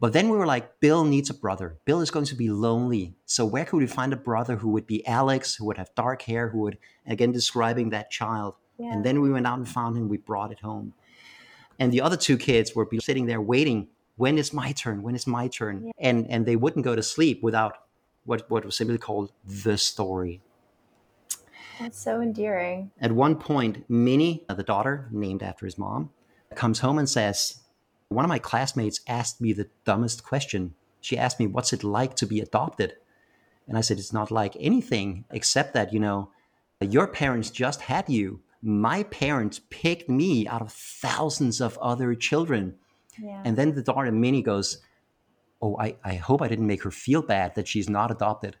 But 0.00 0.12
then 0.12 0.28
we 0.30 0.36
were 0.36 0.46
like, 0.46 0.80
Bill 0.80 1.04
needs 1.04 1.30
a 1.30 1.34
brother. 1.34 1.78
Bill 1.84 2.00
is 2.00 2.10
going 2.10 2.24
to 2.26 2.34
be 2.34 2.48
lonely. 2.48 3.14
So 3.26 3.44
where 3.44 3.64
could 3.64 3.78
we 3.78 3.86
find 3.86 4.12
a 4.12 4.16
brother 4.16 4.56
who 4.56 4.70
would 4.70 4.86
be 4.86 5.06
Alex, 5.06 5.54
who 5.54 5.66
would 5.66 5.76
have 5.76 5.94
dark 5.94 6.22
hair, 6.22 6.48
who 6.48 6.60
would, 6.60 6.78
again, 7.06 7.32
describing 7.32 7.90
that 7.90 8.10
child. 8.10 8.56
Yeah. 8.78 8.92
And 8.92 9.04
then 9.04 9.20
we 9.20 9.30
went 9.30 9.46
out 9.46 9.58
and 9.58 9.68
found 9.68 9.96
him. 9.96 10.08
We 10.08 10.16
brought 10.16 10.52
it 10.52 10.60
home. 10.60 10.94
And 11.78 11.92
the 11.92 12.00
other 12.00 12.16
two 12.16 12.38
kids 12.38 12.74
were 12.74 12.88
sitting 13.00 13.26
there 13.26 13.40
waiting 13.40 13.88
when 14.20 14.36
is 14.36 14.52
my 14.52 14.72
turn? 14.72 15.02
When 15.02 15.14
is 15.14 15.26
my 15.26 15.48
turn? 15.48 15.86
Yeah. 15.86 15.92
And 15.98 16.26
and 16.28 16.44
they 16.44 16.54
wouldn't 16.54 16.84
go 16.84 16.94
to 16.94 17.02
sleep 17.02 17.42
without 17.42 17.72
what 18.24 18.50
what 18.50 18.66
was 18.66 18.76
simply 18.76 18.98
called 18.98 19.32
the 19.46 19.78
story. 19.78 20.42
That's 21.80 21.98
so 21.98 22.20
endearing. 22.20 22.90
At 23.00 23.12
one 23.12 23.36
point, 23.36 23.88
Minnie, 23.88 24.44
the 24.54 24.62
daughter 24.62 25.08
named 25.10 25.42
after 25.42 25.64
his 25.64 25.78
mom, 25.78 26.10
comes 26.54 26.80
home 26.80 26.98
and 26.98 27.08
says, 27.08 27.62
"One 28.10 28.24
of 28.24 28.28
my 28.28 28.38
classmates 28.38 29.00
asked 29.06 29.40
me 29.40 29.52
the 29.52 29.70
dumbest 29.84 30.22
question. 30.22 30.74
She 31.00 31.16
asked 31.16 31.40
me, 31.40 31.46
"What's 31.46 31.72
it 31.72 31.82
like 31.82 32.14
to 32.16 32.26
be 32.26 32.40
adopted?" 32.40 32.96
And 33.70 33.78
I 33.78 33.82
said, 33.82 33.98
It's 34.00 34.12
not 34.12 34.32
like 34.32 34.56
anything 34.58 35.24
except 35.30 35.74
that, 35.74 35.92
you 35.92 36.00
know, 36.00 36.32
your 36.80 37.06
parents 37.06 37.50
just 37.50 37.82
had 37.82 38.08
you. 38.08 38.40
My 38.60 39.04
parents 39.04 39.60
picked 39.70 40.08
me 40.08 40.48
out 40.48 40.60
of 40.60 40.72
thousands 40.72 41.60
of 41.60 41.78
other 41.78 42.16
children. 42.16 42.74
Yeah. 43.16 43.40
And 43.44 43.56
then 43.56 43.74
the 43.74 43.82
daughter 43.82 44.10
Minnie 44.10 44.42
goes, 44.42 44.78
Oh, 45.62 45.76
I, 45.78 45.94
I 46.02 46.14
hope 46.14 46.42
I 46.42 46.48
didn't 46.48 46.66
make 46.66 46.82
her 46.82 46.90
feel 46.90 47.22
bad 47.22 47.54
that 47.54 47.68
she's 47.68 47.88
not 47.88 48.10
adopted. 48.10 48.56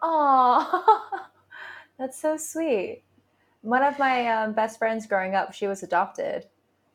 Oh, 0.00 1.26
that's 1.98 2.18
so 2.18 2.38
sweet. 2.38 3.02
One 3.60 3.82
of 3.82 3.98
my 3.98 4.28
um, 4.28 4.54
best 4.54 4.78
friends 4.78 5.06
growing 5.06 5.34
up, 5.34 5.52
she 5.52 5.66
was 5.66 5.82
adopted, 5.82 6.46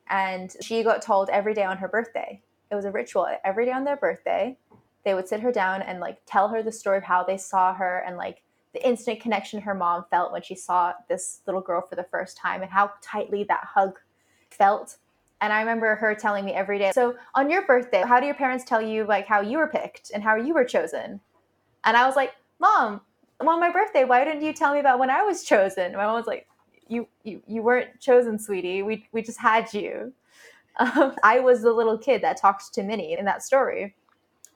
and 0.10 0.56
she 0.62 0.84
got 0.84 1.01
told 1.01 1.30
every 1.30 1.53
day 1.53 1.64
on 1.64 1.78
her 1.78 1.88
birthday. 1.88 2.41
It 2.72 2.76
was 2.76 2.86
a 2.86 2.91
ritual. 2.91 3.28
Every 3.43 3.66
day 3.66 3.72
on 3.72 3.84
their 3.84 3.97
birthday, 3.97 4.58
they 5.03 5.14
would 5.14 5.28
sit 5.28 5.39
her 5.41 5.51
down 5.51 5.82
and 5.82 5.99
like 5.99 6.18
tell 6.26 6.49
her 6.49 6.64
the 6.64 6.72
story 6.72 6.97
of 6.97 7.03
how 7.03 7.24
they 7.24 7.38
saw 7.38 7.74
her 7.74 8.03
and 8.06 8.18
like 8.18 8.41
the 8.74 8.86
instant 8.86 9.22
connection 9.22 9.62
her 9.62 9.74
mom 9.74 10.06
felt 10.10 10.32
when 10.32 10.41
she 10.41 10.56
saw 10.56 10.93
this 11.08 11.41
little 11.45 11.62
girl 11.62 11.82
for 11.82 11.95
the 11.95 12.03
first 12.03 12.36
time 12.36 12.62
and 12.62 12.72
how 12.72 12.91
tightly 13.01 13.43
that 13.45 13.64
hug 13.64 13.99
felt. 14.49 14.97
And 15.41 15.53
I 15.53 15.60
remember 15.60 15.95
her 15.95 16.16
telling 16.16 16.43
me 16.43 16.53
every 16.53 16.80
day, 16.80 16.91
so 16.93 17.16
on 17.36 17.49
your 17.49 17.66
birthday, 17.66 18.03
how 18.06 18.20
do 18.20 18.26
your 18.26 18.36
parents 18.36 18.66
tell 18.66 18.82
you 18.82 19.06
like 19.06 19.28
how 19.28 19.41
you 19.41 19.60
were 19.60 19.68
picked 19.68 20.12
and 20.14 20.24
how 20.24 20.36
you 20.36 20.53
were 20.53 20.66
chosen? 20.66 21.22
And 21.84 21.95
I 21.95 22.06
was 22.08 22.16
like, 22.16 22.34
Mom, 22.60 23.01
on 23.39 23.60
my 23.60 23.72
birthday, 23.72 24.06
why 24.06 24.24
didn't 24.24 24.41
you 24.41 24.53
tell 24.53 24.74
me 24.74 24.80
about 24.80 24.99
when 24.99 25.10
I 25.10 25.22
was 25.24 25.43
chosen? 25.43 25.93
My 25.93 26.06
mom 26.06 26.16
was 26.16 26.28
like, 26.28 26.47
You 26.88 27.07
you, 27.23 27.41
you 27.47 27.61
weren't 27.63 27.99
chosen, 27.99 28.38
sweetie. 28.39 28.83
We 28.83 29.07
we 29.11 29.21
just 29.21 29.39
had 29.39 29.73
you. 29.73 30.13
Um, 30.77 31.15
I 31.23 31.39
was 31.39 31.61
the 31.61 31.73
little 31.73 31.97
kid 31.97 32.21
that 32.21 32.38
talked 32.38 32.73
to 32.73 32.83
Minnie 32.83 33.17
in 33.17 33.25
that 33.25 33.43
story. 33.43 33.95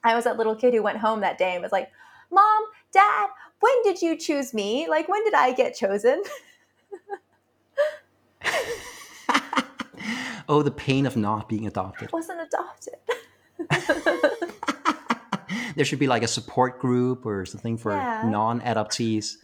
I 0.04 0.14
was 0.14 0.24
that 0.24 0.36
little 0.38 0.54
kid 0.54 0.72
who 0.74 0.82
went 0.82 0.98
home 0.98 1.20
that 1.20 1.38
day 1.38 1.54
and 1.54 1.62
was 1.62 1.72
like, 1.72 1.90
Mom, 2.30 2.62
Dad, 2.92 3.28
when 3.60 3.82
did 3.82 4.00
you 4.00 4.16
choose 4.16 4.54
me? 4.54 4.86
Like, 4.88 5.08
when 5.08 5.22
did 5.24 5.34
I 5.34 5.52
get 5.52 5.74
chosen? 5.74 6.22
oh, 10.48 10.62
the 10.62 10.70
pain 10.70 11.06
of 11.06 11.16
not 11.16 11.48
being 11.48 11.66
adopted. 11.66 12.10
Wasn't 12.12 12.40
adopted. 12.40 12.94
there 15.76 15.84
should 15.84 15.98
be 15.98 16.06
like 16.06 16.22
a 16.22 16.28
support 16.28 16.78
group 16.80 17.26
or 17.26 17.44
something 17.44 17.76
for 17.76 17.92
Yeah. 17.92 18.22
non 18.26 18.60
adoptees. 18.62 19.36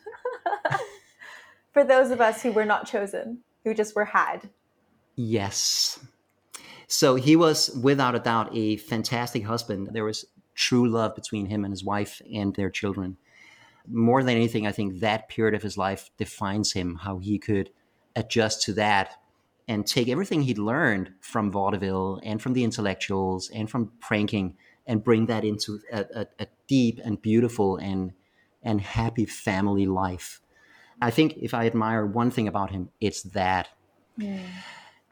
For 1.77 1.85
those 1.85 2.11
of 2.11 2.23
us 2.23 2.43
who 2.43 2.53
were 2.53 2.65
not 2.65 2.89
chosen, 2.89 3.41
who 3.63 3.75
just 3.75 3.95
were 3.95 4.07
had. 4.07 4.49
Yes. 5.15 6.01
So 6.87 7.17
he 7.17 7.37
was 7.37 7.69
without 7.83 8.15
a 8.15 8.19
doubt 8.19 8.49
a 8.57 8.79
fantastic 8.79 9.45
husband. 9.45 9.91
There 9.93 10.03
was 10.03 10.25
true 10.55 10.89
love 10.89 11.15
between 11.15 11.45
him 11.45 11.67
and 11.67 11.73
his 11.73 11.85
wife 11.85 12.23
and 12.35 12.55
their 12.55 12.71
children. 12.71 13.19
More 13.87 14.23
than 14.23 14.37
anything, 14.37 14.67
I 14.67 14.73
think 14.73 15.01
that 15.01 15.29
period 15.29 15.55
of 15.55 15.63
his 15.63 15.77
life 15.77 16.09
defines 16.17 16.73
him, 16.73 16.95
how 16.95 17.19
he 17.19 17.39
could 17.39 17.69
adjust 18.17 18.63
to 18.63 18.73
that 18.73 19.21
and 19.69 19.87
take 19.87 20.09
everything 20.09 20.45
he'd 20.45 20.57
learned 20.57 21.13
from 21.21 21.53
vaudeville 21.53 22.23
and 22.25 22.41
from 22.41 22.55
the 22.55 22.65
intellectuals 22.65 23.51
and 23.51 23.69
from 23.69 23.93
pranking 24.01 24.57
and 24.87 25.05
bring 25.05 25.27
that 25.27 25.45
into 25.45 25.81
a, 25.93 26.07
a, 26.15 26.27
a 26.39 26.47
deep 26.69 27.03
and 27.05 27.21
beautiful 27.21 27.77
and 27.77 28.15
and 28.63 28.81
happy 28.81 29.27
family 29.27 29.85
life. 29.85 30.41
I 31.01 31.11
think 31.11 31.37
if 31.39 31.55
I 31.55 31.67
admire 31.67 32.07
one 32.07 32.31
thing 32.31 32.49
about 32.49 32.71
him, 32.71 32.89
it's 33.01 33.23
that. 33.23 33.69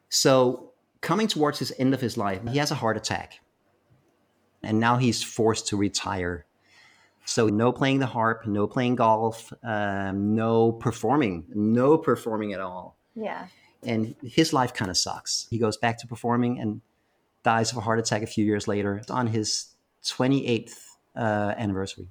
So, 0.09 0.73
coming 1.01 1.29
towards 1.29 1.59
his 1.59 1.73
end 1.79 1.93
of 1.93 2.01
his 2.01 2.17
life, 2.17 2.41
he 2.49 2.59
has 2.59 2.71
a 2.71 2.77
heart 2.77 2.97
attack. 2.97 3.41
And 4.63 4.81
now 4.81 4.97
he's 4.97 5.23
forced 5.23 5.69
to 5.69 5.77
retire. 5.77 6.47
So, 7.27 7.49
no 7.49 7.73
playing 7.73 7.99
the 7.99 8.07
harp, 8.07 8.47
no 8.47 8.67
playing 8.67 8.97
golf, 8.97 9.53
um, 9.63 10.35
no 10.35 10.73
performing, 10.73 11.45
no 11.55 11.99
performing 11.99 12.53
at 12.53 12.61
all. 12.61 12.97
Yeah. 13.15 13.49
And 13.83 14.15
his 14.23 14.53
life 14.53 14.73
kind 14.73 14.91
of 14.91 14.97
sucks. 14.97 15.47
He 15.51 15.59
goes 15.59 15.77
back 15.77 15.99
to 15.99 16.07
performing 16.07 16.59
and 16.59 16.81
dies 17.43 17.71
of 17.71 17.79
a 17.79 17.81
heart 17.83 17.99
attack 17.99 18.23
a 18.23 18.27
few 18.27 18.45
years 18.45 18.67
later 18.67 19.03
on 19.11 19.27
his 19.27 19.75
28th 20.05 20.75
uh, 21.15 21.55
anniversary. 21.57 22.09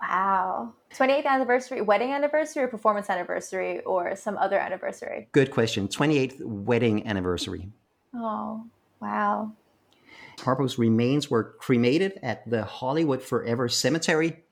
Wow. 0.00 0.74
28th 0.94 1.26
anniversary, 1.26 1.80
wedding 1.80 2.12
anniversary, 2.12 2.62
or 2.62 2.68
performance 2.68 3.10
anniversary, 3.10 3.80
or 3.80 4.14
some 4.16 4.36
other 4.38 4.58
anniversary? 4.58 5.28
Good 5.32 5.50
question. 5.50 5.88
28th 5.88 6.40
wedding 6.44 7.06
anniversary. 7.06 7.68
Oh, 8.14 8.64
wow. 9.00 9.52
Harpo's 10.40 10.78
remains 10.78 11.30
were 11.30 11.56
cremated 11.58 12.18
at 12.22 12.48
the 12.48 12.64
Hollywood 12.64 13.22
Forever 13.22 13.68
Cemetery, 13.68 14.44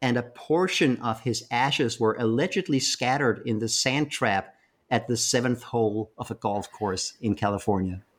and 0.00 0.16
a 0.16 0.22
portion 0.22 0.96
of 1.02 1.20
his 1.20 1.46
ashes 1.50 1.98
were 1.98 2.16
allegedly 2.18 2.78
scattered 2.78 3.42
in 3.44 3.58
the 3.58 3.68
sand 3.68 4.10
trap 4.10 4.54
at 4.90 5.08
the 5.08 5.16
seventh 5.16 5.62
hole 5.62 6.12
of 6.16 6.30
a 6.30 6.34
golf 6.34 6.70
course 6.70 7.14
in 7.20 7.34
California. 7.34 8.02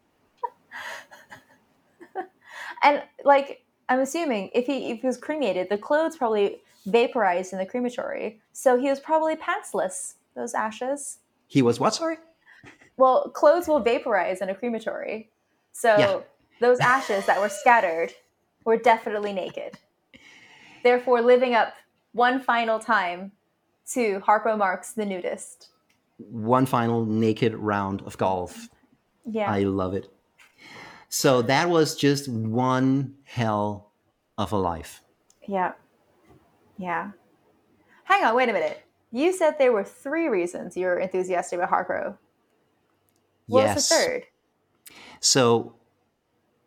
And 2.86 3.02
like, 3.24 3.64
I'm 3.88 4.00
assuming 4.02 4.50
if 4.54 4.66
he 4.66 4.92
if 4.92 5.00
he 5.00 5.08
was 5.08 5.16
cremated, 5.16 5.70
the 5.70 5.78
clothes 5.78 6.18
probably 6.18 6.62
vaporized 6.86 7.54
in 7.54 7.60
the 7.60 7.66
crematory, 7.66 8.42
so 8.52 8.78
he 8.78 8.90
was 8.90 9.00
probably 9.00 9.36
pantsless. 9.36 10.16
Those 10.36 10.54
ashes. 10.54 11.20
He 11.48 11.62
was 11.62 11.80
what, 11.80 11.94
sorry? 11.94 12.18
Well, 12.98 13.30
clothes 13.30 13.68
will 13.68 13.80
vaporize 13.80 14.42
in 14.42 14.50
a 14.50 14.56
crematory, 14.56 15.30
so 15.72 15.96
Yeah. 15.98 16.20
those 16.60 16.80
ashes 16.80 17.26
that 17.28 17.40
were 17.40 17.50
scattered 17.50 18.14
were 18.66 18.78
definitely 18.78 19.34
naked. 19.34 19.78
Therefore, 20.84 21.22
living 21.22 21.54
up 21.54 21.74
one 22.14 22.40
final 22.42 22.80
time 22.80 23.32
to 23.92 24.20
Harpo 24.22 24.58
Marx 24.58 24.94
the 24.94 25.06
nudist. 25.06 25.70
One 26.18 26.66
final 26.66 27.06
naked 27.06 27.54
round 27.56 28.02
of 28.04 28.18
golf. 28.18 28.70
Yeah. 29.26 29.52
I 29.52 29.60
love 29.64 29.94
it. 29.94 30.10
So 31.10 31.42
that 31.44 31.70
was 31.70 31.96
just 31.96 32.28
one 32.28 33.16
hell 33.24 33.92
of 34.38 34.52
a 34.52 34.58
life. 34.58 35.02
Yeah. 35.48 35.74
Yeah. 36.78 37.12
Hang 38.06 38.24
on, 38.24 38.36
wait 38.36 38.50
a 38.50 38.54
minute. 38.54 38.84
You 39.12 39.32
said 39.32 39.58
there 39.60 39.72
were 39.72 39.84
three 39.84 40.28
reasons 40.28 40.76
you're 40.76 41.00
enthusiastic 41.00 41.60
about 41.60 41.70
Harpo. 41.72 42.18
What 43.48 43.76
was 43.76 43.88
the 43.88 43.96
third? 43.96 44.24
So 45.20 45.76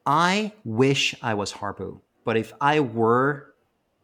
I 0.04 0.52
wish 0.64 1.14
I 1.22 1.34
was 1.34 1.52
Harpo, 1.52 2.00
but 2.24 2.36
if 2.36 2.52
I 2.61 2.80
were 2.80 3.54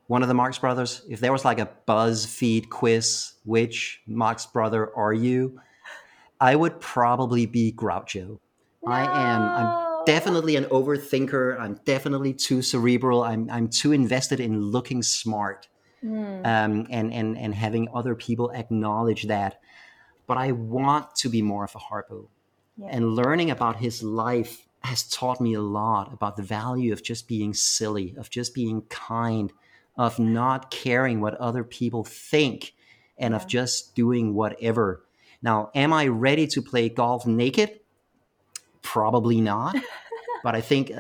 one 0.09 0.23
of 0.23 0.29
the 0.29 0.35
Marx 0.35 0.59
brothers, 0.59 1.03
if 1.09 1.21
there 1.21 1.33
was 1.33 1.45
like 1.45 1.61
a 1.61 1.71
BuzzFeed 1.87 2.69
quiz, 2.69 3.35
which 3.45 4.03
Marx 4.07 4.45
brother 4.45 4.95
are 4.97 5.13
you? 5.13 5.61
I 6.41 6.57
would 6.57 6.81
probably 6.81 7.47
be 7.47 7.73
Groucho. 7.73 8.41
I 8.85 9.05
am. 9.05 9.43
I'm 9.43 10.05
definitely 10.05 10.57
an 10.57 10.65
overthinker. 10.65 11.59
I'm 11.61 11.79
definitely 11.85 12.35
too 12.35 12.63
cerebral. 12.63 13.23
I'm, 13.23 13.49
I'm 13.49 13.69
too 13.69 13.93
invested 13.93 14.41
in 14.41 14.61
looking 14.61 15.03
smart 15.03 15.69
Hmm. 16.03 16.45
um, 16.45 16.87
and, 16.91 17.13
and, 17.13 17.39
and 17.39 17.55
having 17.55 17.89
other 17.95 18.17
people 18.17 18.51
acknowledge 18.51 19.25
that. 19.25 19.61
But 20.27 20.37
I 20.37 20.53
want 20.53 21.15
to 21.17 21.29
be 21.29 21.43
more 21.43 21.65
of 21.65 21.75
a 21.77 21.79
Harpo. 21.79 22.27
Yeah. 22.77 22.89
And 22.91 23.15
learning 23.15 23.51
about 23.51 23.77
his 23.77 24.03
life 24.03 24.67
has 24.81 25.05
taught 25.05 25.41
me 25.41 25.55
a 25.55 25.61
lot 25.61 26.13
about 26.13 26.37
the 26.37 26.43
value 26.43 26.93
of 26.93 27.05
just 27.05 27.29
being 27.29 27.55
silly, 27.55 28.17
of 28.19 28.31
just 28.31 28.53
being 28.53 28.83
kind, 28.83 29.53
of 29.97 30.19
not 30.19 30.71
caring 30.73 31.21
what 31.21 31.35
other 31.35 31.63
people 31.63 32.03
think, 32.03 32.75
and 33.17 33.35
of 33.35 33.47
just 33.47 33.95
doing 33.95 34.35
whatever. 34.35 35.05
Now, 35.41 35.71
am 35.75 35.93
I 35.93 36.09
ready 36.09 36.49
to 36.49 36.63
play 36.63 36.89
golf 36.89 37.27
naked? 37.27 37.79
Probably 38.81 39.41
not. 39.41 39.77
but 40.43 40.57
I 40.57 40.61
think 40.61 40.91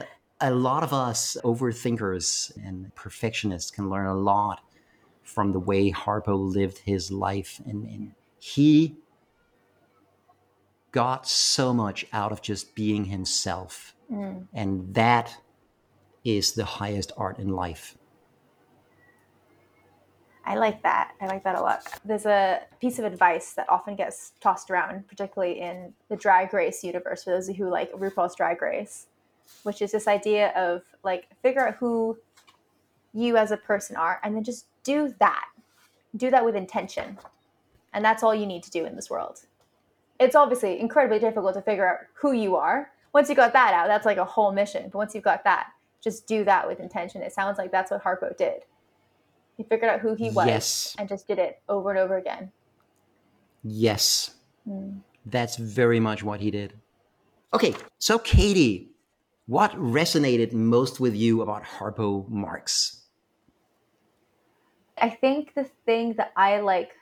a 0.40 0.52
lot 0.52 0.84
of 0.84 0.92
us 0.92 1.36
overthinkers 1.42 2.56
and 2.64 2.94
perfectionists 2.94 3.70
can 3.70 3.88
learn 3.90 4.06
a 4.06 4.14
lot 4.14 4.60
from 5.22 5.52
the 5.52 5.60
way 5.60 5.90
Harpo 5.92 6.36
lived 6.36 6.78
his 6.78 7.10
life. 7.10 7.60
And, 7.64 7.84
and 7.84 8.12
he 8.38 8.96
got 10.90 11.26
so 11.26 11.72
much 11.72 12.04
out 12.12 12.32
of 12.32 12.42
just 12.42 12.74
being 12.74 13.06
himself. 13.06 13.94
Mm. 14.10 14.46
And 14.52 14.94
that 14.94 15.36
is 16.24 16.52
the 16.52 16.64
highest 16.64 17.12
art 17.16 17.38
in 17.38 17.48
life. 17.48 17.96
I 20.44 20.56
like 20.56 20.82
that. 20.82 21.12
I 21.20 21.26
like 21.26 21.44
that 21.44 21.56
a 21.56 21.60
lot. 21.60 21.86
There's 22.04 22.26
a 22.26 22.60
piece 22.80 22.98
of 22.98 23.04
advice 23.04 23.52
that 23.52 23.68
often 23.68 23.94
gets 23.94 24.32
tossed 24.40 24.70
around, 24.70 25.06
particularly 25.06 25.60
in 25.60 25.94
the 26.08 26.16
drag 26.16 26.52
race 26.52 26.82
universe, 26.82 27.24
for 27.24 27.30
those 27.30 27.48
who 27.48 27.68
like 27.70 27.92
RuPaul's 27.92 28.34
Drag 28.34 28.60
Race, 28.60 29.06
which 29.62 29.80
is 29.80 29.92
this 29.92 30.08
idea 30.08 30.48
of 30.56 30.82
like 31.04 31.28
figure 31.42 31.68
out 31.68 31.76
who 31.76 32.18
you 33.14 33.36
as 33.36 33.50
a 33.50 33.56
person 33.56 33.94
are 33.94 34.18
and 34.22 34.34
then 34.34 34.42
just 34.42 34.66
do 34.84 35.14
that. 35.18 35.46
Do 36.16 36.30
that 36.30 36.44
with 36.44 36.56
intention. 36.56 37.18
And 37.92 38.04
that's 38.04 38.22
all 38.22 38.34
you 38.34 38.46
need 38.46 38.62
to 38.64 38.70
do 38.70 38.84
in 38.84 38.96
this 38.96 39.10
world. 39.10 39.40
It's 40.18 40.34
obviously 40.34 40.78
incredibly 40.80 41.18
difficult 41.18 41.54
to 41.54 41.62
figure 41.62 41.88
out 41.88 41.98
who 42.14 42.32
you 42.32 42.56
are. 42.56 42.90
Once 43.12 43.28
you 43.28 43.34
got 43.34 43.52
that 43.52 43.74
out, 43.74 43.88
that's 43.88 44.06
like 44.06 44.16
a 44.18 44.24
whole 44.24 44.52
mission. 44.52 44.84
But 44.84 44.98
once 44.98 45.14
you've 45.14 45.24
got 45.24 45.44
that, 45.44 45.68
just 46.02 46.26
do 46.26 46.44
that 46.44 46.66
with 46.66 46.80
intention. 46.80 47.22
It 47.22 47.32
sounds 47.32 47.58
like 47.58 47.70
that's 47.70 47.90
what 47.90 48.02
Harpo 48.02 48.36
did 48.36 48.64
He 49.56 49.62
figured 49.64 49.90
out 49.90 50.00
who 50.00 50.14
he 50.14 50.30
was 50.30 50.46
Yes. 50.46 50.96
and 50.98 51.08
just 51.08 51.26
did 51.26 51.38
it 51.38 51.60
over 51.68 51.90
and 51.90 51.98
over 51.98 52.16
again. 52.16 52.50
Yes. 53.62 54.34
Hmm. 54.66 54.98
That's 55.26 55.56
very 55.56 56.00
much 56.00 56.22
what 56.22 56.40
he 56.40 56.50
did. 56.50 56.74
Okay, 57.54 57.74
so 57.98 58.18
Katie, 58.18 58.90
what 59.46 59.72
resonated 59.72 60.52
most 60.52 60.98
with 61.00 61.14
you 61.14 61.42
about 61.42 61.62
Harpo 61.64 62.28
Marx? 62.28 63.01
I 65.00 65.08
think 65.08 65.54
the 65.54 65.64
thing 65.64 66.14
that 66.14 66.32
I 66.36 66.60
like 66.60 66.92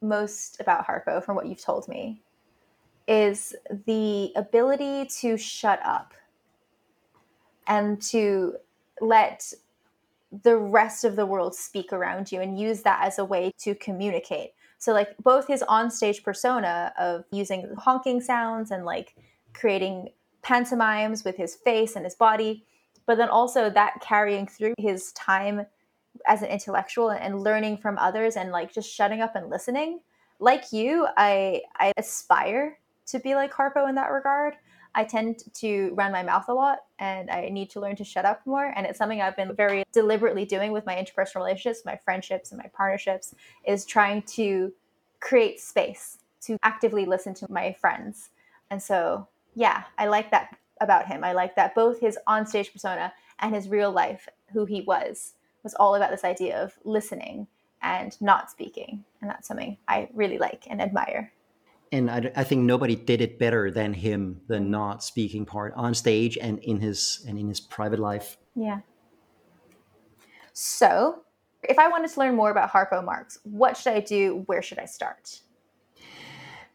most 0.00 0.60
about 0.60 0.86
Harpo, 0.86 1.22
from 1.22 1.36
what 1.36 1.46
you've 1.46 1.62
told 1.62 1.88
me, 1.88 2.22
is 3.08 3.54
the 3.86 4.32
ability 4.36 5.06
to 5.20 5.36
shut 5.36 5.80
up 5.84 6.12
and 7.66 8.00
to 8.00 8.56
let 9.00 9.52
the 10.42 10.56
rest 10.56 11.04
of 11.04 11.16
the 11.16 11.26
world 11.26 11.54
speak 11.54 11.92
around 11.92 12.32
you 12.32 12.40
and 12.40 12.58
use 12.58 12.82
that 12.82 13.02
as 13.02 13.18
a 13.18 13.24
way 13.24 13.52
to 13.58 13.74
communicate. 13.76 14.50
So, 14.78 14.92
like, 14.92 15.16
both 15.22 15.46
his 15.46 15.62
onstage 15.62 16.22
persona 16.22 16.92
of 16.98 17.24
using 17.30 17.72
honking 17.78 18.20
sounds 18.20 18.70
and 18.70 18.84
like 18.84 19.14
creating 19.54 20.10
pantomimes 20.42 21.24
with 21.24 21.36
his 21.36 21.54
face 21.54 21.96
and 21.96 22.04
his 22.04 22.14
body, 22.14 22.64
but 23.06 23.16
then 23.16 23.28
also 23.28 23.70
that 23.70 24.00
carrying 24.00 24.46
through 24.46 24.74
his 24.78 25.12
time 25.12 25.66
as 26.26 26.42
an 26.42 26.48
intellectual 26.48 27.10
and 27.10 27.42
learning 27.42 27.78
from 27.78 27.98
others 27.98 28.36
and 28.36 28.50
like 28.50 28.72
just 28.72 28.92
shutting 28.92 29.20
up 29.20 29.36
and 29.36 29.50
listening. 29.50 30.00
Like 30.38 30.72
you, 30.72 31.06
I 31.16 31.62
I 31.78 31.92
aspire 31.96 32.78
to 33.06 33.18
be 33.18 33.34
like 33.34 33.52
Harpo 33.52 33.88
in 33.88 33.94
that 33.94 34.10
regard. 34.10 34.54
I 34.94 35.04
tend 35.04 35.42
to 35.56 35.92
run 35.94 36.10
my 36.10 36.22
mouth 36.22 36.46
a 36.48 36.54
lot 36.54 36.78
and 36.98 37.30
I 37.30 37.50
need 37.50 37.68
to 37.70 37.80
learn 37.80 37.96
to 37.96 38.04
shut 38.04 38.24
up 38.24 38.40
more. 38.46 38.72
And 38.74 38.86
it's 38.86 38.96
something 38.96 39.20
I've 39.20 39.36
been 39.36 39.54
very 39.54 39.84
deliberately 39.92 40.46
doing 40.46 40.72
with 40.72 40.86
my 40.86 40.96
interpersonal 40.96 41.36
relationships, 41.36 41.82
my 41.84 41.96
friendships, 41.96 42.50
and 42.50 42.58
my 42.58 42.68
partnerships 42.74 43.34
is 43.66 43.84
trying 43.84 44.22
to 44.22 44.72
create 45.20 45.60
space 45.60 46.18
to 46.42 46.56
actively 46.62 47.04
listen 47.04 47.34
to 47.34 47.52
my 47.52 47.74
friends. 47.74 48.30
And 48.70 48.82
so, 48.82 49.28
yeah, 49.54 49.84
I 49.98 50.06
like 50.06 50.30
that 50.30 50.56
about 50.80 51.06
him. 51.06 51.24
I 51.24 51.32
like 51.32 51.56
that 51.56 51.74
both 51.74 52.00
his 52.00 52.18
onstage 52.26 52.72
persona 52.72 53.12
and 53.40 53.54
his 53.54 53.68
real 53.68 53.90
life, 53.90 54.28
who 54.52 54.64
he 54.64 54.80
was, 54.80 55.34
was 55.66 55.74
all 55.74 55.96
about 55.96 56.12
this 56.12 56.22
idea 56.22 56.62
of 56.62 56.78
listening 56.84 57.48
and 57.82 58.16
not 58.20 58.50
speaking. 58.52 59.04
And 59.20 59.28
that's 59.28 59.48
something 59.48 59.76
I 59.88 60.08
really 60.14 60.38
like 60.38 60.64
and 60.70 60.80
admire. 60.80 61.32
And 61.90 62.08
I, 62.08 62.30
I, 62.36 62.44
think 62.44 62.62
nobody 62.62 62.94
did 62.94 63.20
it 63.20 63.36
better 63.36 63.70
than 63.70 63.92
him 63.92 64.40
the 64.46 64.60
not 64.60 65.02
speaking 65.02 65.44
part 65.44 65.72
on 65.74 65.92
stage 65.92 66.38
and 66.38 66.60
in 66.60 66.78
his 66.78 67.24
and 67.28 67.36
in 67.36 67.48
his 67.48 67.58
private 67.60 67.98
life. 67.98 68.36
Yeah. 68.54 68.80
So 70.52 71.22
if 71.62 71.78
i 71.78 71.88
wanted 71.88 72.10
to 72.10 72.20
learn 72.20 72.36
more 72.36 72.50
about 72.50 72.70
harpo 72.70 73.04
marx 73.04 73.38
what 73.42 73.76
should 73.76 73.92
i 73.92 74.00
do? 74.00 74.44
Where 74.46 74.62
should 74.62 74.78
i 74.78 74.84
start 74.84 75.40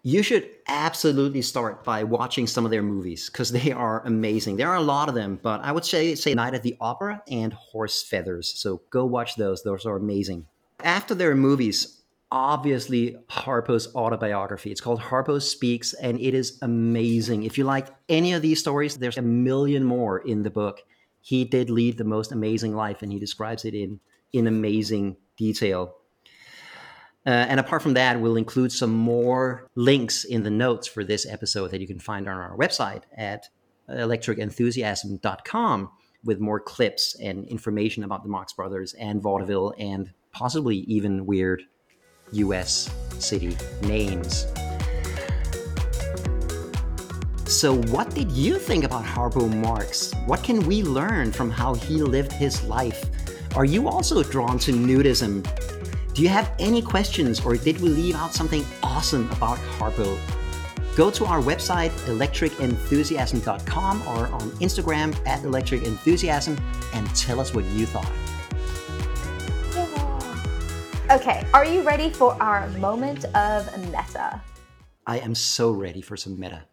you 0.04 0.24
should 0.24 0.50
absolutely 0.68 1.42
start 1.42 1.84
by 1.84 2.04
watching 2.04 2.48
some 2.48 2.66
of 2.66 2.72
their 2.72 2.82
movies 2.82 3.30
because 3.30 3.52
they 3.52 3.72
are 3.72 4.06
amazing 4.06 4.56
there 4.56 4.70
are 4.70 4.78
a 4.78 4.82
lot 4.82 5.10
of 5.10 5.16
them 5.16 5.40
but 5.42 5.62
i 5.62 5.72
would 5.72 5.86
say 5.86 6.16
say 6.16 6.34
night 6.34 6.54
at 6.54 6.64
the 6.64 6.76
opera 6.80 7.22
and 7.28 7.54
horse 7.54 8.04
feathers 8.04 8.52
so 8.56 8.82
go 8.90 9.06
watch 9.06 9.36
those 9.36 9.64
those 9.64 9.86
are 9.86 9.96
amazing 9.96 10.46
after 10.84 11.14
their 11.14 11.36
movies 11.36 12.02
obviously 12.32 13.18
Harpo's 13.30 13.94
autobiography. 13.94 14.72
It's 14.72 14.82
called 14.82 15.02
Harpo 15.02 15.42
Speaks, 15.42 15.94
and 15.94 16.20
it 16.20 16.34
is 16.34 16.58
amazing. 16.62 17.44
If 17.44 17.58
you 17.58 17.66
like 17.66 17.88
any 18.08 18.34
of 18.34 18.42
these 18.42 18.60
stories, 18.60 18.98
there's 18.98 19.18
a 19.18 19.22
million 19.22 19.84
more 19.84 20.20
in 20.20 20.44
the 20.44 20.50
book. 20.50 20.80
He 21.20 21.44
did 21.44 21.70
lead 21.70 21.98
the 21.98 22.04
most 22.04 22.32
amazing 22.32 22.76
life, 22.76 23.02
and 23.02 23.12
he 23.12 23.20
describes 23.20 23.66
it 23.66 23.74
in, 23.74 24.00
in 24.34 24.48
amazing 24.48 25.18
detail. 25.38 25.96
Uh, 27.26 27.30
and 27.30 27.60
apart 27.60 27.84
from 27.84 27.94
that, 27.94 28.20
we'll 28.20 28.36
include 28.36 28.72
some 28.72 28.92
more 28.92 29.68
links 29.76 30.24
in 30.24 30.44
the 30.44 30.50
notes 30.50 30.88
for 30.88 31.04
this 31.04 31.28
episode 31.28 31.72
that 31.72 31.80
you 31.80 31.88
can 31.88 32.00
find 32.00 32.28
on 32.28 32.36
our 32.36 32.58
website 32.58 33.04
at 33.16 33.48
electricenthusiasm.com 33.90 35.92
with 36.24 36.40
more 36.40 36.60
clips 36.60 37.16
and 37.22 37.48
information 37.48 38.04
about 38.04 38.24
the 38.24 38.30
Marx 38.30 38.54
Brothers 38.54 38.94
and 38.94 39.22
vaudeville 39.22 39.74
and 39.78 40.12
possibly 40.32 40.78
even 40.78 41.26
weird 41.26 41.64
US 42.32 42.90
city 43.20 43.58
names. 43.84 44.48
So, 47.46 47.76
what 47.76 48.16
did 48.16 48.32
you 48.32 48.58
think 48.58 48.86
about 48.86 49.04
Harpo 49.04 49.54
Marx? 49.54 50.14
What 50.26 50.42
can 50.42 50.66
we 50.66 50.84
learn 50.84 51.34
from 51.34 51.52
how 51.52 51.74
he 51.74 52.02
lived 52.02 52.32
his 52.32 52.64
life? 52.64 53.04
Are 53.58 53.66
you 53.66 53.90
also 53.90 54.24
drawn 54.24 54.58
to 54.60 54.72
nudism? 54.72 55.46
Do 56.14 56.22
you 56.22 56.30
have 56.30 56.52
any 56.60 56.82
questions, 56.82 57.40
or 57.40 57.56
did 57.56 57.80
we 57.80 57.88
leave 57.88 58.16
out 58.16 58.34
something 58.34 58.66
awesome 58.84 59.32
about 59.32 59.58
Harpo? 59.60 60.20
Go 60.96 61.10
to 61.10 61.26
our 61.26 61.42
website, 61.42 61.92
electricenthusiasm.com, 62.08 64.02
or 64.08 64.28
on 64.28 64.52
Instagram 64.60 65.16
at 65.26 65.42
electricenthusiasm, 65.44 66.60
and 66.94 67.16
tell 67.16 67.40
us 67.40 67.54
what 67.54 67.66
you 67.66 67.86
thought. 67.86 68.12
Okay, 71.10 71.46
are 71.54 71.66
you 71.66 71.82
ready 71.82 72.10
for 72.10 72.42
our 72.42 72.70
moment 72.70 73.26
of 73.36 73.68
meta? 73.88 74.42
I 75.06 75.20
am 75.20 75.36
so 75.36 75.72
ready 75.72 76.00
for 76.00 76.16
some 76.16 76.40
meta. 76.40 76.64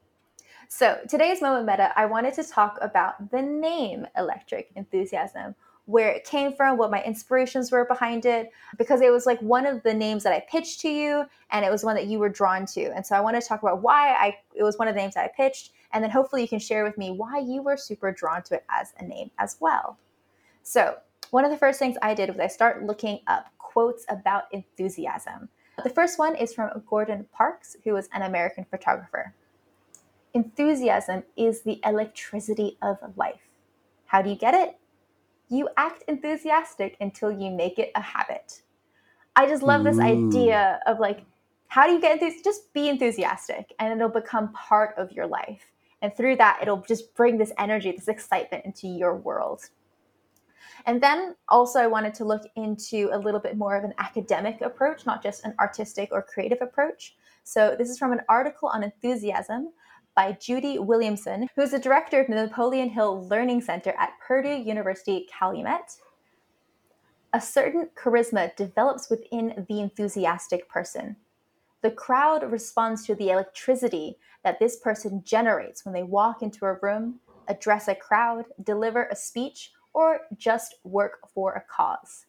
So, 0.68 1.00
today's 1.08 1.42
moment 1.42 1.66
meta, 1.66 1.92
I 1.96 2.06
wanted 2.06 2.34
to 2.34 2.44
talk 2.44 2.78
about 2.80 3.32
the 3.32 3.42
name 3.42 4.06
Electric 4.16 4.70
Enthusiasm, 4.76 5.56
where 5.88 6.10
it 6.10 6.24
came 6.24 6.52
from, 6.52 6.76
what 6.76 6.90
my 6.90 7.02
inspirations 7.02 7.72
were 7.72 7.86
behind 7.86 8.26
it, 8.26 8.50
because 8.76 9.00
it 9.00 9.10
was 9.10 9.24
like 9.24 9.40
one 9.40 9.64
of 9.64 9.82
the 9.84 9.94
names 9.94 10.22
that 10.22 10.34
I 10.34 10.40
pitched 10.40 10.80
to 10.80 10.88
you, 10.90 11.24
and 11.50 11.64
it 11.64 11.70
was 11.70 11.82
one 11.82 11.94
that 11.94 12.08
you 12.08 12.18
were 12.18 12.28
drawn 12.28 12.66
to. 12.66 12.94
And 12.94 13.06
so, 13.06 13.16
I 13.16 13.20
want 13.20 13.40
to 13.40 13.48
talk 13.48 13.62
about 13.62 13.80
why 13.80 14.12
I 14.12 14.36
it 14.54 14.62
was 14.62 14.76
one 14.76 14.86
of 14.86 14.94
the 14.94 15.00
names 15.00 15.14
that 15.14 15.24
I 15.24 15.30
pitched, 15.34 15.72
and 15.92 16.04
then 16.04 16.10
hopefully 16.10 16.42
you 16.42 16.48
can 16.48 16.58
share 16.58 16.84
with 16.84 16.98
me 16.98 17.10
why 17.10 17.38
you 17.38 17.62
were 17.62 17.78
super 17.78 18.12
drawn 18.12 18.42
to 18.44 18.56
it 18.56 18.64
as 18.68 18.92
a 18.98 19.04
name 19.04 19.30
as 19.38 19.56
well. 19.60 19.98
So, 20.62 20.98
one 21.30 21.46
of 21.46 21.50
the 21.50 21.56
first 21.56 21.78
things 21.78 21.96
I 22.02 22.12
did 22.12 22.28
was 22.28 22.38
I 22.38 22.48
start 22.48 22.84
looking 22.84 23.20
up 23.26 23.46
quotes 23.56 24.04
about 24.10 24.44
enthusiasm. 24.52 25.48
The 25.82 25.90
first 25.90 26.18
one 26.18 26.36
is 26.36 26.52
from 26.52 26.82
Gordon 26.86 27.24
Parks, 27.32 27.76
who 27.84 27.94
was 27.94 28.10
an 28.12 28.22
American 28.22 28.66
photographer. 28.70 29.32
Enthusiasm 30.34 31.22
is 31.34 31.62
the 31.62 31.80
electricity 31.82 32.76
of 32.82 32.98
life. 33.16 33.40
How 34.04 34.20
do 34.20 34.28
you 34.28 34.36
get 34.36 34.52
it? 34.52 34.77
You 35.48 35.68
act 35.76 36.04
enthusiastic 36.08 36.96
until 37.00 37.30
you 37.30 37.50
make 37.50 37.78
it 37.78 37.90
a 37.94 38.00
habit. 38.00 38.62
I 39.36 39.46
just 39.46 39.62
love 39.62 39.84
this 39.84 39.98
Ooh. 39.98 40.02
idea 40.02 40.80
of 40.86 40.98
like, 40.98 41.24
how 41.68 41.86
do 41.86 41.92
you 41.92 42.00
get 42.00 42.14
enthusiastic? 42.14 42.44
Just 42.44 42.72
be 42.72 42.88
enthusiastic 42.88 43.72
and 43.78 43.92
it'll 43.92 44.08
become 44.08 44.52
part 44.52 44.94
of 44.98 45.12
your 45.12 45.26
life. 45.26 45.64
And 46.02 46.16
through 46.16 46.36
that, 46.36 46.58
it'll 46.62 46.82
just 46.82 47.14
bring 47.14 47.38
this 47.38 47.52
energy, 47.58 47.92
this 47.92 48.08
excitement 48.08 48.64
into 48.64 48.88
your 48.88 49.16
world. 49.16 49.62
And 50.86 51.02
then 51.02 51.34
also, 51.48 51.80
I 51.80 51.86
wanted 51.86 52.14
to 52.14 52.24
look 52.24 52.42
into 52.56 53.10
a 53.12 53.18
little 53.18 53.40
bit 53.40 53.56
more 53.56 53.76
of 53.76 53.84
an 53.84 53.94
academic 53.98 54.60
approach, 54.60 55.06
not 55.06 55.22
just 55.22 55.44
an 55.44 55.54
artistic 55.58 56.10
or 56.12 56.22
creative 56.22 56.58
approach. 56.60 57.16
So, 57.42 57.74
this 57.76 57.90
is 57.90 57.98
from 57.98 58.12
an 58.12 58.20
article 58.28 58.68
on 58.68 58.82
enthusiasm 58.82 59.72
by 60.18 60.32
Judy 60.32 60.80
Williamson, 60.80 61.48
who's 61.54 61.70
the 61.70 61.78
director 61.78 62.20
of 62.20 62.26
the 62.26 62.34
Napoleon 62.34 62.88
Hill 62.88 63.28
Learning 63.28 63.60
Center 63.60 63.94
at 63.96 64.18
Purdue 64.18 64.48
University 64.48 65.28
Calumet. 65.30 65.94
A 67.34 67.40
certain 67.40 67.88
charisma 67.94 68.56
develops 68.56 69.08
within 69.08 69.64
the 69.68 69.78
enthusiastic 69.78 70.68
person. 70.68 71.14
The 71.82 71.92
crowd 71.92 72.50
responds 72.50 73.06
to 73.06 73.14
the 73.14 73.30
electricity 73.30 74.18
that 74.42 74.58
this 74.58 74.80
person 74.80 75.22
generates 75.24 75.84
when 75.84 75.94
they 75.94 76.02
walk 76.02 76.42
into 76.42 76.66
a 76.66 76.80
room, 76.82 77.20
address 77.46 77.86
a 77.86 77.94
crowd, 77.94 78.46
deliver 78.64 79.04
a 79.04 79.14
speech, 79.14 79.70
or 79.94 80.22
just 80.36 80.78
work 80.82 81.28
for 81.32 81.52
a 81.52 81.62
cause. 81.72 82.26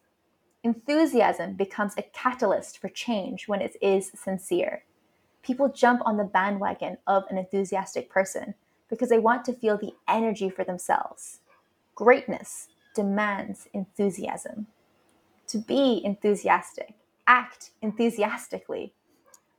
Enthusiasm 0.62 1.54
becomes 1.54 1.94
a 1.98 2.06
catalyst 2.14 2.78
for 2.78 2.88
change 2.88 3.48
when 3.48 3.60
it 3.60 3.74
is 3.82 4.12
sincere. 4.14 4.84
People 5.42 5.68
jump 5.68 6.02
on 6.04 6.16
the 6.16 6.24
bandwagon 6.24 6.98
of 7.06 7.24
an 7.30 7.38
enthusiastic 7.38 8.10
person 8.10 8.54
because 8.88 9.08
they 9.08 9.18
want 9.18 9.44
to 9.44 9.52
feel 9.52 9.78
the 9.78 9.94
energy 10.08 10.50
for 10.50 10.64
themselves. 10.64 11.40
Greatness 11.94 12.68
demands 12.94 13.68
enthusiasm. 13.72 14.66
To 15.48 15.58
be 15.58 16.02
enthusiastic, 16.04 16.94
act 17.26 17.70
enthusiastically. 17.82 18.92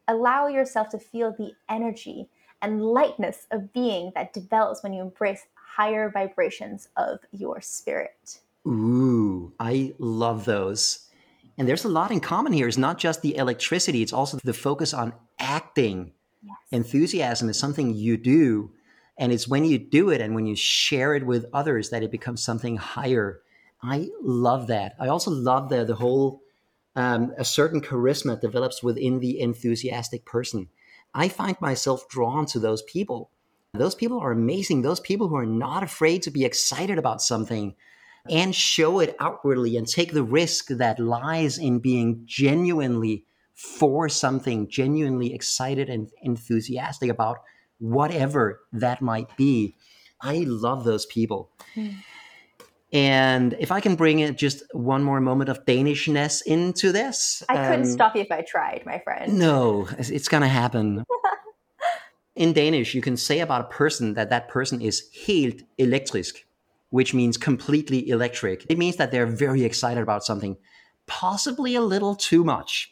Allow 0.08 0.48
yourself 0.48 0.90
to 0.90 1.00
feel 1.00 1.32
the 1.32 1.54
energy 1.70 2.30
and 2.62 2.84
lightness 2.84 3.48
of 3.52 3.74
being 3.74 4.12
that 4.16 4.34
develops 4.34 4.84
when 4.84 4.94
you 4.94 5.02
embrace 5.02 5.48
higher 5.56 6.10
vibrations 6.10 6.90
of 6.98 7.20
your 7.32 7.62
spirit. 7.62 8.40
Ooh, 8.68 9.54
I 9.60 9.94
love 9.98 10.46
those. 10.46 11.08
And 11.58 11.68
there's 11.68 11.86
a 11.86 11.90
lot 11.90 12.12
in 12.12 12.20
common 12.20 12.54
here. 12.54 12.68
It's 12.68 12.78
not 12.78 12.98
just 12.98 13.22
the 13.22 13.36
electricity, 13.36 14.02
it's 14.02 14.14
also 14.14 14.38
the 14.44 14.54
focus 14.54 14.94
on 14.94 15.14
acting. 15.58 15.98
Yes. 16.44 16.58
Enthusiasm 16.72 17.50
is 17.50 17.60
something 17.60 17.94
you 17.94 18.18
do. 18.18 18.72
And 19.18 19.32
it's 19.34 19.48
when 19.54 19.66
you 19.66 19.78
do 19.78 20.10
it 20.14 20.22
and 20.22 20.34
when 20.36 20.48
you 20.48 20.56
share 20.56 21.12
it 21.18 21.26
with 21.32 21.52
others 21.60 21.90
that 21.90 22.04
it 22.04 22.12
becomes 22.12 22.44
something 22.44 22.78
higher. 22.78 23.28
I 23.96 24.10
love 24.22 24.68
that. 24.68 24.96
I 25.04 25.08
also 25.08 25.32
love 25.32 25.70
the, 25.70 25.86
the 25.86 26.00
whole 26.04 26.42
Um, 26.94 27.32
a 27.38 27.46
certain 27.46 27.82
charisma 27.82 28.36
develops 28.36 28.84
within 28.84 29.22
the 29.22 29.40
enthusiastic 29.40 30.22
person. 30.26 30.68
I 31.24 31.30
find 31.30 31.58
myself 31.62 32.00
drawn 32.16 32.46
to 32.48 32.60
those 32.60 32.84
people. 32.94 33.30
Those 33.74 33.96
people 34.02 34.20
are 34.20 34.34
amazing. 34.34 34.82
Those 34.82 35.00
people 35.10 35.28
who 35.28 35.38
are 35.38 35.54
not 35.66 35.84
afraid 35.84 36.20
to 36.24 36.32
be 36.32 36.44
excited 36.44 36.98
about 36.98 37.22
something 37.22 37.76
and 38.28 38.54
show 38.54 39.02
it 39.04 39.16
outwardly 39.20 39.78
and 39.78 39.88
take 39.88 40.12
the 40.12 40.30
risk 40.42 40.64
that 40.68 41.00
lies 41.00 41.58
in 41.58 41.80
being 41.80 42.24
genuinely 42.26 43.24
for 43.62 44.10
something, 44.10 44.68
genuinely 44.68 45.34
excited 45.34 45.90
and 45.90 46.10
enthusiastic 46.24 47.10
about 47.10 47.38
whatever 47.78 48.62
that 48.74 49.02
might 49.02 49.36
be. 49.38 49.76
I 50.20 50.46
love 50.48 50.84
those 50.84 51.06
people. 51.06 51.52
Mm. 51.76 51.96
And 52.94 53.56
if 53.60 53.72
I 53.72 53.80
can 53.80 53.96
bring 53.96 54.20
it 54.20 54.38
just 54.38 54.64
one 54.74 55.04
more 55.04 55.22
moment 55.22 55.50
of 55.50 55.66
Danishness 55.66 56.42
into 56.46 56.92
this. 56.92 57.44
I 57.48 57.56
couldn't 57.56 57.86
um, 57.86 57.92
stop 57.92 58.16
you 58.16 58.22
if 58.22 58.32
I 58.32 58.42
tried, 58.42 58.84
my 58.86 59.00
friend. 59.00 59.38
No, 59.38 59.88
it's 59.98 60.28
going 60.28 60.42
to 60.42 60.50
happen. 60.50 61.06
In 62.36 62.54
Danish, 62.54 62.96
you 62.96 63.02
can 63.02 63.16
say 63.16 63.40
about 63.40 63.62
a 63.62 63.66
person 63.66 64.16
that 64.16 64.30
that 64.30 64.50
person 64.50 64.82
is 64.82 65.10
helt 65.26 65.62
elektrisk, 65.80 66.40
which 66.90 67.14
means 67.14 67.38
completely 67.38 68.10
electric. 68.10 68.66
It 68.70 68.78
means 68.78 68.98
that 68.98 69.12
they're 69.12 69.26
very 69.26 69.64
excited 69.64 70.02
about 70.02 70.24
something, 70.24 70.58
possibly 71.08 71.76
a 71.76 71.82
little 71.82 72.16
too 72.16 72.44
much. 72.44 72.91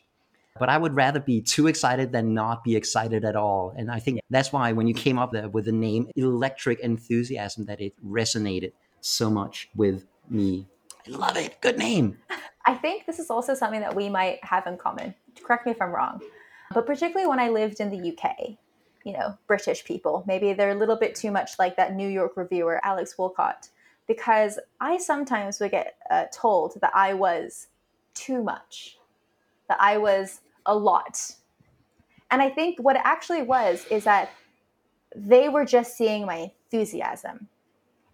But 0.60 0.70
I 0.70 0.78
would 0.78 0.95
rather 0.95 1.20
be 1.20 1.41
too 1.41 1.68
excited 1.68 2.12
than 2.12 2.34
not 2.34 2.64
be 2.64 2.76
excited 2.76 3.24
at 3.24 3.36
all. 3.36 3.74
And 3.78 3.89
I 3.89 3.99
think 3.99 4.20
that's 4.30 4.51
why 4.51 4.72
when 4.74 4.88
you 4.88 4.93
came 4.93 5.18
up 5.18 5.34
with 5.53 5.66
the 5.66 5.72
name 5.72 6.10
electric 6.16 6.80
enthusiasm, 6.82 7.66
that 7.66 7.80
it 7.80 7.93
resonated 8.05 8.74
so 9.01 9.30
much 9.30 9.70
with 9.76 10.05
me. 10.30 10.68
I 11.07 11.12
love 11.12 11.38
it. 11.38 11.62
Good 11.62 11.78
name. 11.78 12.18
I 12.66 12.76
think 12.76 13.05
this 13.05 13.20
is 13.20 13.30
also 13.30 13.53
something 13.55 13.80
that 13.80 13.95
we 13.95 14.10
might 14.10 14.43
have 14.43 14.68
in 14.68 14.78
common. 14.78 15.16
Correct 15.41 15.66
me 15.66 15.72
if 15.72 15.82
I'm 15.82 15.91
wrong. 15.91 16.22
But 16.74 16.86
particularly 16.86 17.28
when 17.28 17.39
I 17.39 17.49
lived 17.49 17.80
in 17.80 17.89
the 17.89 18.12
UK, 18.12 18.57
you 19.03 19.14
know, 19.14 19.38
British 19.47 19.84
people, 19.86 20.24
maybe 20.28 20.53
they're 20.53 20.70
a 20.70 20.76
little 20.76 20.97
bit 20.97 21.16
too 21.16 21.32
much 21.32 21.57
like 21.57 21.78
that 21.78 21.95
New 21.95 22.07
York 22.07 22.34
reviewer, 22.36 22.80
Alex 22.84 23.16
Woollcott, 23.18 23.70
because 24.07 24.60
I 24.80 24.97
sometimes 24.97 25.60
would 25.60 25.72
get 25.72 25.95
uh, 26.12 26.26
told 26.34 26.80
that 26.82 26.91
I 26.93 27.14
was 27.14 27.68
too 28.14 28.43
much, 28.43 28.97
that 29.68 29.78
I 29.80 29.97
was 29.97 30.41
a 30.66 30.76
lot. 30.76 31.36
And 32.32 32.41
I 32.41 32.49
think 32.49 32.80
what 32.80 32.95
it 32.95 33.01
actually 33.05 33.41
was 33.41 33.86
is 33.89 34.03
that 34.03 34.30
they 35.16 35.49
were 35.49 35.66
just 35.66 35.97
seeing 35.97 36.26
my 36.26 36.51
enthusiasm 36.72 37.47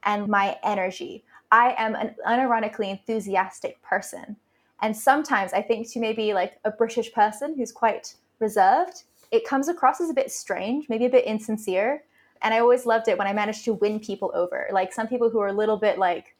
and 0.03 0.27
my 0.27 0.57
energy. 0.63 1.23
I 1.51 1.75
am 1.77 1.95
an 1.95 2.15
unironically 2.27 2.89
enthusiastic 2.89 3.81
person. 3.81 4.37
And 4.81 4.95
sometimes 4.95 5.53
I 5.53 5.61
think 5.61 5.91
to 5.91 5.99
maybe 5.99 6.33
like 6.33 6.59
a 6.63 6.71
British 6.71 7.11
person 7.13 7.55
who's 7.55 7.71
quite 7.71 8.15
reserved, 8.39 9.03
it 9.31 9.45
comes 9.45 9.67
across 9.67 9.99
as 10.01 10.09
a 10.09 10.13
bit 10.13 10.31
strange, 10.31 10.87
maybe 10.89 11.05
a 11.05 11.09
bit 11.09 11.25
insincere. 11.25 12.03
And 12.41 12.53
I 12.53 12.59
always 12.59 12.85
loved 12.85 13.07
it 13.07 13.17
when 13.17 13.27
I 13.27 13.33
managed 13.33 13.65
to 13.65 13.73
win 13.73 13.99
people 13.99 14.31
over. 14.35 14.67
Like 14.71 14.93
some 14.93 15.07
people 15.07 15.29
who 15.29 15.39
are 15.39 15.47
a 15.47 15.53
little 15.53 15.77
bit 15.77 15.97
like, 15.97 16.35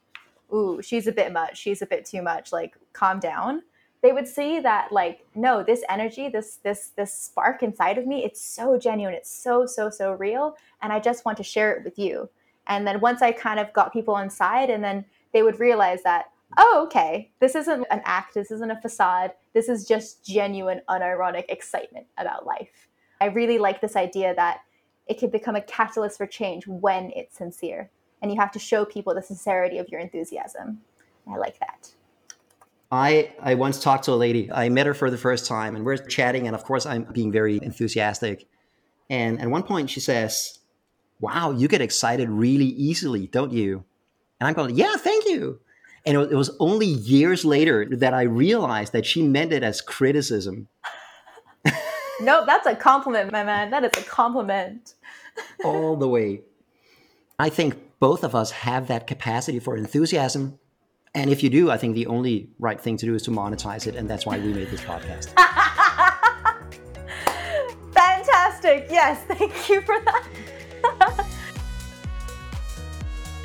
ooh, 0.52 0.80
she's 0.82 1.06
a 1.06 1.12
bit 1.12 1.32
much, 1.32 1.58
she's 1.58 1.82
a 1.82 1.86
bit 1.86 2.04
too 2.04 2.22
much, 2.22 2.52
like 2.52 2.76
calm 2.92 3.18
down. 3.18 3.62
They 4.02 4.12
would 4.12 4.28
see 4.28 4.60
that 4.60 4.92
like, 4.92 5.26
no, 5.34 5.62
this 5.62 5.82
energy, 5.88 6.28
this 6.28 6.56
this 6.62 6.88
this 6.96 7.12
spark 7.12 7.62
inside 7.62 7.98
of 7.98 8.06
me, 8.06 8.24
it's 8.24 8.40
so 8.40 8.78
genuine, 8.78 9.14
it's 9.14 9.30
so, 9.30 9.66
so, 9.66 9.90
so 9.90 10.12
real. 10.12 10.56
And 10.82 10.92
I 10.92 11.00
just 11.00 11.24
want 11.24 11.38
to 11.38 11.44
share 11.44 11.72
it 11.72 11.84
with 11.84 11.98
you. 11.98 12.28
And 12.68 12.86
then 12.86 13.00
once 13.00 13.22
I 13.22 13.32
kind 13.32 13.60
of 13.60 13.72
got 13.72 13.92
people 13.92 14.18
inside, 14.18 14.70
and 14.70 14.82
then 14.82 15.04
they 15.32 15.42
would 15.42 15.60
realize 15.60 16.02
that, 16.02 16.26
oh, 16.58 16.82
okay, 16.86 17.30
this 17.40 17.54
isn't 17.54 17.86
an 17.90 18.02
act, 18.04 18.34
this 18.34 18.50
isn't 18.50 18.70
a 18.70 18.80
facade, 18.80 19.32
this 19.54 19.68
is 19.68 19.86
just 19.86 20.24
genuine, 20.24 20.80
unironic 20.88 21.44
excitement 21.48 22.06
about 22.18 22.46
life. 22.46 22.88
I 23.20 23.26
really 23.26 23.58
like 23.58 23.80
this 23.80 23.96
idea 23.96 24.34
that 24.34 24.60
it 25.06 25.18
can 25.18 25.30
become 25.30 25.56
a 25.56 25.60
catalyst 25.62 26.18
for 26.18 26.26
change 26.26 26.66
when 26.66 27.12
it's 27.14 27.38
sincere. 27.38 27.90
And 28.20 28.30
you 28.30 28.40
have 28.40 28.52
to 28.52 28.58
show 28.58 28.84
people 28.84 29.14
the 29.14 29.22
sincerity 29.22 29.78
of 29.78 29.88
your 29.88 30.00
enthusiasm. 30.00 30.80
I 31.30 31.36
like 31.36 31.58
that. 31.60 31.90
I, 32.90 33.32
I 33.40 33.54
once 33.54 33.80
talked 33.80 34.04
to 34.04 34.12
a 34.12 34.14
lady. 34.14 34.50
I 34.52 34.68
met 34.68 34.86
her 34.86 34.94
for 34.94 35.10
the 35.10 35.18
first 35.18 35.46
time 35.46 35.74
and 35.74 35.84
we're 35.84 35.96
chatting. 35.96 36.46
And 36.46 36.54
of 36.54 36.64
course, 36.64 36.86
I'm 36.86 37.04
being 37.04 37.32
very 37.32 37.58
enthusiastic. 37.62 38.46
And 39.10 39.40
at 39.40 39.48
one 39.48 39.62
point, 39.62 39.90
she 39.90 40.00
says, 40.00 40.60
wow, 41.20 41.50
you 41.50 41.68
get 41.68 41.80
excited 41.80 42.28
really 42.28 42.66
easily, 42.66 43.26
don't 43.26 43.52
you? 43.52 43.84
And 44.40 44.48
I'm 44.48 44.54
going, 44.54 44.76
yeah, 44.76 44.96
thank 44.96 45.26
you. 45.26 45.60
And 46.04 46.16
it 46.16 46.36
was 46.36 46.50
only 46.60 46.86
years 46.86 47.44
later 47.44 47.86
that 47.90 48.14
I 48.14 48.22
realized 48.22 48.92
that 48.92 49.04
she 49.04 49.22
meant 49.22 49.52
it 49.52 49.64
as 49.64 49.80
criticism. 49.80 50.68
no, 52.20 52.46
that's 52.46 52.66
a 52.66 52.76
compliment, 52.76 53.32
my 53.32 53.42
man. 53.42 53.70
That 53.70 53.82
is 53.82 53.90
a 53.96 54.06
compliment. 54.06 54.94
All 55.64 55.96
the 55.96 56.08
way. 56.08 56.42
I 57.40 57.48
think 57.48 57.98
both 57.98 58.22
of 58.22 58.36
us 58.36 58.52
have 58.52 58.86
that 58.86 59.08
capacity 59.08 59.58
for 59.58 59.76
enthusiasm. 59.76 60.60
And 61.16 61.30
if 61.30 61.42
you 61.42 61.48
do, 61.48 61.70
I 61.70 61.78
think 61.78 61.94
the 61.94 62.06
only 62.08 62.50
right 62.58 62.78
thing 62.78 62.98
to 62.98 63.06
do 63.06 63.14
is 63.14 63.22
to 63.22 63.30
monetize 63.30 63.86
it. 63.86 63.96
And 63.96 64.08
that's 64.08 64.26
why 64.26 64.38
we 64.38 64.52
made 64.52 64.68
this 64.68 64.82
podcast. 64.82 65.32
Fantastic. 67.94 68.88
Yes, 68.90 69.24
thank 69.26 69.70
you 69.70 69.80
for 69.80 69.98
that. 69.98 70.26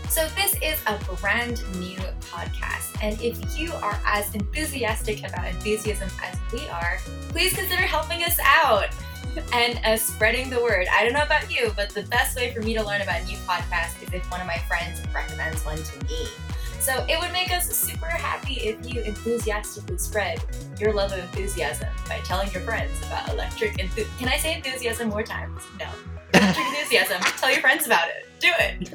so, 0.09 0.27
this 0.35 0.57
is 0.61 0.77
a 0.85 0.99
brand 1.21 1.63
new 1.79 1.97
podcast. 2.19 2.93
And 3.01 3.19
if 3.21 3.57
you 3.57 3.71
are 3.75 3.97
as 4.05 4.35
enthusiastic 4.35 5.19
about 5.19 5.47
enthusiasm 5.47 6.09
as 6.21 6.37
we 6.51 6.67
are, 6.67 6.99
please 7.29 7.53
consider 7.53 7.83
helping 7.83 8.21
us 8.23 8.37
out 8.43 8.89
and 9.53 9.79
uh, 9.85 9.95
spreading 9.95 10.49
the 10.49 10.61
word. 10.61 10.87
I 10.91 11.05
don't 11.05 11.13
know 11.13 11.23
about 11.23 11.49
you, 11.49 11.71
but 11.77 11.91
the 11.91 12.03
best 12.03 12.35
way 12.35 12.53
for 12.53 12.59
me 12.59 12.73
to 12.73 12.83
learn 12.83 12.99
about 12.99 13.25
new 13.25 13.37
podcasts 13.37 14.03
is 14.03 14.13
if 14.13 14.29
one 14.29 14.41
of 14.41 14.47
my 14.47 14.57
friends 14.67 15.01
recommends 15.15 15.63
one 15.63 15.77
to 15.77 16.05
me. 16.07 16.27
So 16.81 17.05
it 17.07 17.19
would 17.19 17.31
make 17.31 17.51
us 17.51 17.69
super 17.69 18.07
happy 18.07 18.55
if 18.55 18.91
you 18.91 19.01
enthusiastically 19.03 19.99
spread 19.99 20.43
your 20.79 20.93
love 20.93 21.11
of 21.11 21.19
enthusiasm 21.19 21.87
by 22.09 22.17
telling 22.25 22.51
your 22.51 22.63
friends 22.63 22.91
about 23.05 23.29
electric 23.29 23.77
enthusiasm. 23.77 24.17
Can 24.17 24.27
I 24.29 24.37
say 24.37 24.55
enthusiasm 24.55 25.09
more 25.09 25.21
times? 25.21 25.61
No 25.79 25.85
Electric 26.33 26.65
enthusiasm. 26.65 27.21
Tell 27.37 27.51
your 27.51 27.61
friends 27.61 27.85
about 27.85 28.07
it. 28.09 28.25
Do 28.39 28.49
it. 28.57 28.93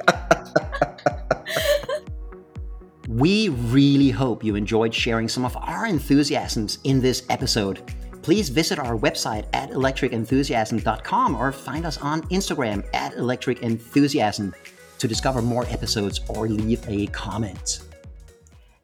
we 3.07 3.47
really 3.47 4.09
hope 4.09 4.43
you 4.43 4.55
enjoyed 4.55 4.93
sharing 4.93 5.29
some 5.29 5.45
of 5.45 5.55
our 5.55 5.85
enthusiasms 5.85 6.79
in 6.83 6.99
this 6.99 7.25
episode. 7.29 7.89
Please 8.21 8.49
visit 8.49 8.79
our 8.79 8.97
website 8.97 9.45
at 9.53 9.71
electricenthusiasm.com 9.71 11.35
or 11.35 11.53
find 11.53 11.85
us 11.85 11.97
on 11.99 12.21
Instagram 12.23 12.85
at 12.93 13.13
electricenthusiasm 13.13 14.53
to 14.99 15.07
discover 15.07 15.41
more 15.41 15.65
episodes 15.69 16.21
or 16.29 16.47
leave 16.47 16.87
a 16.87 17.07
comment. 17.07 17.81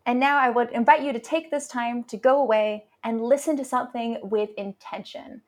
And 0.06 0.20
now 0.20 0.38
I 0.38 0.50
would 0.50 0.72
invite 0.72 1.04
you 1.04 1.14
to 1.14 1.20
take 1.20 1.52
this 1.52 1.68
time 1.68 2.04
to 2.06 2.18
go 2.18 2.42
away 2.42 2.86
and 3.04 3.22
listen 3.22 3.56
to 3.58 3.64
something 3.64 4.18
with 4.24 4.50
intention 4.58 5.44